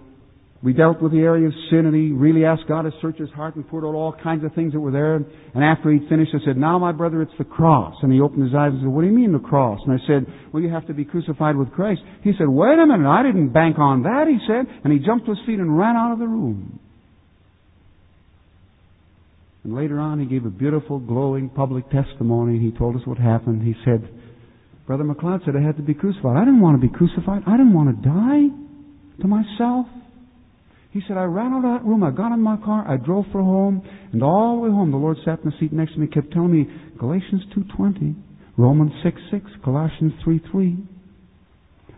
we 0.61 0.73
dealt 0.73 1.01
with 1.01 1.13
the 1.13 1.19
area 1.19 1.47
of 1.47 1.53
sin, 1.69 1.85
and 1.85 1.95
he 1.95 2.11
really 2.11 2.43
asked 2.43 2.63
God 2.67 2.81
to 2.81 2.91
search 3.01 3.17
his 3.17 3.29
heart 3.29 3.55
and 3.55 3.65
poured 3.65 3.85
out 3.85 3.95
all 3.95 4.11
kinds 4.11 4.43
of 4.43 4.53
things 4.53 4.73
that 4.73 4.79
were 4.79 4.91
there. 4.91 5.15
And 5.15 5.63
after 5.63 5.91
he'd 5.91 6.09
finished, 6.09 6.31
I 6.33 6.43
said, 6.43 6.57
Now, 6.57 6.77
my 6.77 6.91
brother, 6.91 7.21
it's 7.21 7.31
the 7.37 7.45
cross. 7.45 7.95
And 8.01 8.11
he 8.11 8.19
opened 8.19 8.43
his 8.43 8.53
eyes 8.53 8.71
and 8.73 8.81
said, 8.81 8.89
What 8.89 9.01
do 9.01 9.07
you 9.07 9.13
mean 9.13 9.31
the 9.31 9.39
cross? 9.39 9.79
And 9.85 9.93
I 9.93 10.05
said, 10.05 10.25
Well, 10.51 10.61
you 10.61 10.69
have 10.69 10.87
to 10.87 10.93
be 10.93 11.05
crucified 11.05 11.55
with 11.55 11.71
Christ. 11.71 12.01
He 12.23 12.33
said, 12.37 12.49
Wait 12.49 12.77
a 12.77 12.85
minute, 12.85 13.07
I 13.07 13.23
didn't 13.23 13.53
bank 13.53 13.77
on 13.79 14.03
that, 14.03 14.25
he 14.27 14.37
said. 14.47 14.65
And 14.83 14.91
he 14.91 14.99
jumped 14.99 15.27
to 15.27 15.31
his 15.31 15.39
feet 15.45 15.59
and 15.59 15.77
ran 15.77 15.95
out 15.95 16.11
of 16.11 16.19
the 16.19 16.27
room. 16.27 16.79
And 19.63 19.75
later 19.75 19.99
on, 19.99 20.19
he 20.19 20.25
gave 20.25 20.45
a 20.45 20.49
beautiful, 20.49 20.99
glowing 20.99 21.49
public 21.49 21.85
testimony. 21.89 22.59
He 22.59 22.71
told 22.77 22.95
us 22.95 23.01
what 23.05 23.17
happened. 23.17 23.63
He 23.63 23.75
said, 23.83 24.07
Brother 24.87 25.03
McLeod 25.03 25.45
said 25.45 25.55
I 25.55 25.61
had 25.61 25.77
to 25.77 25.83
be 25.83 25.93
crucified. 25.93 26.37
I 26.37 26.45
didn't 26.45 26.61
want 26.61 26.81
to 26.81 26.87
be 26.87 26.93
crucified. 26.93 27.43
I 27.45 27.57
didn't 27.57 27.73
want 27.73 27.89
to 27.89 28.09
die 28.09 28.47
to 29.21 29.27
myself. 29.27 29.85
He 30.91 31.01
said, 31.07 31.17
I 31.17 31.23
ran 31.23 31.53
out 31.53 31.65
of 31.65 31.81
that 31.81 31.85
room, 31.87 32.03
I 32.03 32.09
got 32.09 32.33
in 32.33 32.41
my 32.41 32.57
car, 32.57 32.83
I 32.87 32.97
drove 32.97 33.25
for 33.31 33.43
home, 33.43 33.87
and 34.11 34.23
all 34.23 34.55
the 34.55 34.61
way 34.61 34.69
home 34.71 34.89
the 34.89 34.97
Lord 34.97 35.17
sat 35.23 35.39
in 35.43 35.51
the 35.51 35.55
seat 35.59 35.71
next 35.71 35.93
to 35.93 35.99
me, 35.99 36.07
kept 36.07 36.33
telling 36.33 36.51
me 36.51 36.65
Galatians 36.97 37.43
2.20, 37.55 38.15
Romans 38.57 38.91
6.6, 39.05 39.63
Colossians 39.63 40.13
3.3. 40.25 40.53
And 40.53 40.85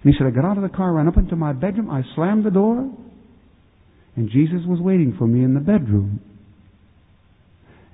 he 0.04 0.12
said, 0.18 0.28
I 0.28 0.32
got 0.32 0.44
out 0.44 0.58
of 0.58 0.64
the 0.64 0.76
car, 0.76 0.92
ran 0.94 1.08
up 1.08 1.16
into 1.16 1.38
my 1.38 1.54
bedroom, 1.54 1.90
I 1.90 2.02
slammed 2.16 2.44
the 2.44 2.52
door, 2.52 2.92
and 4.18 4.30
Jesus 4.30 4.60
was 4.68 4.82
waiting 4.82 5.16
for 5.18 5.26
me 5.26 5.46
in 5.46 5.54
the 5.54 5.62
bedroom. 5.62 6.20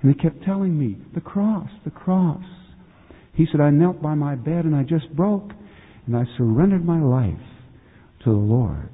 And 0.02 0.14
he 0.14 0.20
kept 0.20 0.44
telling 0.44 0.78
me, 0.78 0.96
the 1.14 1.20
cross, 1.20 1.68
the 1.84 1.90
cross. 1.90 2.44
He 3.34 3.46
said, 3.50 3.60
I 3.60 3.70
knelt 3.70 4.00
by 4.00 4.14
my 4.14 4.34
bed 4.34 4.64
and 4.64 4.74
I 4.74 4.82
just 4.82 5.14
broke, 5.14 5.50
and 6.06 6.16
I 6.16 6.24
surrendered 6.36 6.84
my 6.84 7.00
life 7.00 7.34
to 8.24 8.30
the 8.30 8.36
Lord. 8.36 8.88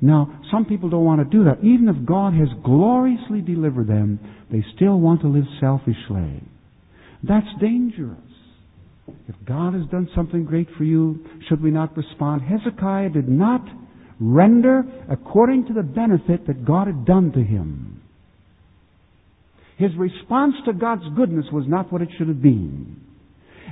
Now, 0.00 0.40
some 0.50 0.64
people 0.64 0.88
don't 0.88 1.04
want 1.04 1.20
to 1.20 1.36
do 1.36 1.44
that. 1.44 1.58
Even 1.62 1.88
if 1.88 2.06
God 2.06 2.32
has 2.34 2.48
gloriously 2.64 3.42
delivered 3.42 3.88
them, 3.88 4.18
they 4.50 4.64
still 4.74 4.98
want 4.98 5.20
to 5.22 5.28
live 5.28 5.44
selfishly. 5.60 6.42
That's 7.22 7.46
dangerous. 7.60 8.18
If 9.28 9.34
God 9.46 9.74
has 9.74 9.86
done 9.90 10.08
something 10.14 10.44
great 10.44 10.68
for 10.78 10.84
you, 10.84 11.26
should 11.48 11.62
we 11.62 11.70
not 11.70 11.96
respond? 11.96 12.42
Hezekiah 12.42 13.10
did 13.10 13.28
not 13.28 13.62
render 14.18 14.84
according 15.10 15.66
to 15.66 15.74
the 15.74 15.82
benefit 15.82 16.46
that 16.46 16.64
God 16.64 16.86
had 16.86 17.04
done 17.04 17.32
to 17.32 17.42
him. 17.42 17.99
His 19.80 19.96
response 19.96 20.52
to 20.66 20.74
God's 20.74 21.04
goodness 21.16 21.46
was 21.50 21.64
not 21.66 21.90
what 21.90 22.02
it 22.02 22.10
should 22.18 22.28
have 22.28 22.42
been. 22.42 23.00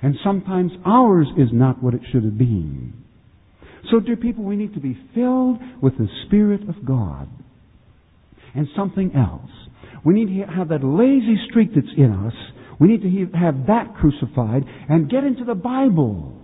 And 0.02 0.14
sometimes 0.24 0.72
ours 0.86 1.26
is 1.36 1.48
not 1.52 1.82
what 1.82 1.92
it 1.92 2.00
should 2.10 2.24
have 2.24 2.38
been. 2.38 2.94
So, 3.90 4.00
dear 4.00 4.16
people, 4.16 4.42
we 4.42 4.56
need 4.56 4.72
to 4.72 4.80
be 4.80 4.96
filled 5.14 5.58
with 5.82 5.98
the 5.98 6.08
Spirit 6.24 6.66
of 6.66 6.82
God. 6.86 7.28
And 8.54 8.66
something 8.74 9.12
else. 9.14 9.50
We 10.02 10.14
need 10.14 10.34
to 10.34 10.50
have 10.50 10.70
that 10.70 10.82
lazy 10.82 11.36
streak 11.50 11.74
that's 11.74 11.86
in 11.98 12.10
us. 12.10 12.32
We 12.80 12.88
need 12.88 13.02
to 13.02 13.38
have 13.38 13.66
that 13.66 13.94
crucified 14.00 14.62
and 14.88 15.10
get 15.10 15.24
into 15.24 15.44
the 15.44 15.54
Bible. 15.54 16.40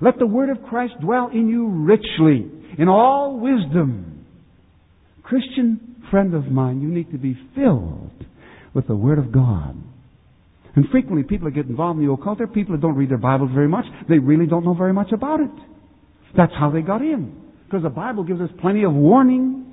Let 0.00 0.18
the 0.18 0.26
Word 0.26 0.48
of 0.48 0.64
Christ 0.64 0.94
dwell 1.02 1.28
in 1.28 1.48
you 1.48 1.68
richly, 1.68 2.50
in 2.78 2.88
all 2.88 3.38
wisdom. 3.38 4.24
Christian 5.22 5.96
friend 6.10 6.32
of 6.32 6.46
mine, 6.46 6.80
you 6.80 6.88
need 6.88 7.10
to 7.10 7.18
be 7.18 7.36
filled 7.54 8.07
with 8.74 8.86
the 8.86 8.96
Word 8.96 9.18
of 9.18 9.32
God. 9.32 9.76
And 10.76 10.88
frequently 10.90 11.24
people 11.24 11.46
that 11.46 11.54
get 11.54 11.66
involved 11.66 11.98
in 11.98 12.06
the 12.06 12.12
occult, 12.12 12.38
they're 12.38 12.46
people 12.46 12.74
that 12.74 12.80
don't 12.80 12.94
read 12.94 13.10
their 13.10 13.18
Bibles 13.18 13.50
very 13.52 13.68
much. 13.68 13.84
They 14.08 14.18
really 14.18 14.46
don't 14.46 14.64
know 14.64 14.74
very 14.74 14.92
much 14.92 15.12
about 15.12 15.40
it. 15.40 15.50
That's 16.36 16.52
how 16.58 16.70
they 16.70 16.82
got 16.82 17.00
in. 17.00 17.34
Because 17.64 17.82
the 17.82 17.90
Bible 17.90 18.22
gives 18.24 18.40
us 18.40 18.50
plenty 18.60 18.84
of 18.84 18.92
warning, 18.92 19.72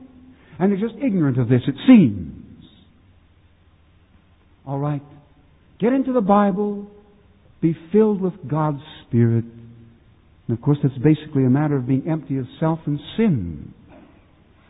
and 0.60 0.72
they're 0.72 0.80
just 0.80 0.96
ignorant 1.04 1.40
of 1.40 1.48
this, 1.48 1.62
it 1.68 1.76
seems. 1.88 2.64
All 4.66 4.80
right. 4.80 5.04
Get 5.80 5.94
into 5.94 6.14
the 6.14 6.22
Bible, 6.22 6.88
be 7.62 7.78
filled 7.92 8.22
with 8.22 8.34
God's 8.48 8.82
Spirit. 9.06 9.46
And 10.48 10.58
of 10.58 10.62
course, 10.64 10.78
that's 10.82 10.98
basically 10.98 11.46
a 11.46 11.50
matter 11.50 11.76
of 11.76 11.88
being 11.88 12.10
empty 12.10 12.38
of 12.38 12.46
self 12.60 12.80
and 12.86 13.00
sin. 13.18 13.74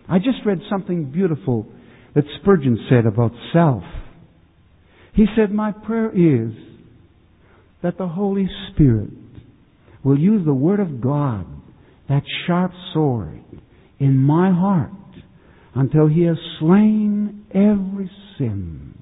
I 0.09 0.17
just 0.17 0.39
read 0.45 0.59
something 0.69 1.11
beautiful 1.11 1.67
that 2.13 2.25
Spurgeon 2.41 2.77
said 2.89 3.05
about 3.05 3.31
self. 3.53 3.83
He 5.15 5.25
said, 5.35 5.51
My 5.51 5.71
prayer 5.71 6.09
is 6.09 6.51
that 7.81 7.97
the 7.97 8.07
Holy 8.07 8.49
Spirit 8.71 9.11
will 10.03 10.19
use 10.19 10.45
the 10.45 10.53
Word 10.53 10.79
of 10.79 11.01
God 11.01 11.45
that 12.09 12.23
sharp 12.45 12.71
sword 12.93 13.43
in 13.97 14.17
my 14.17 14.51
heart 14.51 14.91
until 15.73 16.07
he 16.07 16.23
has 16.23 16.37
slain 16.59 17.45
every 17.51 18.11
sin 18.37 18.97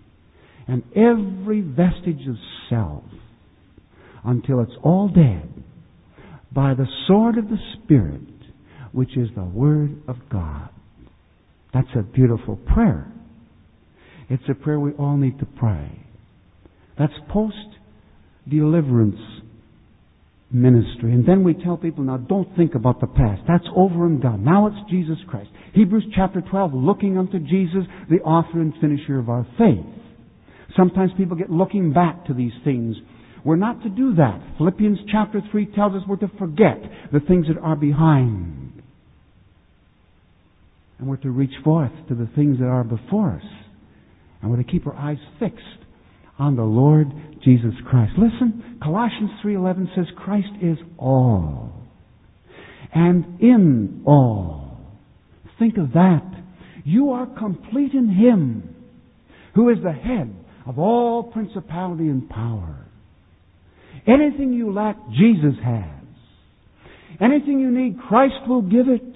and 0.68 0.84
every 0.96 1.62
vestige 1.62 2.28
of 2.28 2.36
self 2.70 3.04
until 4.24 4.62
it's 4.62 4.72
all 4.84 5.10
dead 5.10 5.52
by 6.54 6.74
the 6.74 6.88
sword 7.08 7.38
of 7.38 7.50
the 7.50 7.58
Spirit, 7.74 8.22
which 8.92 9.18
is 9.18 9.30
the 9.36 9.44
Word 9.44 10.02
of 10.08 10.18
God. 10.32 10.70
That's 11.74 11.88
a 11.98 12.04
beautiful 12.04 12.56
prayer. 12.56 13.12
It's 14.30 14.44
a 14.50 14.54
prayer 14.54 14.80
we 14.80 14.92
all 14.94 15.18
need 15.18 15.40
to 15.40 15.46
pray. 15.46 16.00
That's 16.98 17.14
post 17.32 17.56
deliverance 18.50 19.20
ministry. 20.52 21.12
And 21.12 21.28
then 21.28 21.44
we 21.44 21.56
tell 21.56 21.78
people, 21.78 22.04
now 22.04 22.18
don't 22.18 22.56
think 22.56 22.76
about 22.76 23.02
the 23.02 23.08
past. 23.08 23.42
That's 23.48 23.66
over 23.76 24.06
and 24.06 24.22
done. 24.22 24.44
Now 24.44 24.68
it's 24.68 24.90
Jesus 24.90 25.18
Christ. 25.28 25.50
Hebrews 25.74 26.06
chapter 26.16 26.42
12, 26.42 26.74
looking 26.74 27.18
unto 27.18 27.40
Jesus, 27.40 27.84
the 28.10 28.18
author 28.18 28.62
and 28.62 28.74
finisher 28.80 29.18
of 29.18 29.30
our 29.30 29.46
faith. 29.58 29.86
Sometimes 30.78 31.12
people 31.18 31.36
get 31.36 31.50
looking 31.50 31.94
back 31.94 32.26
to 32.28 32.34
these 32.34 32.54
things. 32.64 32.96
We're 33.44 33.56
not 33.56 33.82
to 33.84 33.90
do 33.90 34.16
that. 34.16 34.42
Philippians 34.58 35.00
chapter 35.12 35.42
3 35.52 35.66
tells 35.76 35.94
us 35.94 36.02
we're 36.08 36.16
to 36.18 36.32
forget 36.40 36.78
the 37.12 37.20
things 37.20 37.48
that 37.48 37.58
are 37.58 37.76
behind. 37.76 38.82
And 41.00 41.08
we're 41.08 41.18
to 41.18 41.32
reach 41.32 41.54
forth 41.64 41.92
to 42.08 42.16
the 42.16 42.30
things 42.36 42.60
that 42.60 42.68
are 42.68 42.84
before 42.84 43.42
us. 43.42 43.63
And 44.44 44.52
we're 44.52 44.62
to 44.62 44.70
keep 44.70 44.86
our 44.86 44.96
eyes 44.96 45.18
fixed 45.40 45.64
on 46.38 46.56
the 46.58 46.64
Lord 46.64 47.08
Jesus 47.44 47.74
Christ. 47.90 48.12
Listen, 48.18 48.78
Colossians 48.84 49.32
3:11 49.42 49.90
says 49.96 50.06
Christ 50.18 50.52
is 50.62 50.78
all 50.98 51.72
and 52.94 53.40
in 53.40 54.04
all. 54.06 54.78
Think 55.58 55.78
of 55.78 55.94
that. 55.94 56.24
You 56.84 57.12
are 57.12 57.26
complete 57.26 57.94
in 57.94 58.10
him 58.10 58.76
who 59.56 59.70
is 59.70 59.78
the 59.82 59.94
head 59.94 60.36
of 60.66 60.78
all 60.78 61.24
principality 61.24 62.08
and 62.10 62.30
power. 62.30 62.86
Anything 64.06 64.54
you 64.54 64.74
lack, 64.74 64.98
Jesus 65.12 65.56
has. 65.64 66.04
Anything 67.22 67.60
you 67.60 67.72
need, 67.72 68.00
Christ 68.10 68.48
will 68.48 68.62
give 68.62 68.90
it. 68.90 69.16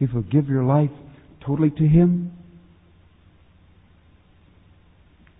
If 0.00 0.10
you'll 0.12 0.22
give 0.22 0.48
your 0.48 0.64
life 0.64 0.90
totally 1.46 1.70
to 1.70 1.86
Him. 1.86 2.32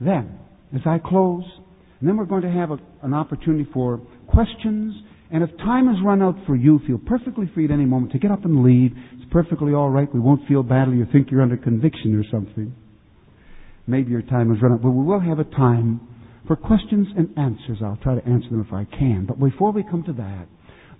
Then, 0.01 0.39
as 0.75 0.83
I 0.85 0.99
close, 0.99 1.45
and 2.01 2.09
then 2.09 2.17
we're 2.17 2.27
going 2.27 2.43
to 2.43 2.51
have 2.51 2.71
a, 2.71 2.79
an 3.03 3.15
opportunity 3.15 3.67
for 3.73 4.01
questions. 4.29 4.95
And 5.31 5.43
if 5.43 5.57
time 5.59 5.87
has 5.87 5.97
run 6.05 6.23
out 6.23 6.37
for 6.47 6.55
you, 6.55 6.81
feel 6.87 6.99
perfectly 6.99 7.51
free 7.55 7.65
at 7.65 7.71
any 7.71 7.85
moment 7.85 8.13
to 8.13 8.19
get 8.19 8.31
up 8.31 8.45
and 8.45 8.63
leave. 8.63 8.93
It's 9.15 9.31
perfectly 9.33 9.73
all 9.73 9.89
right. 9.89 10.13
We 10.13 10.21
won't 10.21 10.47
feel 10.47 10.63
badly 10.63 11.01
or 11.01 11.07
think 11.07 11.31
you're 11.31 11.43
under 11.43 11.57
conviction 11.57 12.15
or 12.15 12.25
something. 12.31 12.75
Maybe 13.87 14.11
your 14.11 14.23
time 14.23 14.53
has 14.53 14.63
run 14.63 14.73
out, 14.73 14.83
but 14.83 14.91
we 14.91 15.05
will 15.05 15.21
have 15.21 15.39
a 15.39 15.45
time 15.45 16.01
for 16.47 16.57
questions 16.57 17.09
and 17.17 17.37
answers. 17.39 17.79
I'll 17.83 17.99
try 18.03 18.15
to 18.15 18.25
answer 18.27 18.51
them 18.51 18.65
if 18.67 18.73
I 18.73 18.85
can. 18.85 19.27
But 19.27 19.41
before 19.41 19.73
we 19.73 19.83
come 19.83 20.03
to 20.05 20.13
that, 20.15 20.47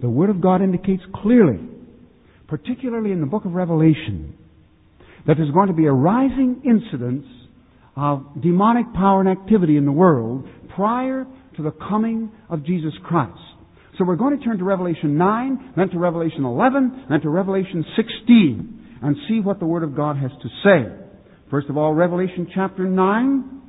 the 0.01 0.09
Word 0.09 0.31
of 0.31 0.41
God 0.41 0.63
indicates 0.63 1.03
clearly, 1.15 1.61
particularly 2.49 3.13
in 3.13 3.21
the 3.21 3.27
book 3.27 3.45
of 3.45 3.53
Revelation, 3.53 4.37
that 5.27 5.37
there's 5.37 5.53
going 5.53 5.69
to 5.69 5.75
be 5.75 5.87
a 5.87 5.93
rising 5.93 6.63
incidence 6.65 7.27
of 7.97 8.43
demonic 8.43 8.93
power 8.95 9.21
and 9.21 9.29
activity 9.29 9.77
in 9.77 9.87
the 9.87 9.93
world 9.93 10.47
prior 10.75 11.27
to 11.57 11.63
the 11.63 11.73
coming 11.73 12.31
of 12.51 12.65
Jesus 12.65 12.93
Christ. 13.05 13.39
So 13.99 14.05
we're 14.05 14.17
going 14.17 14.39
to 14.39 14.45
turn 14.45 14.59
to 14.59 14.65
Revelation 14.65 15.17
9, 15.17 15.73
then 15.77 15.89
to 15.89 15.99
Revelation 15.99 16.45
11, 16.45 17.07
then 17.09 17.21
to 17.23 17.31
Revelation 17.31 17.85
16, 17.97 18.99
and 19.03 19.17
see 19.29 19.41
what 19.41 19.59
the 19.59 19.67
Word 19.67 19.83
of 19.83 19.97
God 19.97 20.17
has 20.19 20.31
to 20.43 20.49
say. 20.63 21.05
First 21.51 21.71
of 21.71 21.79
all, 21.79 21.95
Revelation 21.95 22.47
chapter 22.55 22.85
9, 22.85 23.63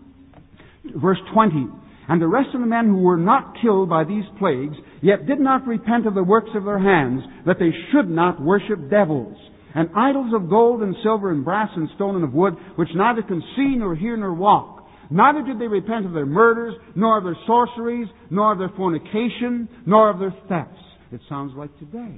verse 0.98 1.20
20. 1.34 1.68
And 2.10 2.22
the 2.22 2.28
rest 2.28 2.50
of 2.54 2.60
the 2.62 2.68
men 2.68 2.88
who 2.88 2.98
were 2.98 3.18
not 3.18 3.56
killed 3.62 3.90
by 3.90 4.04
these 4.04 4.24
plagues 4.40 4.76
yet 5.02 5.26
did 5.28 5.40
not 5.40 5.68
repent 5.68 6.08
of 6.08 6.14
the 6.14 6.24
works 6.24 6.50
of 6.56 6.66
their 6.66 6.80
hands, 6.80 7.22
that 7.46 7.60
they 7.60 7.72
should 7.92 8.10
not 8.10 8.42
worship 8.42 8.90
devils, 8.90 9.38
and 9.76 9.90
idols 9.96 10.34
of 10.34 10.50
gold 10.50 10.82
and 10.82 10.96
silver 11.04 11.32
and 11.32 11.44
brass 11.44 11.70
and 11.76 11.90
stone 11.96 12.16
and 12.16 12.24
of 12.24 12.34
wood, 12.34 12.56
which 12.76 12.90
neither 12.96 13.22
can 13.22 13.42
see 13.56 13.76
nor 13.78 13.96
hear 13.96 14.18
nor 14.18 14.34
walk. 14.34 14.88
Neither 15.10 15.42
did 15.44 15.60
they 15.60 15.68
repent 15.68 16.06
of 16.06 16.14
their 16.14 16.26
murders, 16.26 16.76
nor 16.96 17.18
of 17.18 17.24
their 17.24 17.38
sorceries, 17.46 18.08
nor 18.30 18.54
of 18.54 18.60
their 18.60 18.72
fornication, 18.76 19.70
nor 19.86 20.10
of 20.10 20.20
their 20.20 20.36
thefts. 20.50 20.82
It 21.12 21.22
sounds 21.30 21.54
like 21.56 21.78
today. 21.80 22.18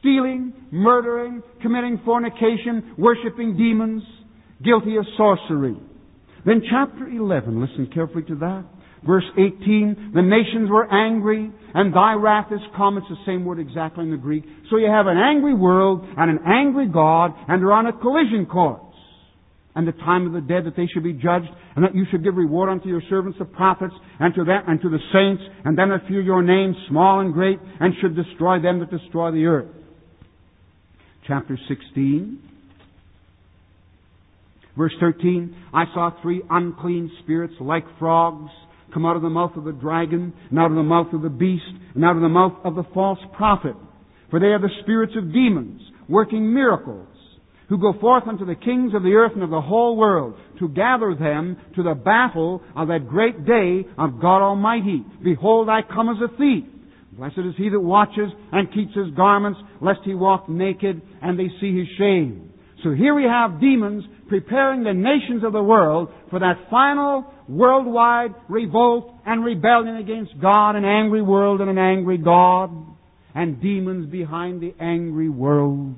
Stealing, 0.00 0.52
murdering, 0.70 1.42
committing 1.62 2.00
fornication, 2.04 2.94
worshipping 2.98 3.56
demons, 3.56 4.02
guilty 4.64 4.96
of 4.96 5.04
sorcery. 5.16 5.76
Then 6.44 6.62
chapter 6.70 7.08
11, 7.08 7.60
listen 7.60 7.90
carefully 7.92 8.24
to 8.24 8.34
that. 8.36 8.64
Verse 9.04 9.24
18, 9.34 10.12
the 10.14 10.22
nations 10.22 10.70
were 10.70 10.92
angry, 10.92 11.50
and 11.74 11.94
thy 11.94 12.14
wrath 12.14 12.48
is 12.50 12.60
come. 12.76 12.96
It's 12.98 13.06
the 13.08 13.16
same 13.26 13.44
word 13.44 13.58
exactly 13.58 14.04
in 14.04 14.10
the 14.10 14.16
Greek. 14.16 14.44
So 14.70 14.78
you 14.78 14.88
have 14.88 15.06
an 15.06 15.18
angry 15.18 15.54
world 15.54 16.06
and 16.16 16.30
an 16.30 16.38
angry 16.46 16.88
God, 16.88 17.32
and 17.48 17.62
they're 17.62 17.72
on 17.72 17.86
a 17.86 17.92
collision 17.92 18.46
course. 18.46 18.80
And 19.74 19.86
the 19.86 19.92
time 19.92 20.26
of 20.26 20.32
the 20.32 20.40
dead 20.40 20.64
that 20.64 20.74
they 20.74 20.86
should 20.86 21.04
be 21.04 21.12
judged, 21.12 21.48
and 21.76 21.84
that 21.84 21.94
you 21.94 22.06
should 22.10 22.24
give 22.24 22.36
reward 22.36 22.70
unto 22.70 22.88
your 22.88 23.02
servants 23.10 23.38
the 23.38 23.44
prophets, 23.44 23.94
and 24.18 24.34
to 24.34 24.44
them 24.44 24.62
and 24.66 24.80
to 24.80 24.88
the 24.88 24.98
saints, 25.12 25.42
and 25.64 25.76
them 25.76 25.90
that 25.90 26.08
fear 26.08 26.22
your 26.22 26.42
name, 26.42 26.74
small 26.88 27.20
and 27.20 27.34
great, 27.34 27.58
and 27.78 27.92
should 28.00 28.16
destroy 28.16 28.60
them 28.60 28.80
that 28.80 28.90
destroy 28.90 29.30
the 29.30 29.44
earth. 29.44 29.68
Chapter 31.26 31.58
16. 31.68 32.38
Verse 34.76 34.92
13, 35.00 35.56
I 35.72 35.84
saw 35.94 36.10
three 36.22 36.42
unclean 36.50 37.10
spirits 37.22 37.54
like 37.60 37.84
frogs 37.98 38.50
come 38.96 39.04
out 39.04 39.14
of 39.14 39.20
the 39.20 39.28
mouth 39.28 39.54
of 39.56 39.64
the 39.64 39.72
dragon, 39.72 40.32
and 40.48 40.58
out 40.58 40.70
of 40.70 40.74
the 40.74 40.82
mouth 40.82 41.12
of 41.12 41.20
the 41.20 41.28
beast, 41.28 41.68
and 41.94 42.02
out 42.02 42.16
of 42.16 42.22
the 42.22 42.28
mouth 42.30 42.54
of 42.64 42.76
the 42.76 42.84
false 42.94 43.18
prophet. 43.36 43.74
For 44.30 44.40
they 44.40 44.46
are 44.46 44.58
the 44.58 44.70
spirits 44.80 45.12
of 45.18 45.34
demons, 45.34 45.82
working 46.08 46.54
miracles, 46.54 47.06
who 47.68 47.76
go 47.76 47.92
forth 48.00 48.26
unto 48.26 48.46
the 48.46 48.54
kings 48.54 48.94
of 48.94 49.02
the 49.02 49.12
earth 49.12 49.32
and 49.34 49.42
of 49.42 49.50
the 49.50 49.60
whole 49.60 49.98
world, 49.98 50.32
to 50.60 50.70
gather 50.70 51.14
them 51.14 51.58
to 51.74 51.82
the 51.82 51.92
battle 51.94 52.62
of 52.74 52.88
that 52.88 53.06
great 53.06 53.44
day 53.44 53.84
of 53.98 54.18
God 54.18 54.40
Almighty. 54.40 55.04
Behold, 55.22 55.68
I 55.68 55.80
come 55.82 56.08
as 56.08 56.16
a 56.24 56.34
thief. 56.38 56.64
Blessed 57.12 57.36
is 57.36 57.54
he 57.58 57.68
that 57.68 57.78
watches 57.78 58.30
and 58.50 58.72
keeps 58.72 58.94
his 58.94 59.14
garments, 59.14 59.60
lest 59.82 60.00
he 60.06 60.14
walk 60.14 60.48
naked 60.48 61.02
and 61.20 61.38
they 61.38 61.48
see 61.60 61.78
his 61.78 61.88
shame. 61.98 62.50
So 62.82 62.92
here 62.92 63.14
we 63.14 63.24
have 63.24 63.60
demons 63.60 64.04
preparing 64.30 64.84
the 64.84 64.94
nations 64.94 65.44
of 65.44 65.52
the 65.52 65.62
world 65.62 66.08
for 66.30 66.38
that 66.38 66.66
final 66.70 67.26
worldwide 67.48 68.34
revolt 68.48 69.12
and 69.24 69.44
rebellion 69.44 69.96
against 69.96 70.40
God, 70.40 70.76
an 70.76 70.84
angry 70.84 71.22
world 71.22 71.60
and 71.60 71.70
an 71.70 71.78
angry 71.78 72.18
God, 72.18 72.70
and 73.34 73.60
demons 73.60 74.10
behind 74.10 74.60
the 74.60 74.74
angry 74.80 75.28
world, 75.28 75.94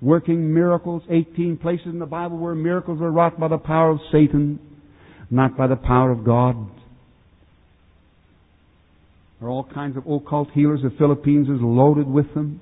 working 0.00 0.52
miracles. 0.52 1.02
18 1.08 1.58
places 1.58 1.86
in 1.86 1.98
the 1.98 2.06
Bible 2.06 2.38
where 2.38 2.54
miracles 2.54 2.98
were 2.98 3.10
wrought 3.10 3.38
by 3.38 3.48
the 3.48 3.58
power 3.58 3.90
of 3.90 4.00
Satan, 4.10 4.58
not 5.30 5.56
by 5.56 5.66
the 5.66 5.76
power 5.76 6.10
of 6.10 6.24
God. 6.24 6.56
There 9.38 9.48
are 9.48 9.52
all 9.52 9.64
kinds 9.64 9.96
of 9.96 10.06
occult 10.06 10.50
healers. 10.52 10.80
The 10.82 10.94
Philippines 10.98 11.48
is 11.48 11.60
loaded 11.60 12.06
with 12.06 12.32
them. 12.34 12.60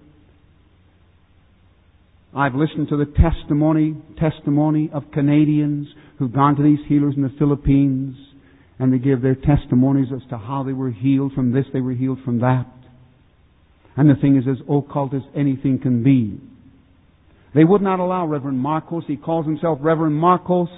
I've 2.35 2.55
listened 2.55 2.89
to 2.91 2.97
the 2.97 3.07
testimony, 3.07 3.97
testimony 4.19 4.89
of 4.93 5.11
Canadians 5.13 5.89
who've 6.21 6.33
gone 6.33 6.55
to 6.55 6.63
these 6.63 6.79
healers 6.87 7.15
in 7.17 7.23
the 7.23 7.33
Philippines 7.39 8.15
and 8.79 8.93
they 8.93 8.99
give 8.99 9.23
their 9.23 9.35
testimonies 9.35 10.09
as 10.15 10.23
to 10.29 10.39
how 10.39 10.63
they 10.63 10.73
were 10.73 10.91
healed 10.91 11.33
from 11.33 11.53
this, 11.53 11.65
they 11.73 11.81
were 11.81 11.93
healed 11.93 12.19
from 12.25 12.41
that. 12.41 12.67
And 13.97 14.09
the 14.09 14.15
thing 14.15 14.37
is 14.37 14.45
as 14.49 14.59
occult 14.69 15.15
as 15.15 15.23
anything 15.35 15.81
can 15.81 16.05
be. 16.05 16.39
They 17.55 17.65
would 17.65 17.83
not 17.83 17.99
allow 17.99 18.27
Reverend 18.27 18.59
Marcos, 18.59 19.03
he 19.07 19.17
calls 19.17 19.47
himself 19.47 19.79
Reverend 19.81 20.15
Marcos, 20.15 20.69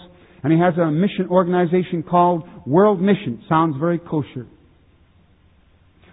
and 0.42 0.52
he 0.52 0.58
has 0.58 0.74
a 0.78 0.90
mission 0.90 1.28
organization 1.28 2.02
called 2.02 2.44
World 2.66 3.00
Mission. 3.00 3.42
Sounds 3.48 3.76
very 3.78 3.98
kosher. 3.98 4.46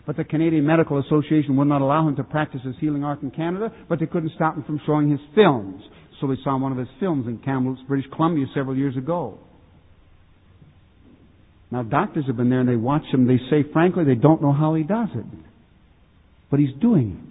But 0.05 0.17
the 0.17 0.23
Canadian 0.23 0.65
Medical 0.65 0.99
Association 0.99 1.55
would 1.57 1.67
not 1.67 1.81
allow 1.81 2.07
him 2.07 2.15
to 2.15 2.23
practice 2.23 2.61
his 2.63 2.75
healing 2.79 3.03
art 3.03 3.21
in 3.21 3.29
Canada, 3.29 3.71
but 3.87 3.99
they 3.99 4.07
couldn't 4.07 4.31
stop 4.35 4.55
him 4.55 4.63
from 4.63 4.81
showing 4.85 5.09
his 5.09 5.19
films. 5.35 5.83
So 6.19 6.27
they 6.27 6.37
saw 6.43 6.57
one 6.57 6.71
of 6.71 6.77
his 6.77 6.87
films 6.99 7.27
in 7.27 7.37
Kamloops, 7.39 7.81
British 7.87 8.09
Columbia 8.13 8.45
several 8.53 8.75
years 8.75 8.97
ago. 8.97 9.39
Now 11.71 11.83
doctors 11.83 12.25
have 12.27 12.37
been 12.37 12.49
there 12.49 12.59
and 12.61 12.69
they 12.69 12.75
watch 12.75 13.03
him. 13.11 13.27
They 13.27 13.39
say, 13.49 13.63
frankly, 13.71 14.03
they 14.03 14.15
don't 14.15 14.41
know 14.41 14.53
how 14.53 14.73
he 14.75 14.83
does 14.83 15.09
it. 15.15 15.25
But 16.49 16.59
he's 16.59 16.75
doing 16.81 17.19
it. 17.19 17.25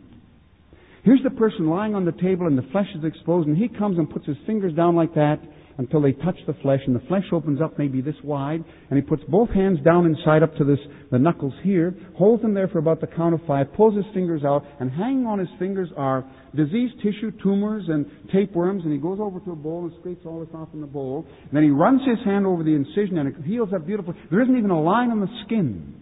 Here's 1.05 1.23
the 1.23 1.31
person 1.31 1.69
lying 1.69 1.95
on 1.95 2.05
the 2.05 2.13
table 2.13 2.47
and 2.47 2.57
the 2.57 2.67
flesh 2.71 2.89
is 2.97 3.05
exposed 3.05 3.49
and 3.49 3.57
he 3.57 3.69
comes 3.69 3.99
and 3.99 4.09
puts 4.09 4.27
his 4.27 4.37
fingers 4.47 4.75
down 4.75 4.95
like 4.95 5.15
that 5.15 5.41
until 5.79 6.03
they 6.03 6.13
touch 6.13 6.37
the 6.47 6.55
flesh, 6.55 6.81
and 6.87 6.95
the 6.95 7.07
flesh 7.07 7.25
opens 7.33 7.61
up 7.61 7.79
maybe 7.79 8.01
this 8.01 8.17
wide, 8.25 8.65
and 8.91 8.99
he 8.99 9.01
puts 9.01 9.23
both 9.29 9.49
hands 9.51 9.79
down 9.85 10.07
inside 10.07 10.43
up 10.43 10.55
to 10.57 10.65
this, 10.65 10.79
the 11.13 11.19
knuckles 11.19 11.55
here, 11.63 11.95
holds 12.17 12.43
them 12.43 12.53
there 12.53 12.67
for 12.67 12.79
about 12.79 13.01
the 13.01 13.07
count 13.07 13.33
of 13.33 13.41
five, 13.47 13.73
pulls 13.75 13.95
his 13.95 14.05
fingers 14.13 14.43
out, 14.45 14.65
and 14.81 14.91
hanging 14.91 15.25
on 15.25 15.39
his 15.39 15.49
fingers 15.59 15.89
are 15.97 16.29
diseased 16.55 16.95
tissue, 17.03 17.33
tumors, 17.43 17.85
and 17.89 18.07
tapeworms, 18.33 18.85
and 18.85 18.93
he 18.93 18.99
goes 18.99 19.19
over 19.21 19.41
to 19.41 19.53
a 19.53 19.57
bowl 19.57 19.85
and 19.85 19.93
scrapes 20.01 20.25
all 20.27 20.41
this 20.41 20.55
off 20.55 20.69
in 20.75 20.81
the 20.81 20.87
bowl, 20.87 21.27
and 21.43 21.51
then 21.53 21.63
he 21.63 21.71
runs 21.71 22.01
his 22.07 22.19
hand 22.25 22.47
over 22.47 22.63
the 22.63 22.75
incision, 22.75 23.19
and 23.19 23.29
it 23.29 23.45
heals 23.45 23.71
up 23.75 23.87
beautifully. 23.87 24.17
There 24.31 24.43
isn't 24.43 24.57
even 24.57 24.71
a 24.71 24.81
line 24.81 25.11
on 25.11 25.21
the 25.21 25.29
skin. 25.45 25.95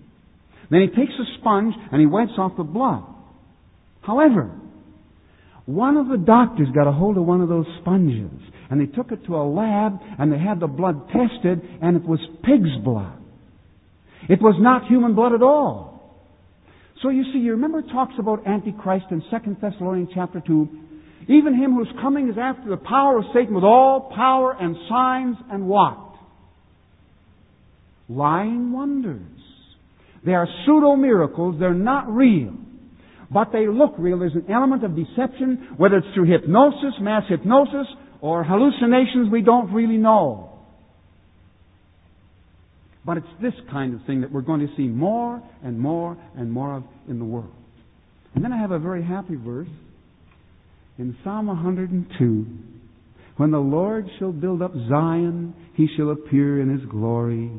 Then 0.71 0.81
he 0.81 0.89
takes 0.89 1.13
a 1.13 1.41
sponge, 1.41 1.75
and 1.93 2.01
he 2.01 2.07
wipes 2.07 2.33
off 2.39 2.57
the 2.57 2.65
blood. 2.65 3.05
However, 4.03 4.51
one 5.67 5.97
of 5.97 6.09
the 6.09 6.17
doctors 6.17 6.69
got 6.75 6.87
a 6.87 6.93
hold 6.93 7.17
of 7.19 7.25
one 7.25 7.41
of 7.41 7.49
those 7.49 7.67
sponges 7.81 8.31
and 8.71 8.81
they 8.81 8.87
took 8.87 9.11
it 9.11 9.25
to 9.27 9.37
a 9.37 9.43
lab 9.43 9.99
and 10.19 10.33
they 10.33 10.39
had 10.39 10.61
the 10.61 10.67
blood 10.69 11.09
tested 11.09 11.61
and 11.83 11.97
it 11.97 12.03
was 12.03 12.21
pig's 12.45 12.85
blood. 12.85 13.19
It 14.29 14.41
was 14.41 14.55
not 14.61 14.87
human 14.87 15.15
blood 15.15 15.33
at 15.33 15.43
all. 15.43 15.96
So 17.03 17.11
you 17.11 17.25
see, 17.33 17.39
you 17.39 17.53
remember 17.53 17.81
it 17.81 17.89
talks 17.93 18.15
about 18.19 18.47
Antichrist 18.47 19.07
in 19.11 19.23
2 19.31 19.57
Thessalonians 19.61 20.11
chapter 20.15 20.43
2. 20.47 20.69
Even 21.29 21.55
him 21.55 21.75
whose 21.75 21.89
coming 22.01 22.29
is 22.29 22.37
after 22.41 22.71
the 22.71 22.77
power 22.77 23.19
of 23.19 23.25
Satan 23.35 23.55
with 23.55 23.65
all 23.65 24.13
power 24.15 24.57
and 24.59 24.77
signs 24.89 25.37
and 25.51 25.67
what? 25.67 25.99
Lying 28.09 28.73
wonders. 28.73 29.21
They 30.25 30.33
are 30.33 30.47
pseudo 30.65 30.97
miracles. 30.97 31.57
They're 31.59 31.75
not 31.75 32.09
real. 32.09 32.55
But 33.31 33.49
they 33.53 33.67
look 33.67 33.95
real. 33.99 34.21
There's 34.21 34.35
an 34.35 34.47
element 34.51 34.85
of 34.85 34.95
deception, 34.95 35.75
whether 35.77 35.97
it's 35.97 36.07
through 36.15 36.31
hypnosis, 36.31 36.95
mass 37.01 37.25
hypnosis, 37.29 37.87
or 38.21 38.45
hallucinations 38.45 39.31
we 39.31 39.43
don't 39.43 39.73
really 39.73 39.97
know. 39.97 40.46
But 43.07 43.19
it's 43.19 43.27
this 43.41 43.55
kind 43.71 43.95
of 43.95 44.05
thing 44.05 44.21
that 44.23 44.33
we're 44.33 44.41
going 44.41 44.67
to 44.67 44.77
see 44.77 44.89
more 44.89 45.41
and 45.63 45.79
more 45.79 46.19
and 46.37 46.51
more 46.53 46.77
of 46.77 46.85
in 47.09 47.21
the 47.21 47.25
world. 47.25 47.55
And 48.35 48.45
then 48.45 48.53
I 48.53 48.59
have 48.59 48.73
a 48.73 48.81
very 48.81 49.03
happy 49.03 49.37
verse 49.37 49.69
in 50.99 51.17
Psalm 51.23 51.47
102. 51.47 52.47
When 53.37 53.51
the 53.53 53.59
Lord 53.59 54.09
shall 54.19 54.33
build 54.33 54.61
up 54.61 54.73
Zion, 54.89 55.55
he 55.75 55.87
shall 55.97 56.11
appear 56.11 56.61
in 56.61 56.69
his 56.69 56.85
glory. 56.91 57.51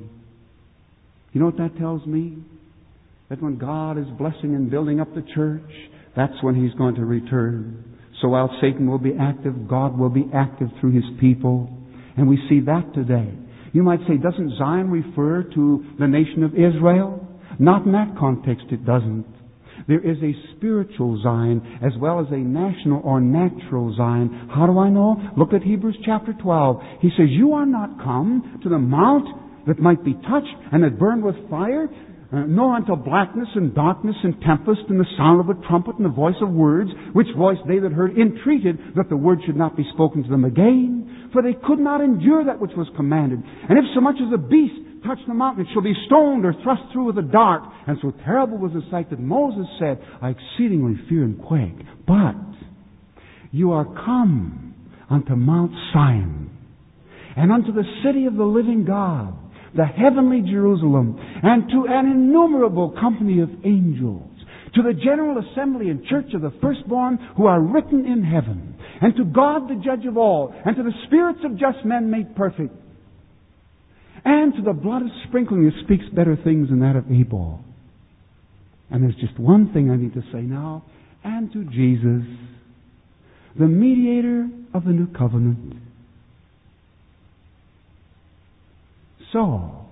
You 1.32 1.40
know 1.40 1.46
what 1.46 1.58
that 1.58 1.78
tells 1.78 2.06
me? 2.06 2.38
That 3.30 3.42
when 3.42 3.58
God 3.58 3.98
is 3.98 4.06
blessing 4.18 4.54
and 4.56 4.70
building 4.70 5.00
up 5.00 5.14
the 5.16 5.26
church, 5.34 5.70
that's 6.16 6.34
when 6.42 6.56
he's 6.56 6.74
going 6.78 6.96
to 6.96 7.06
return. 7.06 7.84
So 8.22 8.30
while 8.30 8.50
Satan 8.60 8.90
will 8.90 8.98
be 8.98 9.14
active, 9.20 9.68
God 9.70 9.98
will 9.98 10.10
be 10.10 10.26
active 10.34 10.70
through 10.82 10.92
his 10.92 11.06
people. 11.22 11.70
And 12.18 12.28
we 12.28 12.38
see 12.50 12.62
that 12.62 12.94
today. 12.94 13.32
You 13.78 13.84
might 13.84 14.00
say, 14.08 14.18
doesn't 14.18 14.58
Zion 14.58 14.90
refer 14.90 15.44
to 15.54 15.86
the 16.00 16.08
nation 16.08 16.42
of 16.42 16.56
Israel? 16.56 17.24
Not 17.60 17.86
in 17.86 17.92
that 17.92 18.18
context, 18.18 18.66
it 18.72 18.84
doesn't. 18.84 19.28
There 19.88 20.00
is 20.00 20.18
a 20.24 20.34
spiritual 20.56 21.22
Zion 21.22 21.62
as 21.86 21.92
well 22.02 22.20
as 22.20 22.26
a 22.32 22.38
national 22.38 23.02
or 23.04 23.22
natural 23.22 23.96
Zion. 23.96 24.50
How 24.52 24.66
do 24.66 24.80
I 24.80 24.90
know? 24.90 25.22
Look 25.38 25.54
at 25.54 25.62
Hebrews 25.62 25.96
chapter 26.04 26.34
12. 26.34 26.82
He 27.02 27.10
says, 27.10 27.28
You 27.30 27.54
are 27.54 27.68
not 27.68 28.00
come 28.04 28.60
to 28.64 28.68
the 28.68 28.80
mount 28.80 29.68
that 29.68 29.78
might 29.78 30.04
be 30.04 30.14
touched 30.14 30.58
and 30.72 30.84
that 30.84 30.98
burned 30.98 31.24
with 31.24 31.36
fire, 31.48 31.88
uh, 32.34 32.46
nor 32.48 32.78
unto 32.78 32.96
blackness 32.96 33.50
and 33.54 33.76
darkness 33.76 34.16
and 34.24 34.42
tempest 34.42 34.90
and 34.90 35.00
the 35.00 35.06
sound 35.20 35.40
of 35.40 35.56
a 35.56 35.68
trumpet 35.68 35.98
and 35.98 36.06
the 36.06 36.10
voice 36.10 36.42
of 36.42 36.50
words, 36.50 36.90
which 37.14 37.28
voice 37.38 37.58
they 37.68 37.78
that 37.78 37.92
heard 37.92 38.18
entreated 38.18 38.80
that 38.96 39.08
the 39.10 39.16
word 39.16 39.38
should 39.46 39.56
not 39.56 39.78
be 39.78 39.86
spoken 39.94 40.24
to 40.24 40.30
them 40.32 40.46
again, 40.46 41.17
for 41.38 41.44
they 41.44 41.54
could 41.68 41.78
not 41.78 42.02
endure 42.02 42.46
that 42.46 42.60
which 42.60 42.72
was 42.76 42.88
commanded. 42.96 43.38
And 43.70 43.78
if 43.78 43.86
so 43.94 44.02
much 44.02 44.16
as 44.16 44.34
a 44.34 44.40
beast 44.40 44.74
touch 45.06 45.20
the 45.28 45.36
mountain, 45.36 45.68
it 45.68 45.70
shall 45.72 45.84
be 45.84 45.94
stoned 46.08 46.44
or 46.44 46.54
thrust 46.64 46.82
through 46.92 47.06
with 47.06 47.18
a 47.20 47.22
dart. 47.22 47.62
And 47.86 47.96
so 48.02 48.12
terrible 48.26 48.58
was 48.58 48.72
the 48.74 48.82
sight 48.90 49.12
that 49.12 49.20
Moses 49.20 49.68
said, 49.78 50.02
I 50.20 50.30
exceedingly 50.30 50.96
fear 51.08 51.22
and 51.22 51.40
quake. 51.40 51.78
But 52.08 52.34
you 53.52 53.72
are 53.74 53.86
come 53.86 54.74
unto 55.12 55.36
Mount 55.36 55.74
Sion, 55.94 56.50
and 57.36 57.52
unto 57.52 57.72
the 57.72 57.86
city 58.04 58.26
of 58.26 58.34
the 58.34 58.44
living 58.44 58.84
God, 58.84 59.38
the 59.76 59.86
heavenly 59.86 60.42
Jerusalem, 60.42 61.20
and 61.20 61.70
to 61.70 61.86
an 61.88 62.08
innumerable 62.08 62.98
company 63.00 63.42
of 63.42 63.50
angels, 63.64 64.32
to 64.74 64.82
the 64.82 64.94
general 64.94 65.38
assembly 65.38 65.90
and 65.90 66.04
church 66.08 66.34
of 66.34 66.42
the 66.42 66.54
firstborn 66.64 67.20
who 67.38 67.46
are 67.46 67.62
written 67.62 68.08
in 68.08 68.24
heaven, 68.24 68.74
and 69.02 69.16
to 69.16 69.26
God 69.26 69.70
the 69.70 69.82
judge 69.84 70.06
of 70.06 70.18
all, 70.18 70.54
and 70.66 70.76
to 70.76 70.84
the 70.84 70.94
spirits 71.06 71.40
of 71.44 71.58
just 71.58 71.86
men 71.86 72.10
made 72.10 72.36
perfect, 72.36 72.74
and 74.26 74.54
to 74.56 74.62
the 74.62 74.74
blood 74.74 75.02
of 75.02 75.10
sprinkling 75.28 75.66
that 75.66 75.84
speaks 75.84 76.06
better 76.14 76.36
things 76.36 76.70
than 76.70 76.80
that 76.80 76.96
of 76.96 77.12
Abel. 77.12 77.62
And 78.90 79.04
there's 79.04 79.16
just 79.16 79.38
one 79.40 79.74
thing 79.74 79.92
I 79.92 79.98
need 79.98 80.14
to 80.14 80.24
say 80.32 80.42
now, 80.42 80.84
and 81.24 81.52
to 81.52 81.64
Jesus, 81.66 82.24
the 83.58 83.66
mediator 83.66 84.48
of 84.74 84.86
the 84.86 84.92
new 84.92 85.08
covenant. 85.08 85.74
So, 89.34 89.88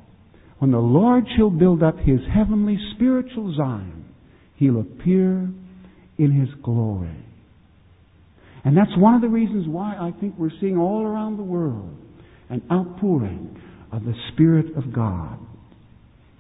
when 0.59 0.71
the 0.71 0.79
Lord 0.79 1.25
shall 1.37 1.49
build 1.49 1.83
up 1.83 1.97
his 1.99 2.19
heavenly 2.33 2.77
spiritual 2.95 3.53
Zion, 3.55 4.05
he'll 4.55 4.79
appear 4.79 5.49
in 6.17 6.31
his 6.31 6.49
glory. 6.63 7.24
And 8.65 8.75
that's 8.75 8.91
one 8.97 9.13
of 9.13 9.21
the 9.21 9.29
reasons 9.29 9.67
why 9.67 9.93
I 9.93 10.11
think 10.19 10.33
we're 10.37 10.49
seeing 10.59 10.77
all 10.77 11.05
around 11.05 11.37
the 11.37 11.43
world 11.43 11.95
an 12.49 12.61
outpouring 12.71 13.59
of 13.91 14.03
the 14.03 14.13
Spirit 14.33 14.75
of 14.75 14.93
God. 14.93 15.39